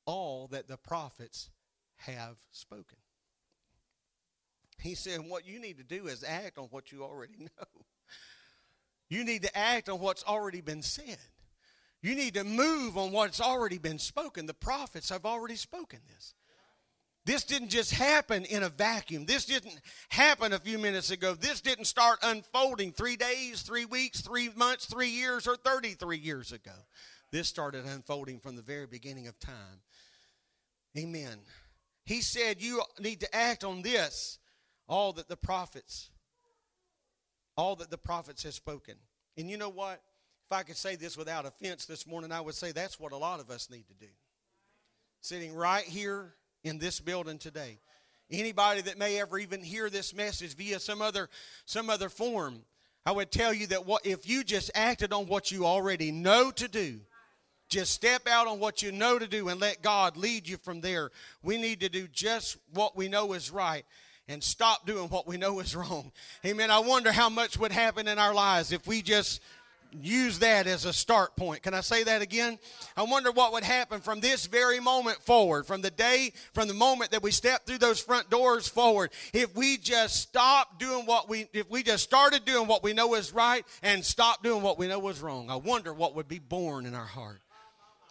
All 0.05 0.47
that 0.47 0.67
the 0.67 0.77
prophets 0.77 1.49
have 1.97 2.37
spoken. 2.51 2.97
He 4.79 4.95
said, 4.95 5.19
What 5.21 5.47
you 5.47 5.59
need 5.59 5.77
to 5.77 5.83
do 5.83 6.07
is 6.07 6.23
act 6.23 6.57
on 6.57 6.65
what 6.65 6.91
you 6.91 7.03
already 7.03 7.35
know. 7.39 7.83
You 9.11 9.25
need 9.25 9.43
to 9.43 9.57
act 9.57 9.89
on 9.89 9.99
what's 9.99 10.23
already 10.23 10.61
been 10.61 10.81
said. 10.81 11.17
You 12.01 12.15
need 12.15 12.35
to 12.35 12.45
move 12.45 12.97
on 12.97 13.11
what's 13.11 13.41
already 13.41 13.77
been 13.77 13.99
spoken. 13.99 14.45
The 14.45 14.53
prophets 14.53 15.09
have 15.09 15.25
already 15.25 15.57
spoken 15.57 15.99
this. 16.07 16.33
This 17.25 17.43
didn't 17.43 17.67
just 17.67 17.91
happen 17.91 18.45
in 18.45 18.63
a 18.63 18.69
vacuum. 18.69 19.25
This 19.25 19.43
didn't 19.43 19.75
happen 20.07 20.53
a 20.53 20.59
few 20.59 20.79
minutes 20.79 21.11
ago. 21.11 21.33
This 21.33 21.59
didn't 21.59 21.85
start 21.85 22.19
unfolding 22.23 22.93
three 22.93 23.17
days, 23.17 23.63
three 23.63 23.83
weeks, 23.83 24.21
three 24.21 24.49
months, 24.55 24.85
three 24.85 25.09
years, 25.09 25.45
or 25.45 25.57
33 25.57 26.17
years 26.17 26.53
ago. 26.53 26.71
This 27.33 27.49
started 27.49 27.83
unfolding 27.85 28.39
from 28.39 28.55
the 28.55 28.61
very 28.61 28.87
beginning 28.87 29.27
of 29.27 29.37
time. 29.39 29.81
Amen. 30.97 31.37
He 32.05 32.21
said, 32.21 32.61
You 32.61 32.81
need 32.97 33.19
to 33.19 33.35
act 33.35 33.65
on 33.65 33.81
this, 33.81 34.39
all 34.87 35.11
that 35.13 35.27
the 35.27 35.35
prophets, 35.35 36.10
all 37.61 37.75
that 37.75 37.91
the 37.91 37.97
prophets 37.97 38.41
have 38.43 38.55
spoken. 38.55 38.95
And 39.37 39.47
you 39.49 39.55
know 39.55 39.69
what? 39.69 40.01
If 40.49 40.57
I 40.57 40.63
could 40.63 40.75
say 40.75 40.95
this 40.95 41.15
without 41.15 41.45
offense 41.45 41.85
this 41.85 42.07
morning, 42.07 42.31
I 42.31 42.41
would 42.41 42.55
say 42.55 42.71
that's 42.71 42.99
what 42.99 43.11
a 43.11 43.17
lot 43.17 43.39
of 43.39 43.51
us 43.51 43.69
need 43.69 43.87
to 43.87 43.93
do. 43.93 44.11
Sitting 45.21 45.53
right 45.53 45.83
here 45.83 46.33
in 46.63 46.79
this 46.79 46.99
building 46.99 47.37
today. 47.37 47.77
Anybody 48.31 48.81
that 48.81 48.97
may 48.97 49.21
ever 49.21 49.37
even 49.37 49.61
hear 49.61 49.89
this 49.89 50.13
message 50.15 50.55
via 50.55 50.79
some 50.79 51.01
other 51.01 51.29
some 51.65 51.89
other 51.89 52.09
form, 52.09 52.63
I 53.05 53.11
would 53.11 53.31
tell 53.31 53.53
you 53.53 53.67
that 53.67 53.85
what 53.85 54.05
if 54.05 54.27
you 54.27 54.43
just 54.43 54.71
acted 54.73 55.13
on 55.13 55.27
what 55.27 55.51
you 55.51 55.65
already 55.65 56.11
know 56.11 56.49
to 56.51 56.67
do, 56.67 56.99
just 57.69 57.93
step 57.93 58.27
out 58.27 58.47
on 58.47 58.59
what 58.59 58.81
you 58.81 58.91
know 58.91 59.19
to 59.19 59.27
do 59.27 59.49
and 59.49 59.59
let 59.59 59.83
God 59.83 60.17
lead 60.17 60.47
you 60.47 60.57
from 60.57 60.81
there. 60.81 61.11
We 61.43 61.57
need 61.57 61.81
to 61.81 61.89
do 61.89 62.07
just 62.07 62.57
what 62.73 62.97
we 62.97 63.07
know 63.07 63.33
is 63.33 63.51
right 63.51 63.85
and 64.27 64.43
stop 64.43 64.85
doing 64.85 65.09
what 65.09 65.27
we 65.27 65.37
know 65.37 65.59
is 65.59 65.75
wrong. 65.75 66.11
Amen. 66.45 66.71
I 66.71 66.79
wonder 66.79 67.11
how 67.11 67.29
much 67.29 67.57
would 67.57 67.71
happen 67.71 68.07
in 68.07 68.19
our 68.19 68.33
lives 68.33 68.71
if 68.71 68.87
we 68.87 69.01
just 69.01 69.41
use 69.99 70.39
that 70.39 70.67
as 70.67 70.85
a 70.85 70.93
start 70.93 71.35
point. 71.35 71.63
Can 71.63 71.73
I 71.73 71.81
say 71.81 72.03
that 72.03 72.21
again? 72.21 72.57
I 72.95 73.03
wonder 73.03 73.31
what 73.31 73.53
would 73.53 73.63
happen 73.63 73.99
from 73.99 74.19
this 74.19 74.45
very 74.45 74.79
moment 74.79 75.17
forward, 75.17 75.65
from 75.65 75.81
the 75.81 75.91
day, 75.91 76.31
from 76.53 76.67
the 76.67 76.73
moment 76.73 77.11
that 77.11 77.23
we 77.23 77.31
step 77.31 77.65
through 77.65 77.79
those 77.79 77.99
front 77.99 78.29
doors 78.29 78.67
forward, 78.67 79.11
if 79.33 79.55
we 79.55 79.77
just 79.77 80.15
stop 80.17 80.79
doing 80.79 81.05
what 81.05 81.27
we, 81.27 81.47
if 81.53 81.69
we 81.69 81.83
just 81.83 82.03
started 82.03 82.45
doing 82.45 82.67
what 82.67 82.83
we 82.83 82.93
know 82.93 83.15
is 83.15 83.33
right 83.33 83.65
and 83.83 84.03
stop 84.03 84.43
doing 84.43 84.61
what 84.61 84.79
we 84.79 84.87
know 84.87 85.05
is 85.09 85.21
wrong. 85.21 85.49
I 85.49 85.55
wonder 85.55 85.93
what 85.93 86.15
would 86.15 86.27
be 86.27 86.39
born 86.39 86.85
in 86.85 86.95
our 86.95 87.05
heart. 87.05 87.41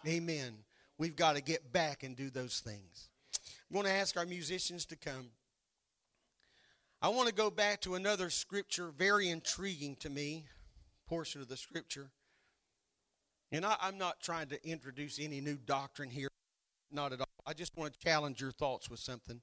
Amen. 0.07 0.53
We've 0.97 1.15
got 1.15 1.35
to 1.35 1.41
get 1.41 1.73
back 1.73 2.03
and 2.03 2.15
do 2.15 2.29
those 2.29 2.59
things. 2.59 3.09
I'm 3.69 3.73
going 3.75 3.85
to 3.85 3.91
ask 3.91 4.17
our 4.17 4.25
musicians 4.25 4.85
to 4.87 4.95
come. 4.95 5.29
I 7.03 7.09
want 7.09 7.27
to 7.29 7.33
go 7.33 7.49
back 7.49 7.81
to 7.81 7.95
another 7.95 8.29
scripture, 8.29 8.91
very 8.95 9.29
intriguing 9.29 9.95
to 9.97 10.09
me 10.09 10.45
portion 11.07 11.41
of 11.41 11.47
the 11.47 11.57
scripture. 11.57 12.11
And 13.51 13.65
I, 13.65 13.75
am 13.81 13.97
not 13.97 14.21
trying 14.21 14.49
to 14.49 14.63
introduce 14.65 15.19
any 15.19 15.41
new 15.41 15.57
doctrine 15.57 16.11
here, 16.11 16.29
not 16.91 17.11
at 17.11 17.19
all. 17.19 17.27
I 17.45 17.53
just 17.53 17.75
want 17.75 17.93
to 17.93 17.99
challenge 17.99 18.39
your 18.39 18.51
thoughts 18.51 18.87
with 18.87 18.99
something. 18.99 19.41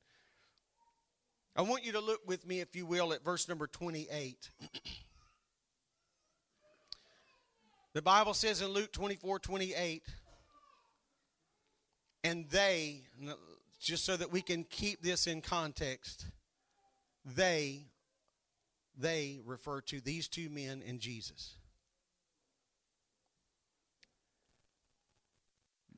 I 1.57 1.63
want 1.63 1.85
you 1.85 1.91
to 1.93 2.01
look 2.01 2.21
with 2.27 2.47
me, 2.47 2.61
if 2.61 2.77
you 2.77 2.87
will, 2.87 3.13
at 3.13 3.25
verse 3.25 3.49
number 3.49 3.67
28. 3.67 4.51
the 7.93 8.03
Bible 8.03 8.35
says 8.35 8.63
in 8.63 8.69
Luke 8.69 8.93
24 8.93 9.41
28, 9.41 10.03
and 12.23 12.49
they, 12.51 13.03
uh, 13.29 13.33
just 13.81 14.05
so 14.05 14.17
that 14.17 14.31
we 14.31 14.43
can 14.43 14.63
keep 14.63 15.03
this 15.03 15.27
in 15.27 15.41
context, 15.41 16.27
they, 17.37 17.87
they 18.97 19.41
refer 19.45 19.81
to 19.83 20.01
these 20.01 20.29
two 20.29 20.49
men 20.51 20.83
and 20.87 21.01
Jesus. 21.01 21.55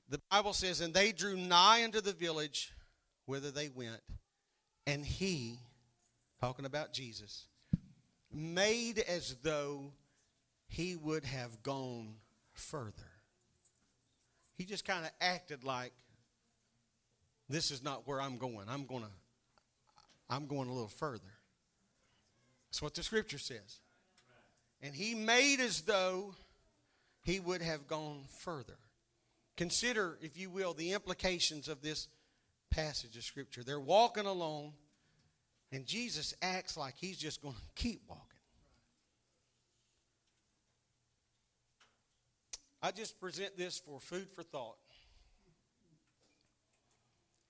The 0.09 0.21
Bible 0.31 0.53
says, 0.53 0.81
and 0.81 0.93
they 0.93 1.13
drew 1.13 1.37
nigh 1.37 1.85
unto 1.85 2.01
the 2.01 2.13
village 2.13 2.73
whither 3.27 3.53
they 3.53 3.69
went, 3.69 4.01
and 4.87 5.05
he, 5.07 5.61
talking 6.41 6.65
about 6.65 6.93
Jesus, 6.93 7.47
made 8.33 8.99
as 8.99 9.37
though 9.43 9.93
he 10.67 10.97
would 10.97 11.25
have 11.25 11.63
gone 11.63 12.15
further. 12.53 12.93
He 14.57 14.65
just 14.65 14.85
kind 14.85 15.05
of 15.05 15.13
acted 15.21 15.65
like 15.65 15.93
this 17.49 17.71
is 17.71 17.83
not 17.83 18.07
where 18.07 18.21
I'm 18.21 18.37
going. 18.37 18.67
I'm 18.69 18.87
going 18.87 19.03
to 19.03 19.11
I'm 20.31 20.47
going 20.47 20.69
a 20.69 20.73
little 20.73 20.89
further. 20.89 21.35
That's 22.71 22.81
what 22.81 22.95
the 22.95 23.03
scripture 23.03 23.39
says. 23.39 23.81
And 24.81 24.95
he 24.95 25.15
made 25.15 25.61
as 25.61 25.83
though 25.83 26.35
he 27.23 27.41
would 27.41 27.61
have 27.61 27.87
gone 27.87 28.23
further. 28.39 28.79
Consider, 29.57 30.17
if 30.23 30.39
you 30.39 30.49
will, 30.49 30.73
the 30.73 30.93
implications 30.93 31.69
of 31.69 31.83
this 31.83 32.09
passage 32.71 33.17
of 33.17 33.25
Scripture. 33.25 33.63
They're 33.63 33.81
walking 33.81 34.27
along, 34.27 34.73
and 35.73 35.85
Jesus 35.85 36.33
acts 36.41 36.77
like 36.77 36.95
he's 36.97 37.19
just 37.19 37.43
going 37.43 37.55
to 37.55 37.61
keep 37.75 38.01
walking. 38.09 38.25
I 42.83 42.93
just 42.93 43.21
present 43.21 43.59
this 43.59 43.79
for 43.79 44.01
food 44.01 44.29
for 44.35 44.43
thought. 44.43 44.79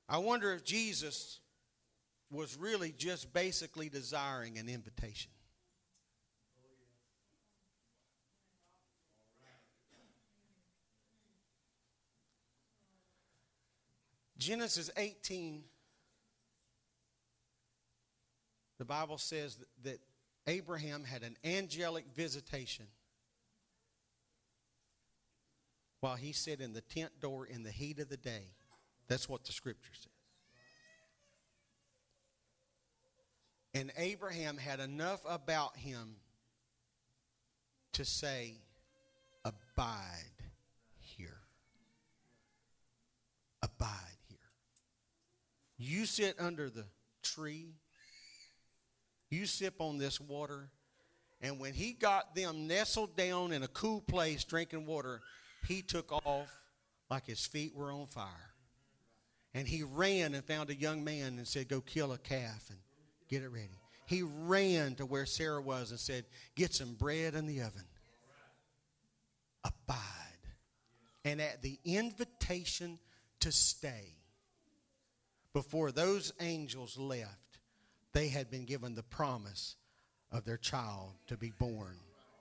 I 0.08 0.18
wonder 0.18 0.52
if 0.52 0.64
Jesus 0.64 1.39
was 2.30 2.56
really 2.56 2.92
just 2.92 3.32
basically 3.32 3.88
desiring 3.88 4.58
an 4.58 4.68
invitation. 4.68 5.32
Genesis 14.38 14.90
18, 14.96 15.62
the 18.78 18.84
Bible 18.86 19.18
says 19.18 19.58
that 19.82 20.00
Abraham 20.46 21.04
had 21.04 21.22
an 21.22 21.36
angelic 21.44 22.06
visitation 22.14 22.86
while 26.00 26.16
he 26.16 26.32
sat 26.32 26.60
in 26.60 26.72
the 26.72 26.80
tent 26.80 27.12
door 27.20 27.44
in 27.44 27.62
the 27.62 27.70
heat 27.70 27.98
of 27.98 28.08
the 28.08 28.16
day. 28.16 28.54
That's 29.08 29.28
what 29.28 29.44
the 29.44 29.52
scripture 29.52 29.92
says. 29.92 30.09
And 33.72 33.92
Abraham 33.96 34.56
had 34.56 34.80
enough 34.80 35.20
about 35.28 35.76
him 35.76 36.16
to 37.92 38.04
say, 38.04 38.54
Abide 39.44 40.14
here. 40.98 41.40
Abide. 43.62 43.96
Here. 44.28 44.38
You 45.78 46.04
sit 46.06 46.34
under 46.38 46.68
the 46.68 46.84
tree, 47.22 47.74
you 49.30 49.46
sip 49.46 49.74
on 49.78 49.98
this 49.98 50.20
water, 50.20 50.70
and 51.40 51.58
when 51.58 51.72
he 51.72 51.92
got 51.92 52.34
them 52.34 52.66
nestled 52.66 53.16
down 53.16 53.52
in 53.52 53.62
a 53.62 53.68
cool 53.68 54.00
place 54.00 54.44
drinking 54.44 54.86
water, 54.86 55.20
he 55.66 55.80
took 55.80 56.12
off 56.12 56.50
like 57.08 57.26
his 57.26 57.46
feet 57.46 57.74
were 57.74 57.92
on 57.92 58.06
fire. 58.06 58.54
And 59.54 59.66
he 59.66 59.82
ran 59.82 60.34
and 60.34 60.44
found 60.44 60.70
a 60.70 60.74
young 60.74 61.02
man 61.02 61.38
and 61.38 61.46
said, 61.46 61.68
Go 61.68 61.80
kill 61.80 62.12
a 62.12 62.18
calf 62.18 62.68
and 62.70 62.78
get 63.30 63.42
it 63.42 63.48
ready. 63.48 63.78
He 64.06 64.22
ran 64.22 64.96
to 64.96 65.06
where 65.06 65.24
Sarah 65.24 65.62
was 65.62 65.90
and 65.90 66.00
said, 66.00 66.24
Get 66.56 66.74
some 66.74 66.94
bread 66.94 67.34
in 67.34 67.46
the 67.46 67.60
oven. 67.60 67.84
Abide. 69.64 69.96
And 71.24 71.40
at 71.40 71.62
the 71.62 71.78
invitation 71.84 72.98
to 73.40 73.52
stay, 73.52 74.16
before 75.52 75.92
those 75.92 76.32
angels 76.40 76.98
left, 76.98 77.60
they 78.12 78.28
had 78.28 78.50
been 78.50 78.64
given 78.64 78.94
the 78.94 79.02
promise 79.02 79.76
of 80.32 80.44
their 80.44 80.56
child 80.56 81.12
to 81.28 81.36
be 81.36 81.52
born 81.58 81.96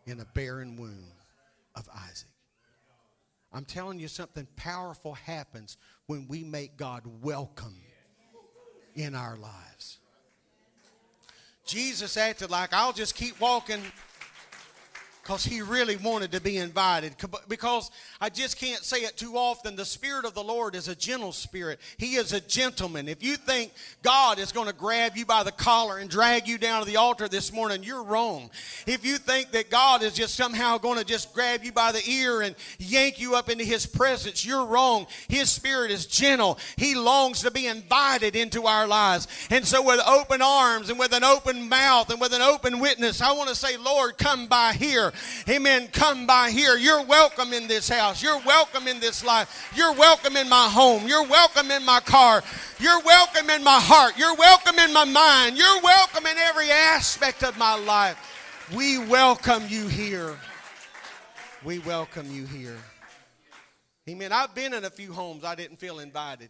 in 0.05 0.19
a 0.19 0.25
barren 0.33 0.75
womb 0.75 1.11
of 1.75 1.87
Isaac. 2.09 2.29
I'm 3.51 3.65
telling 3.65 3.99
you 3.99 4.07
something 4.07 4.47
powerful 4.55 5.13
happens 5.13 5.77
when 6.05 6.27
we 6.27 6.43
make 6.43 6.77
God 6.77 7.03
welcome 7.21 7.79
in 8.95 9.15
our 9.15 9.37
lives. 9.37 9.99
Jesus 11.69 12.17
acted 12.17 12.49
like, 12.49 12.73
I'll 12.73 12.93
just 12.93 13.13
keep 13.13 13.39
walking 13.39 13.81
because 15.29 15.45
he 15.45 15.61
really 15.61 15.95
wanted 15.95 16.31
to 16.31 16.41
be 16.41 16.57
invited. 16.57 17.13
Because 17.47 17.91
I 18.19 18.29
just 18.29 18.57
can't 18.57 18.83
say 18.83 19.01
it 19.01 19.15
too 19.15 19.37
often. 19.37 19.75
The 19.75 19.85
Spirit 19.85 20.25
of 20.25 20.33
the 20.33 20.43
Lord 20.43 20.73
is 20.73 20.87
a 20.87 20.95
gentle 20.95 21.33
spirit, 21.33 21.79
He 21.99 22.15
is 22.15 22.33
a 22.33 22.41
gentleman. 22.41 23.07
If 23.07 23.21
you 23.21 23.35
think 23.35 23.71
God 24.01 24.39
is 24.39 24.51
going 24.51 24.65
to 24.65 24.73
grab 24.73 25.15
you 25.15 25.27
by 25.27 25.43
the 25.43 25.51
collar 25.51 25.99
and 25.99 26.09
drag 26.09 26.47
you 26.47 26.57
down 26.57 26.81
to 26.81 26.87
the 26.87 26.97
altar 26.97 27.27
this 27.27 27.53
morning, 27.53 27.83
you're 27.83 28.01
wrong. 28.01 28.49
If 28.87 29.05
you 29.05 29.19
think 29.19 29.51
that 29.51 29.69
God 29.69 30.01
is 30.01 30.15
just 30.15 30.33
somehow 30.33 30.79
going 30.79 30.97
to 30.97 31.05
just 31.05 31.31
grab 31.35 31.63
you 31.63 31.71
by 31.73 31.91
the 31.91 32.01
ear 32.09 32.41
and 32.41 32.55
yank 32.79 33.21
you 33.21 33.35
up 33.35 33.51
into 33.51 33.63
His 33.63 33.85
presence, 33.85 34.43
you're 34.43 34.65
wrong. 34.65 35.05
His 35.27 35.51
Spirit 35.51 35.91
is 35.91 36.07
gentle, 36.07 36.57
He 36.75 36.95
longs 36.95 37.43
to 37.43 37.51
be 37.51 37.67
invited 37.67 38.35
into 38.35 38.65
our 38.65 38.87
lives. 38.87 39.27
And 39.51 39.63
so, 39.63 39.83
with 39.83 39.99
open 40.07 40.41
arms 40.41 40.89
and 40.89 40.97
with 40.97 41.13
an 41.13 41.23
open 41.23 41.69
mouth 41.69 42.09
and 42.09 42.19
with 42.19 42.33
an 42.33 42.41
open 42.41 42.79
witness, 42.79 43.21
I 43.21 43.33
want 43.33 43.49
to 43.49 43.55
say, 43.55 43.77
Lord, 43.77 44.17
come 44.17 44.47
by 44.47 44.73
here. 44.73 45.13
Amen. 45.47 45.87
Come 45.91 46.27
by 46.27 46.51
here. 46.51 46.77
You're 46.77 47.03
welcome 47.05 47.53
in 47.53 47.67
this 47.67 47.89
house. 47.89 48.21
You're 48.21 48.39
welcome 48.45 48.87
in 48.87 48.99
this 48.99 49.23
life. 49.23 49.71
You're 49.75 49.93
welcome 49.93 50.35
in 50.35 50.49
my 50.49 50.67
home. 50.69 51.07
You're 51.07 51.27
welcome 51.27 51.71
in 51.71 51.85
my 51.85 51.99
car. 52.01 52.43
You're 52.79 53.01
welcome 53.01 53.49
in 53.49 53.63
my 53.63 53.79
heart. 53.79 54.17
You're 54.17 54.35
welcome 54.35 54.77
in 54.79 54.93
my 54.93 55.05
mind. 55.05 55.57
You're 55.57 55.81
welcome 55.81 56.25
in 56.25 56.37
every 56.37 56.69
aspect 56.69 57.43
of 57.43 57.57
my 57.57 57.75
life. 57.75 58.17
We 58.75 58.99
welcome 58.99 59.63
you 59.67 59.87
here. 59.87 60.37
We 61.63 61.79
welcome 61.79 62.31
you 62.31 62.45
here. 62.45 62.77
Amen. 64.07 64.31
I've 64.31 64.55
been 64.55 64.73
in 64.73 64.85
a 64.85 64.89
few 64.89 65.13
homes 65.13 65.43
I 65.43 65.55
didn't 65.55 65.77
feel 65.77 65.99
invited. 65.99 66.49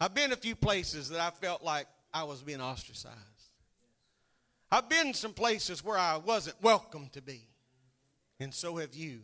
I've 0.00 0.14
been 0.14 0.32
a 0.32 0.36
few 0.36 0.56
places 0.56 1.10
that 1.10 1.20
I 1.20 1.30
felt 1.30 1.62
like 1.62 1.86
I 2.12 2.24
was 2.24 2.42
being 2.42 2.60
ostracized. 2.60 3.31
I've 4.72 4.88
been 4.88 5.12
some 5.12 5.34
places 5.34 5.84
where 5.84 5.98
I 5.98 6.16
wasn't 6.16 6.56
welcome 6.62 7.10
to 7.12 7.20
be. 7.20 7.46
And 8.40 8.54
so 8.54 8.78
have 8.78 8.94
you. 8.94 9.20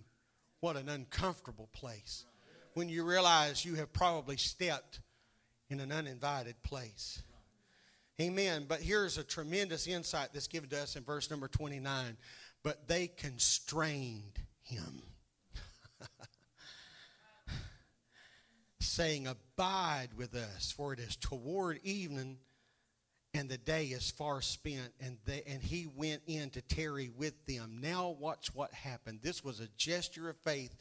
What 0.61 0.76
an 0.76 0.90
uncomfortable 0.90 1.70
place 1.72 2.26
when 2.74 2.90
you 2.90 3.03
realize 3.03 3.64
you 3.64 3.76
have 3.76 3.90
probably 3.90 4.36
stepped 4.36 5.01
in 5.70 5.80
an 5.80 5.90
uninvited 5.90 6.62
place. 6.62 7.22
Amen. 8.20 8.66
But 8.68 8.80
here's 8.80 9.16
a 9.16 9.24
tremendous 9.24 9.86
insight 9.86 10.34
that's 10.34 10.49
given 10.49 10.68
to 10.68 10.82
us 10.82 10.96
in 10.96 11.03
verse 11.05 11.30
number 11.30 11.49
29. 11.49 12.18
But 12.62 12.86
they 12.86 13.07
constrained 13.07 14.40
him, 14.64 15.03
saying, 18.80 19.26
Abide 19.26 20.09
with 20.14 20.34
us, 20.34 20.72
for 20.72 20.92
it 20.92 20.99
is 20.99 21.16
toward 21.16 21.80
evening 21.84 22.36
and 23.39 23.49
the 23.49 23.57
day 23.57 23.84
is 23.84 24.11
far 24.11 24.43
spent, 24.43 24.93
and, 25.01 25.16
they, 25.24 25.45
and 25.47 25.62
he 25.62 25.86
went 25.95 26.22
in 26.26 26.51
to 26.51 26.61
tarry 26.61 27.09
with 27.16 27.47
them. 27.47 27.78
Now, 27.80 28.16
watch 28.18 28.53
what 28.53 28.74
happened. 28.74 29.20
This 29.22 29.45
was 29.45 29.61
a 29.61 29.68
gesture 29.76 30.28
of 30.28 30.36
faith 30.39 30.74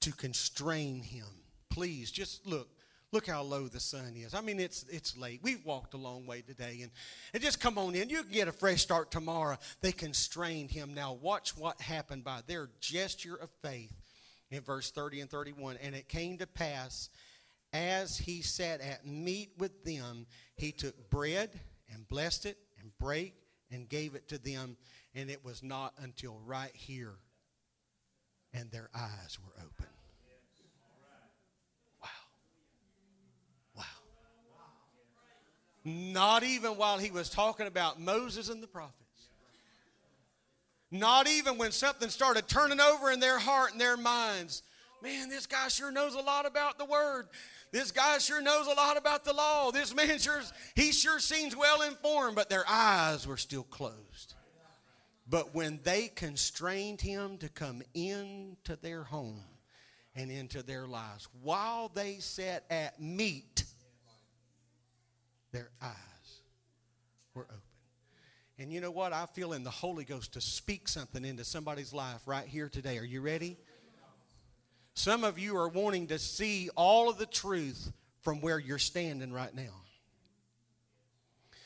to 0.00 0.10
constrain 0.10 1.00
him. 1.00 1.28
Please, 1.70 2.10
just 2.10 2.44
look. 2.44 2.68
Look 3.12 3.28
how 3.28 3.42
low 3.42 3.68
the 3.68 3.78
sun 3.78 4.14
is. 4.16 4.34
I 4.34 4.40
mean, 4.40 4.58
it's, 4.58 4.84
it's 4.90 5.16
late. 5.16 5.40
We've 5.44 5.64
walked 5.64 5.94
a 5.94 5.98
long 5.98 6.26
way 6.26 6.40
today. 6.40 6.80
And, 6.82 6.90
and 7.34 7.42
just 7.42 7.60
come 7.60 7.78
on 7.78 7.94
in. 7.94 8.08
You 8.08 8.24
can 8.24 8.32
get 8.32 8.48
a 8.48 8.52
fresh 8.52 8.80
start 8.80 9.12
tomorrow. 9.12 9.56
They 9.80 9.92
constrained 9.92 10.72
him. 10.72 10.94
Now, 10.94 11.12
watch 11.12 11.56
what 11.56 11.80
happened 11.80 12.24
by 12.24 12.40
their 12.48 12.68
gesture 12.80 13.36
of 13.36 13.48
faith 13.62 13.92
in 14.50 14.62
verse 14.62 14.90
30 14.90 15.20
and 15.20 15.30
31. 15.30 15.76
And 15.80 15.94
it 15.94 16.08
came 16.08 16.38
to 16.38 16.48
pass, 16.48 17.10
as 17.72 18.18
he 18.18 18.42
sat 18.42 18.80
at 18.80 19.06
meat 19.06 19.50
with 19.56 19.84
them, 19.84 20.26
he 20.56 20.72
took 20.72 21.08
bread 21.08 21.60
and 21.92 22.08
blessed 22.08 22.46
it 22.46 22.58
and 22.80 22.90
brake 22.98 23.34
and 23.70 23.88
gave 23.88 24.14
it 24.14 24.28
to 24.28 24.38
them. 24.38 24.76
And 25.14 25.30
it 25.30 25.44
was 25.44 25.62
not 25.62 25.94
until 25.98 26.38
right 26.44 26.74
here 26.74 27.14
and 28.54 28.70
their 28.70 28.90
eyes 28.94 29.38
were 29.42 29.62
open. 29.62 29.86
Wow. 32.02 32.08
Wow. 33.76 33.84
Not 35.84 36.42
even 36.42 36.72
while 36.72 36.98
he 36.98 37.10
was 37.10 37.30
talking 37.30 37.66
about 37.66 38.00
Moses 38.00 38.48
and 38.48 38.62
the 38.62 38.66
prophets. 38.66 38.98
Not 40.90 41.26
even 41.26 41.56
when 41.56 41.72
something 41.72 42.10
started 42.10 42.46
turning 42.46 42.80
over 42.80 43.10
in 43.10 43.20
their 43.20 43.38
heart 43.38 43.72
and 43.72 43.80
their 43.80 43.96
minds. 43.96 44.62
Man, 45.02 45.28
this 45.28 45.46
guy 45.46 45.68
sure 45.68 45.90
knows 45.90 46.14
a 46.14 46.20
lot 46.20 46.46
about 46.46 46.78
the 46.78 46.84
word. 46.84 47.26
This 47.72 47.90
guy 47.90 48.18
sure 48.18 48.40
knows 48.40 48.66
a 48.66 48.74
lot 48.74 48.96
about 48.96 49.24
the 49.24 49.32
law. 49.32 49.70
This 49.72 49.94
man 49.94 50.18
sure, 50.18 50.42
he 50.76 50.92
sure 50.92 51.18
seems 51.18 51.56
well 51.56 51.82
informed, 51.82 52.36
but 52.36 52.48
their 52.48 52.64
eyes 52.68 53.26
were 53.26 53.36
still 53.36 53.64
closed. 53.64 54.34
But 55.28 55.54
when 55.54 55.80
they 55.82 56.08
constrained 56.08 57.00
him 57.00 57.38
to 57.38 57.48
come 57.48 57.82
into 57.94 58.76
their 58.80 59.02
home 59.02 59.42
and 60.14 60.30
into 60.30 60.62
their 60.62 60.86
lives, 60.86 61.26
while 61.42 61.90
they 61.92 62.18
sat 62.18 62.64
at 62.70 63.00
meat, 63.00 63.64
their 65.52 65.70
eyes 65.80 66.40
were 67.34 67.44
open. 67.44 67.58
And 68.58 68.72
you 68.72 68.80
know 68.80 68.90
what? 68.90 69.12
I 69.12 69.26
feel 69.26 69.54
in 69.54 69.64
the 69.64 69.70
Holy 69.70 70.04
Ghost 70.04 70.34
to 70.34 70.40
speak 70.40 70.86
something 70.86 71.24
into 71.24 71.44
somebody's 71.44 71.92
life 71.92 72.20
right 72.26 72.46
here 72.46 72.68
today. 72.68 72.98
Are 72.98 73.04
you 73.04 73.20
ready? 73.20 73.56
Some 74.94 75.24
of 75.24 75.38
you 75.38 75.56
are 75.56 75.68
wanting 75.68 76.08
to 76.08 76.18
see 76.18 76.68
all 76.76 77.08
of 77.08 77.18
the 77.18 77.26
truth 77.26 77.92
from 78.20 78.40
where 78.40 78.58
you're 78.58 78.78
standing 78.78 79.32
right 79.32 79.54
now. 79.54 79.82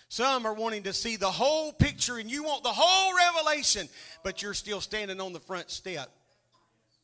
Some 0.09 0.47
are 0.47 0.55
wanting 0.55 0.85
to 0.85 0.93
see 0.93 1.17
the 1.17 1.31
whole 1.31 1.73
picture 1.73 2.17
and 2.17 2.31
you 2.31 2.45
want 2.45 2.63
the 2.63 2.73
whole 2.73 3.13
revelation, 3.17 3.89
but 4.23 4.41
you're 4.41 4.55
still 4.55 4.81
standing 4.81 5.21
on 5.21 5.33
the 5.33 5.41
front 5.41 5.71
step 5.71 6.11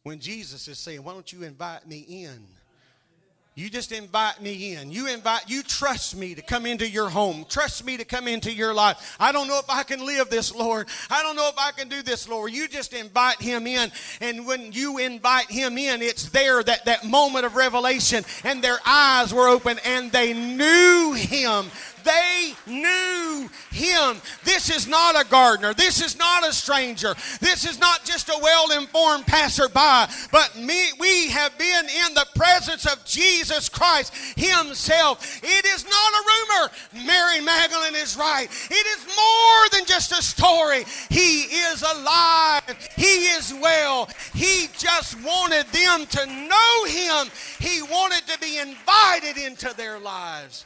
when 0.05 0.21
Jesus 0.21 0.69
is 0.69 0.79
saying, 0.79 1.03
Why 1.03 1.13
don't 1.13 1.33
you 1.33 1.43
invite 1.43 1.87
me 1.87 1.99
in? 1.99 2.47
You 3.55 3.69
just 3.69 3.93
invite 3.93 4.41
me 4.41 4.75
in. 4.75 4.91
You 4.91 5.09
invite, 5.09 5.43
you 5.47 5.63
trust 5.63 6.17
me 6.17 6.35
to 6.35 6.41
come 6.41 6.65
into 6.65 6.89
your 6.89 7.11
home. 7.11 7.45
Trust 7.51 7.85
me 7.85 7.99
to 7.99 8.05
come 8.05 8.27
into 8.27 8.51
your 8.51 8.73
life. 8.73 9.15
I 9.21 9.31
don't 9.31 9.47
know 9.47 9.59
if 9.59 9.69
I 9.69 9.83
can 9.83 10.07
live 10.07 10.31
this, 10.31 10.55
Lord. 10.55 10.89
I 11.11 11.23
don't 11.23 11.37
know 11.37 11.51
if 11.51 11.59
I 11.59 11.71
can 11.73 11.91
do 11.91 12.01
this, 12.01 12.27
Lord. 12.27 12.51
You 12.51 12.67
just 12.67 12.95
invite 12.95 13.43
him 13.43 13.67
in. 13.67 13.93
And 14.23 14.47
when 14.47 14.73
you 14.73 14.97
invite 14.97 15.51
him 15.51 15.77
in, 15.77 16.01
it's 16.01 16.31
there 16.31 16.63
that, 16.63 16.87
that 16.87 17.05
moment 17.05 17.45
of 17.45 17.55
revelation. 17.55 18.25
And 18.43 18.63
their 18.63 18.79
eyes 18.87 19.35
were 19.35 19.49
open 19.49 19.79
and 19.85 20.11
they 20.11 20.33
knew 20.33 21.13
him 21.13 21.71
they 22.05 22.55
knew 22.67 23.49
him. 23.71 24.21
This 24.45 24.71
is 24.71 24.87
not 24.87 25.21
a 25.21 25.29
gardener. 25.29 25.75
This 25.75 26.03
is 26.03 26.19
not 26.19 26.47
a 26.47 26.53
stranger. 26.53 27.15
This 27.41 27.67
is 27.67 27.79
not 27.79 28.05
just 28.05 28.29
a 28.29 28.39
well 28.43 28.79
informed 28.79 29.27
passerby, 29.27 30.13
but 30.31 30.57
me, 30.57 30.91
we 30.99 31.29
have 31.31 31.57
been 31.59 31.85
in 32.07 32.15
the 32.15 32.27
presence 32.35 32.87
of 32.87 33.05
Jesus 33.05 33.69
Christ 33.69 34.15
himself. 34.37 35.41
It 35.43 35.65
is 35.67 35.85
not 35.85 35.93
a 35.93 36.25
rumor. 36.33 37.07
Mary 37.07 37.41
Magdalene 37.41 37.95
is 37.95 38.17
right. 38.17 38.49
It 38.71 38.87
is 38.87 39.07
more 39.07 39.69
than 39.73 39.87
just 39.87 40.13
a 40.13 40.23
story. 40.23 40.85
He 41.09 41.43
is 41.43 41.83
alive. 41.83 42.91
He 42.97 43.27
is 43.27 43.55
well. 43.61 44.09
He 44.35 44.69
just 44.79 45.23
wanted 45.23 45.67
them 45.69 46.07
to 46.07 46.27
know 46.27 46.85
him. 46.87 47.31
He 47.59 47.83
wanted 47.83 48.27
to 48.29 48.39
be 48.39 48.59
invited 48.59 49.37
into 49.37 49.75
their 49.77 49.99
lives. 49.99 50.65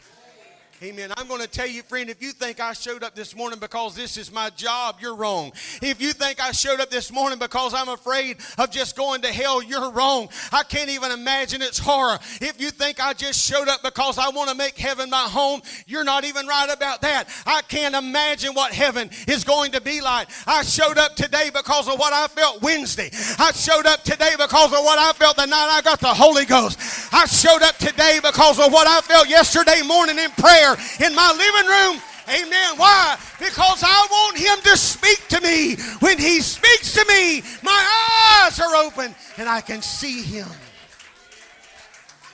Amen. 0.82 1.10
I'm 1.16 1.26
going 1.26 1.40
to 1.40 1.48
tell 1.48 1.66
you, 1.66 1.82
friend, 1.82 2.10
if 2.10 2.20
you 2.20 2.32
think 2.32 2.60
I 2.60 2.74
showed 2.74 3.02
up 3.02 3.14
this 3.14 3.34
morning 3.34 3.58
because 3.58 3.94
this 3.94 4.18
is 4.18 4.30
my 4.30 4.50
job, 4.50 4.96
you're 5.00 5.14
wrong. 5.14 5.52
If 5.80 6.02
you 6.02 6.12
think 6.12 6.38
I 6.38 6.52
showed 6.52 6.80
up 6.80 6.90
this 6.90 7.10
morning 7.10 7.38
because 7.38 7.72
I'm 7.72 7.88
afraid 7.88 8.36
of 8.58 8.70
just 8.70 8.94
going 8.94 9.22
to 9.22 9.28
hell, 9.28 9.62
you're 9.62 9.90
wrong. 9.90 10.28
I 10.52 10.64
can't 10.64 10.90
even 10.90 11.12
imagine 11.12 11.62
its 11.62 11.78
horror. 11.78 12.18
If 12.42 12.60
you 12.60 12.70
think 12.70 13.00
I 13.00 13.14
just 13.14 13.42
showed 13.42 13.68
up 13.68 13.82
because 13.82 14.18
I 14.18 14.28
want 14.28 14.50
to 14.50 14.54
make 14.54 14.76
heaven 14.76 15.08
my 15.08 15.22
home, 15.22 15.62
you're 15.86 16.04
not 16.04 16.24
even 16.24 16.46
right 16.46 16.68
about 16.70 17.00
that. 17.00 17.30
I 17.46 17.62
can't 17.62 17.94
imagine 17.94 18.52
what 18.52 18.74
heaven 18.74 19.08
is 19.26 19.44
going 19.44 19.72
to 19.72 19.80
be 19.80 20.02
like. 20.02 20.28
I 20.46 20.62
showed 20.62 20.98
up 20.98 21.16
today 21.16 21.48
because 21.54 21.88
of 21.88 21.98
what 21.98 22.12
I 22.12 22.26
felt 22.28 22.60
Wednesday. 22.60 23.08
I 23.38 23.52
showed 23.52 23.86
up 23.86 24.04
today 24.04 24.34
because 24.38 24.74
of 24.74 24.84
what 24.84 24.98
I 24.98 25.14
felt 25.14 25.38
the 25.38 25.46
night 25.46 25.68
I 25.70 25.80
got 25.80 26.00
the 26.00 26.12
Holy 26.12 26.44
Ghost. 26.44 26.78
I 27.14 27.24
showed 27.24 27.62
up 27.62 27.78
today 27.78 28.20
because 28.22 28.58
of 28.58 28.70
what 28.70 28.86
I 28.86 29.00
felt 29.00 29.26
yesterday 29.26 29.80
morning 29.82 30.18
in 30.18 30.30
prayer 30.32 30.65
in 30.74 31.14
my 31.14 31.30
living 31.32 31.68
room. 31.70 32.02
Amen. 32.28 32.76
Why? 32.76 33.16
Because 33.38 33.82
I 33.84 34.06
want 34.10 34.36
him 34.36 34.58
to 34.62 34.76
speak 34.76 35.28
to 35.28 35.40
me. 35.40 35.76
When 36.00 36.18
he 36.18 36.40
speaks 36.40 36.94
to 36.94 37.04
me, 37.06 37.42
my 37.62 38.42
eyes 38.42 38.58
are 38.58 38.74
open 38.74 39.14
and 39.38 39.48
I 39.48 39.60
can 39.60 39.80
see 39.80 40.22
him. 40.22 40.48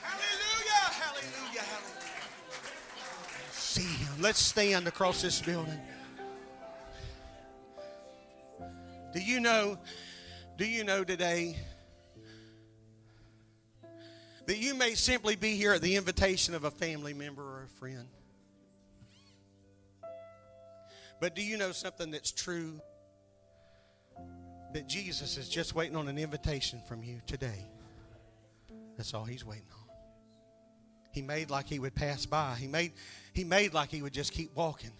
Hallelujah. 0.01 0.71
Hallelujah. 0.71 1.61
Hallelujah. 1.61 3.51
See 3.51 3.83
him. 3.83 4.13
Let's 4.19 4.39
stand 4.39 4.87
across 4.87 5.21
this 5.21 5.39
building. 5.41 5.79
Do 9.13 9.19
you 9.19 9.39
know? 9.39 9.77
Do 10.57 10.65
you 10.65 10.83
know 10.83 11.03
today 11.03 11.55
that 14.47 14.57
you 14.57 14.73
may 14.73 14.95
simply 14.95 15.35
be 15.35 15.55
here 15.55 15.73
at 15.73 15.81
the 15.81 15.95
invitation 15.95 16.55
of 16.55 16.63
a 16.63 16.71
family 16.71 17.13
member 17.13 17.43
or 17.43 17.63
a 17.63 17.79
friend? 17.79 18.07
But 21.23 21.35
do 21.35 21.41
you 21.41 21.55
know 21.55 21.71
something 21.71 22.11
that's 22.11 22.33
true? 22.33 22.81
that 24.73 24.89
Jesus 24.89 25.37
is 25.37 25.47
just 25.47 25.73
waiting 25.73 25.95
on 25.95 26.09
an 26.09 26.17
invitation 26.17 26.81
from 26.85 27.01
you 27.01 27.21
today. 27.25 27.65
That's 28.97 29.13
all 29.13 29.23
he's 29.23 29.45
waiting 29.45 29.69
on. 29.71 29.95
He 31.13 31.21
made 31.21 31.49
like 31.49 31.69
he 31.69 31.79
would 31.79 31.95
pass 31.95 32.25
by. 32.25 32.57
He 32.59 32.67
made 32.67 32.91
he 33.31 33.45
made 33.45 33.73
like 33.73 33.89
he 33.89 34.01
would 34.01 34.11
just 34.11 34.33
keep 34.33 34.53
walking. 34.53 34.91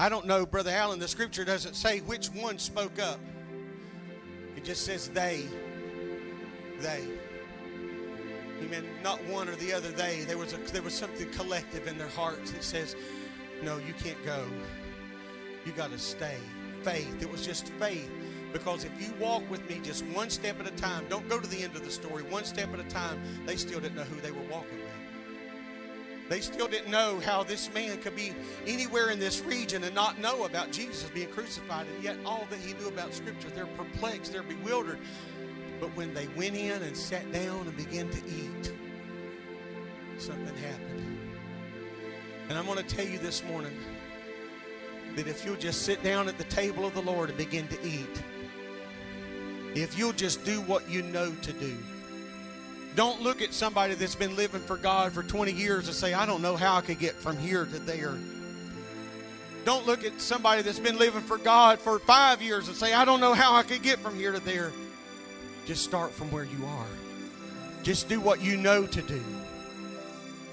I 0.00 0.08
don't 0.08 0.26
know, 0.26 0.44
Brother 0.44 0.72
Allen, 0.72 0.98
the 0.98 1.06
scripture 1.06 1.44
doesn't 1.44 1.74
say 1.74 2.00
which 2.00 2.26
one 2.28 2.58
spoke 2.58 2.98
up. 2.98 3.20
It 4.56 4.64
just 4.64 4.84
says 4.84 5.10
they. 5.10 5.46
They. 6.80 7.06
Amen. 8.64 8.84
Not 9.04 9.24
one 9.26 9.48
or 9.48 9.54
the 9.54 9.72
other 9.72 9.90
they. 9.90 10.24
There 10.26 10.38
was 10.38 10.54
a 10.54 10.56
there 10.72 10.82
was 10.82 10.94
something 10.94 11.30
collective 11.30 11.86
in 11.86 11.98
their 11.98 12.08
hearts 12.08 12.50
that 12.50 12.64
says, 12.64 12.96
No, 13.62 13.78
you 13.78 13.92
can't 14.02 14.24
go. 14.24 14.44
You 15.68 15.74
gotta 15.74 15.98
stay. 15.98 16.38
Faith. 16.82 17.20
It 17.20 17.30
was 17.30 17.44
just 17.44 17.68
faith. 17.74 18.10
Because 18.54 18.84
if 18.84 18.92
you 18.98 19.12
walk 19.20 19.42
with 19.50 19.68
me 19.68 19.80
just 19.82 20.02
one 20.06 20.30
step 20.30 20.58
at 20.60 20.66
a 20.66 20.70
time, 20.70 21.04
don't 21.10 21.28
go 21.28 21.38
to 21.38 21.46
the 21.46 21.62
end 21.62 21.76
of 21.76 21.84
the 21.84 21.90
story, 21.90 22.22
one 22.22 22.44
step 22.44 22.72
at 22.72 22.80
a 22.80 22.84
time, 22.84 23.20
they 23.44 23.56
still 23.56 23.78
didn't 23.78 23.96
know 23.96 24.04
who 24.04 24.18
they 24.22 24.30
were 24.30 24.46
walking 24.50 24.78
with. 24.78 26.30
They 26.30 26.40
still 26.40 26.68
didn't 26.68 26.90
know 26.90 27.20
how 27.20 27.42
this 27.42 27.70
man 27.74 27.98
could 27.98 28.16
be 28.16 28.32
anywhere 28.66 29.10
in 29.10 29.18
this 29.18 29.42
region 29.42 29.84
and 29.84 29.94
not 29.94 30.18
know 30.18 30.46
about 30.46 30.72
Jesus 30.72 31.10
being 31.10 31.28
crucified, 31.28 31.86
and 31.94 32.02
yet 32.02 32.16
all 32.24 32.46
that 32.48 32.60
he 32.60 32.72
knew 32.72 32.88
about 32.88 33.12
Scripture, 33.12 33.50
they're 33.50 33.66
perplexed, 33.66 34.32
they're 34.32 34.42
bewildered. 34.42 34.98
But 35.80 35.94
when 35.94 36.14
they 36.14 36.28
went 36.28 36.56
in 36.56 36.82
and 36.82 36.96
sat 36.96 37.30
down 37.30 37.66
and 37.66 37.76
began 37.76 38.08
to 38.08 38.22
eat, 38.26 38.72
something 40.16 40.56
happened. 40.56 41.18
And 42.48 42.56
I'm 42.56 42.64
going 42.64 42.78
to 42.78 42.96
tell 42.96 43.06
you 43.06 43.18
this 43.18 43.44
morning 43.44 43.78
that 45.18 45.26
if 45.26 45.44
you'll 45.44 45.56
just 45.56 45.82
sit 45.82 46.00
down 46.04 46.28
at 46.28 46.38
the 46.38 46.44
table 46.44 46.86
of 46.86 46.94
the 46.94 47.02
Lord 47.02 47.28
and 47.28 47.36
begin 47.36 47.66
to 47.66 47.82
eat, 47.84 48.22
if 49.74 49.98
you'll 49.98 50.12
just 50.12 50.44
do 50.44 50.60
what 50.60 50.88
you 50.88 51.02
know 51.02 51.32
to 51.42 51.52
do. 51.52 51.76
Don't 52.94 53.20
look 53.20 53.42
at 53.42 53.52
somebody 53.52 53.94
that's 53.94 54.14
been 54.14 54.36
living 54.36 54.60
for 54.60 54.76
God 54.76 55.12
for 55.12 55.24
20 55.24 55.50
years 55.50 55.88
and 55.88 55.96
say, 55.96 56.14
I 56.14 56.24
don't 56.24 56.40
know 56.40 56.54
how 56.54 56.76
I 56.76 56.82
could 56.82 57.00
get 57.00 57.14
from 57.14 57.36
here 57.36 57.64
to 57.64 57.78
there. 57.80 58.14
Don't 59.64 59.86
look 59.86 60.04
at 60.04 60.20
somebody 60.20 60.62
that's 60.62 60.78
been 60.78 60.98
living 60.98 61.22
for 61.22 61.36
God 61.36 61.80
for 61.80 61.98
five 61.98 62.40
years 62.40 62.68
and 62.68 62.76
say, 62.76 62.94
I 62.94 63.04
don't 63.04 63.20
know 63.20 63.34
how 63.34 63.54
I 63.54 63.64
could 63.64 63.82
get 63.82 63.98
from 63.98 64.14
here 64.14 64.30
to 64.30 64.40
there. 64.40 64.70
Just 65.66 65.82
start 65.82 66.12
from 66.12 66.30
where 66.30 66.44
you 66.44 66.64
are. 66.64 66.86
Just 67.82 68.08
do 68.08 68.20
what 68.20 68.40
you 68.40 68.56
know 68.56 68.86
to 68.86 69.02
do. 69.02 69.22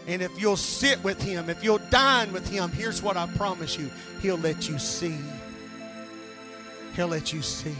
And 0.07 0.21
if 0.21 0.39
you'll 0.39 0.57
sit 0.57 1.03
with 1.03 1.21
Him, 1.21 1.49
if 1.49 1.63
you'll 1.63 1.79
dine 1.89 2.31
with 2.31 2.47
Him, 2.47 2.71
here's 2.71 3.01
what 3.01 3.17
I 3.17 3.27
promise 3.35 3.77
you 3.77 3.89
He'll 4.21 4.37
let 4.37 4.69
you 4.69 4.77
see. 4.77 5.17
He'll 6.95 7.07
let 7.07 7.33
you 7.33 7.41
see. 7.41 7.75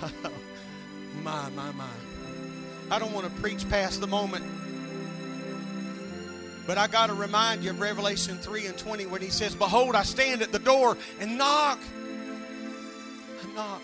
my, 1.22 1.48
my, 1.50 1.70
my. 1.72 1.88
I 2.90 2.98
don't 2.98 3.12
want 3.12 3.26
to 3.26 3.40
preach 3.40 3.68
past 3.68 4.00
the 4.00 4.06
moment. 4.06 4.44
But 6.66 6.78
I 6.78 6.86
got 6.86 7.08
to 7.08 7.14
remind 7.14 7.62
you 7.62 7.70
of 7.70 7.80
Revelation 7.80 8.38
3 8.38 8.66
and 8.66 8.78
20 8.78 9.06
when 9.06 9.20
he 9.20 9.28
says, 9.28 9.54
Behold, 9.54 9.94
I 9.94 10.02
stand 10.02 10.42
at 10.42 10.52
the 10.52 10.58
door 10.58 10.96
and 11.20 11.36
knock. 11.36 11.78
I 13.42 13.54
knock. 13.54 13.82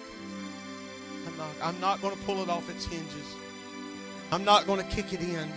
I 1.26 1.36
knock. 1.36 1.54
I'm 1.62 1.78
not 1.80 2.00
going 2.00 2.16
to 2.16 2.22
pull 2.22 2.42
it 2.42 2.48
off 2.48 2.68
its 2.70 2.86
hinges. 2.86 3.34
I'm 4.32 4.44
not 4.44 4.66
going 4.66 4.82
to 4.82 4.94
kick 4.94 5.12
it 5.12 5.20
in. 5.20 5.50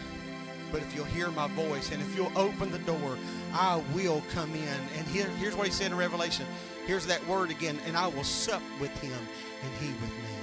But 0.73 0.81
if 0.81 0.95
you'll 0.95 1.05
hear 1.05 1.29
my 1.29 1.47
voice 1.49 1.91
and 1.91 2.01
if 2.01 2.15
you'll 2.17 2.35
open 2.35 2.71
the 2.71 2.79
door, 2.79 3.15
I 3.53 3.79
will 3.93 4.23
come 4.33 4.55
in. 4.55 4.79
And 4.97 5.07
here, 5.07 5.27
here's 5.37 5.55
what 5.55 5.67
he 5.67 5.71
said 5.71 5.91
in 5.91 5.97
Revelation. 5.97 6.47
Here's 6.87 7.05
that 7.05 7.25
word 7.27 7.51
again. 7.51 7.79
And 7.85 7.95
I 7.95 8.07
will 8.07 8.23
sup 8.23 8.63
with 8.81 8.89
him 8.99 9.13
and 9.13 9.71
he 9.79 9.89
with 10.01 10.09
me. 10.09 10.33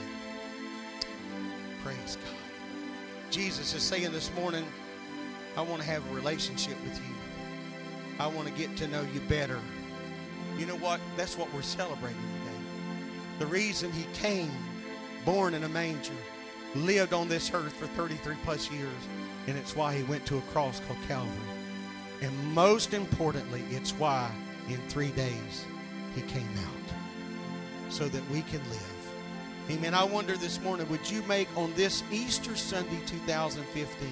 Praise 1.82 2.16
God. 2.24 3.32
Jesus 3.32 3.74
is 3.74 3.82
saying 3.82 4.12
this 4.12 4.32
morning, 4.36 4.64
I 5.56 5.62
want 5.62 5.82
to 5.82 5.88
have 5.88 6.08
a 6.08 6.14
relationship 6.14 6.80
with 6.84 6.96
you. 6.96 7.14
I 8.20 8.28
want 8.28 8.46
to 8.46 8.54
get 8.54 8.76
to 8.76 8.86
know 8.86 9.02
you 9.12 9.18
better. 9.22 9.58
You 10.56 10.66
know 10.66 10.76
what? 10.76 11.00
That's 11.16 11.36
what 11.36 11.52
we're 11.52 11.62
celebrating 11.62 12.16
today. 12.16 12.60
The 13.40 13.46
reason 13.46 13.90
he 13.90 14.04
came, 14.14 14.52
born 15.24 15.54
in 15.54 15.64
a 15.64 15.68
manger, 15.68 16.12
lived 16.76 17.14
on 17.14 17.28
this 17.28 17.50
earth 17.52 17.72
for 17.72 17.86
33 17.88 18.36
plus 18.44 18.70
years, 18.70 18.92
and 19.46 19.56
it's 19.56 19.74
why 19.74 19.96
he 19.96 20.02
went 20.04 20.26
to 20.26 20.38
a 20.38 20.42
cross 20.52 20.80
called 20.86 20.98
Calvary. 21.08 21.32
And 22.22 22.54
most 22.54 22.92
importantly, 22.94 23.62
it's 23.70 23.92
why 23.92 24.30
in 24.68 24.78
three 24.88 25.10
days 25.10 25.64
he 26.14 26.22
came 26.22 26.48
out 26.58 27.92
so 27.92 28.08
that 28.08 28.30
we 28.30 28.42
can 28.42 28.60
live. 28.70 29.00
Amen. 29.70 29.94
I 29.94 30.04
wonder 30.04 30.36
this 30.36 30.60
morning, 30.60 30.88
would 30.88 31.08
you 31.10 31.22
make 31.22 31.48
on 31.56 31.72
this 31.74 32.02
Easter 32.10 32.56
Sunday 32.56 32.98
2015, 33.06 34.08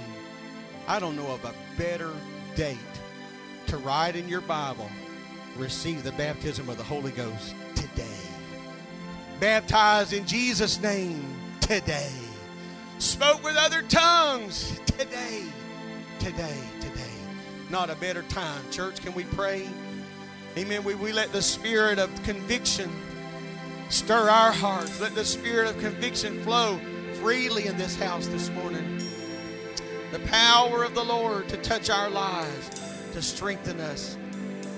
I 0.86 0.98
don't 1.00 1.16
know 1.16 1.26
of 1.32 1.44
a 1.44 1.54
better 1.76 2.12
date 2.54 2.78
to 3.66 3.76
write 3.78 4.16
in 4.16 4.28
your 4.28 4.40
Bible, 4.40 4.88
receive 5.56 6.02
the 6.02 6.12
baptism 6.12 6.68
of 6.68 6.76
the 6.76 6.84
Holy 6.84 7.10
Ghost 7.10 7.54
today. 7.74 8.06
Baptized 9.40 10.12
in 10.12 10.26
Jesus' 10.26 10.80
name 10.80 11.22
today. 11.60 12.27
Spoke 12.98 13.44
with 13.44 13.56
other 13.56 13.82
tongues 13.82 14.80
today. 14.86 15.44
Today, 16.18 16.58
today. 16.80 17.12
Not 17.70 17.90
a 17.90 17.94
better 17.94 18.22
time. 18.22 18.60
Church, 18.72 19.00
can 19.00 19.14
we 19.14 19.22
pray? 19.22 19.68
Amen. 20.56 20.82
We, 20.82 20.96
we 20.96 21.12
let 21.12 21.30
the 21.30 21.40
spirit 21.40 22.00
of 22.00 22.10
conviction 22.24 22.90
stir 23.88 24.28
our 24.28 24.50
hearts. 24.50 25.00
Let 25.00 25.14
the 25.14 25.24
spirit 25.24 25.70
of 25.70 25.78
conviction 25.78 26.42
flow 26.42 26.80
freely 27.14 27.68
in 27.68 27.76
this 27.76 27.94
house 27.94 28.26
this 28.26 28.50
morning. 28.50 29.00
The 30.10 30.18
power 30.20 30.82
of 30.82 30.96
the 30.96 31.04
Lord 31.04 31.48
to 31.50 31.56
touch 31.58 31.90
our 31.90 32.10
lives, 32.10 32.68
to 33.12 33.22
strengthen 33.22 33.78
us, 33.78 34.18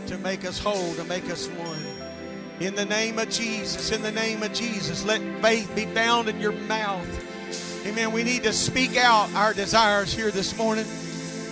to 0.09 0.18
make 0.18 0.45
us 0.45 0.59
whole, 0.59 0.95
to 0.95 1.05
make 1.05 1.31
us 1.31 1.49
one. 1.49 1.83
In 2.61 2.75
the 2.75 2.85
name 2.85 3.18
of 3.18 3.31
Jesus, 3.31 3.93
in 3.93 4.03
the 4.03 4.12
name 4.12 4.43
of 4.43 4.53
Jesus, 4.53 5.07
let 5.07 5.23
faith 5.41 5.75
be 5.75 5.87
found 5.87 6.29
in 6.29 6.39
your 6.39 6.53
mouth. 6.53 7.30
Amen. 7.87 8.12
We 8.12 8.22
need 8.22 8.43
to 8.43 8.53
speak 8.53 8.97
out 8.97 9.33
our 9.35 9.55
desires 9.55 10.12
here 10.12 10.31
this 10.31 10.57
morning. 10.57 10.85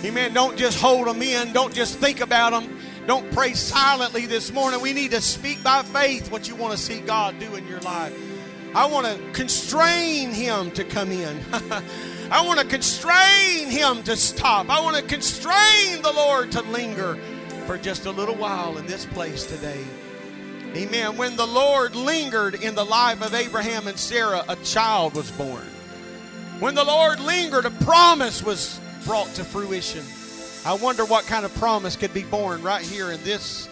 Amen. 0.03 0.33
Don't 0.33 0.57
just 0.57 0.79
hold 0.79 1.07
them 1.07 1.21
in. 1.21 1.51
Don't 1.53 1.73
just 1.73 1.97
think 1.97 2.21
about 2.21 2.51
them. 2.51 2.77
Don't 3.07 3.31
pray 3.31 3.53
silently 3.53 4.27
this 4.27 4.53
morning. 4.53 4.79
We 4.79 4.93
need 4.93 5.11
to 5.11 5.21
speak 5.21 5.63
by 5.63 5.81
faith 5.81 6.31
what 6.31 6.47
you 6.47 6.55
want 6.55 6.73
to 6.73 6.77
see 6.77 6.99
God 7.01 7.39
do 7.39 7.55
in 7.55 7.67
your 7.67 7.79
life. 7.79 8.13
I 8.75 8.85
want 8.85 9.07
to 9.07 9.31
constrain 9.31 10.29
Him 10.29 10.69
to 10.71 10.83
come 10.83 11.11
in. 11.11 11.39
I 12.31 12.45
want 12.45 12.59
to 12.59 12.65
constrain 12.67 13.71
Him 13.71 14.03
to 14.03 14.15
stop. 14.15 14.69
I 14.69 14.79
want 14.81 14.97
to 14.97 15.03
constrain 15.03 16.03
the 16.03 16.13
Lord 16.15 16.51
to 16.51 16.61
linger 16.61 17.17
for 17.65 17.79
just 17.79 18.05
a 18.05 18.11
little 18.11 18.35
while 18.35 18.77
in 18.77 18.85
this 18.85 19.05
place 19.07 19.47
today. 19.47 19.83
Amen. 20.75 21.17
When 21.17 21.35
the 21.35 21.47
Lord 21.47 21.95
lingered 21.95 22.53
in 22.53 22.75
the 22.75 22.85
life 22.85 23.23
of 23.23 23.33
Abraham 23.33 23.87
and 23.87 23.97
Sarah, 23.97 24.43
a 24.47 24.55
child 24.57 25.15
was 25.15 25.31
born. 25.31 25.65
When 26.59 26.75
the 26.75 26.83
Lord 26.83 27.21
lingered, 27.21 27.65
a 27.65 27.71
promise 27.71 28.43
was 28.43 28.81
brought 29.05 29.33
to 29.35 29.45
fruition. 29.45 30.03
I 30.65 30.73
wonder 30.73 31.05
what 31.05 31.25
kind 31.25 31.45
of 31.45 31.55
promise 31.55 31.95
could 31.95 32.13
be 32.13 32.23
born 32.23 32.61
right 32.61 32.83
here 32.83 33.11
in 33.11 33.23
this 33.23 33.69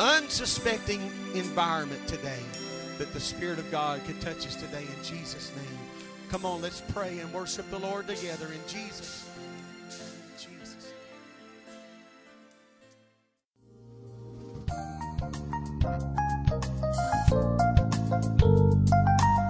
unsuspecting 0.00 1.00
environment 1.34 2.04
today 2.08 2.40
that 2.98 3.12
the 3.12 3.20
Spirit 3.20 3.60
of 3.60 3.70
God 3.70 4.04
could 4.06 4.20
touch 4.20 4.44
us 4.44 4.56
today 4.56 4.82
in 4.82 5.04
Jesus' 5.04 5.52
name. 5.54 5.78
Come 6.30 6.44
on, 6.44 6.60
let's 6.60 6.80
pray 6.80 7.20
and 7.20 7.32
worship 7.32 7.70
the 7.70 7.78
Lord 7.78 8.08
together 8.08 8.46
in 8.46 8.60
Jesus. 8.66 9.29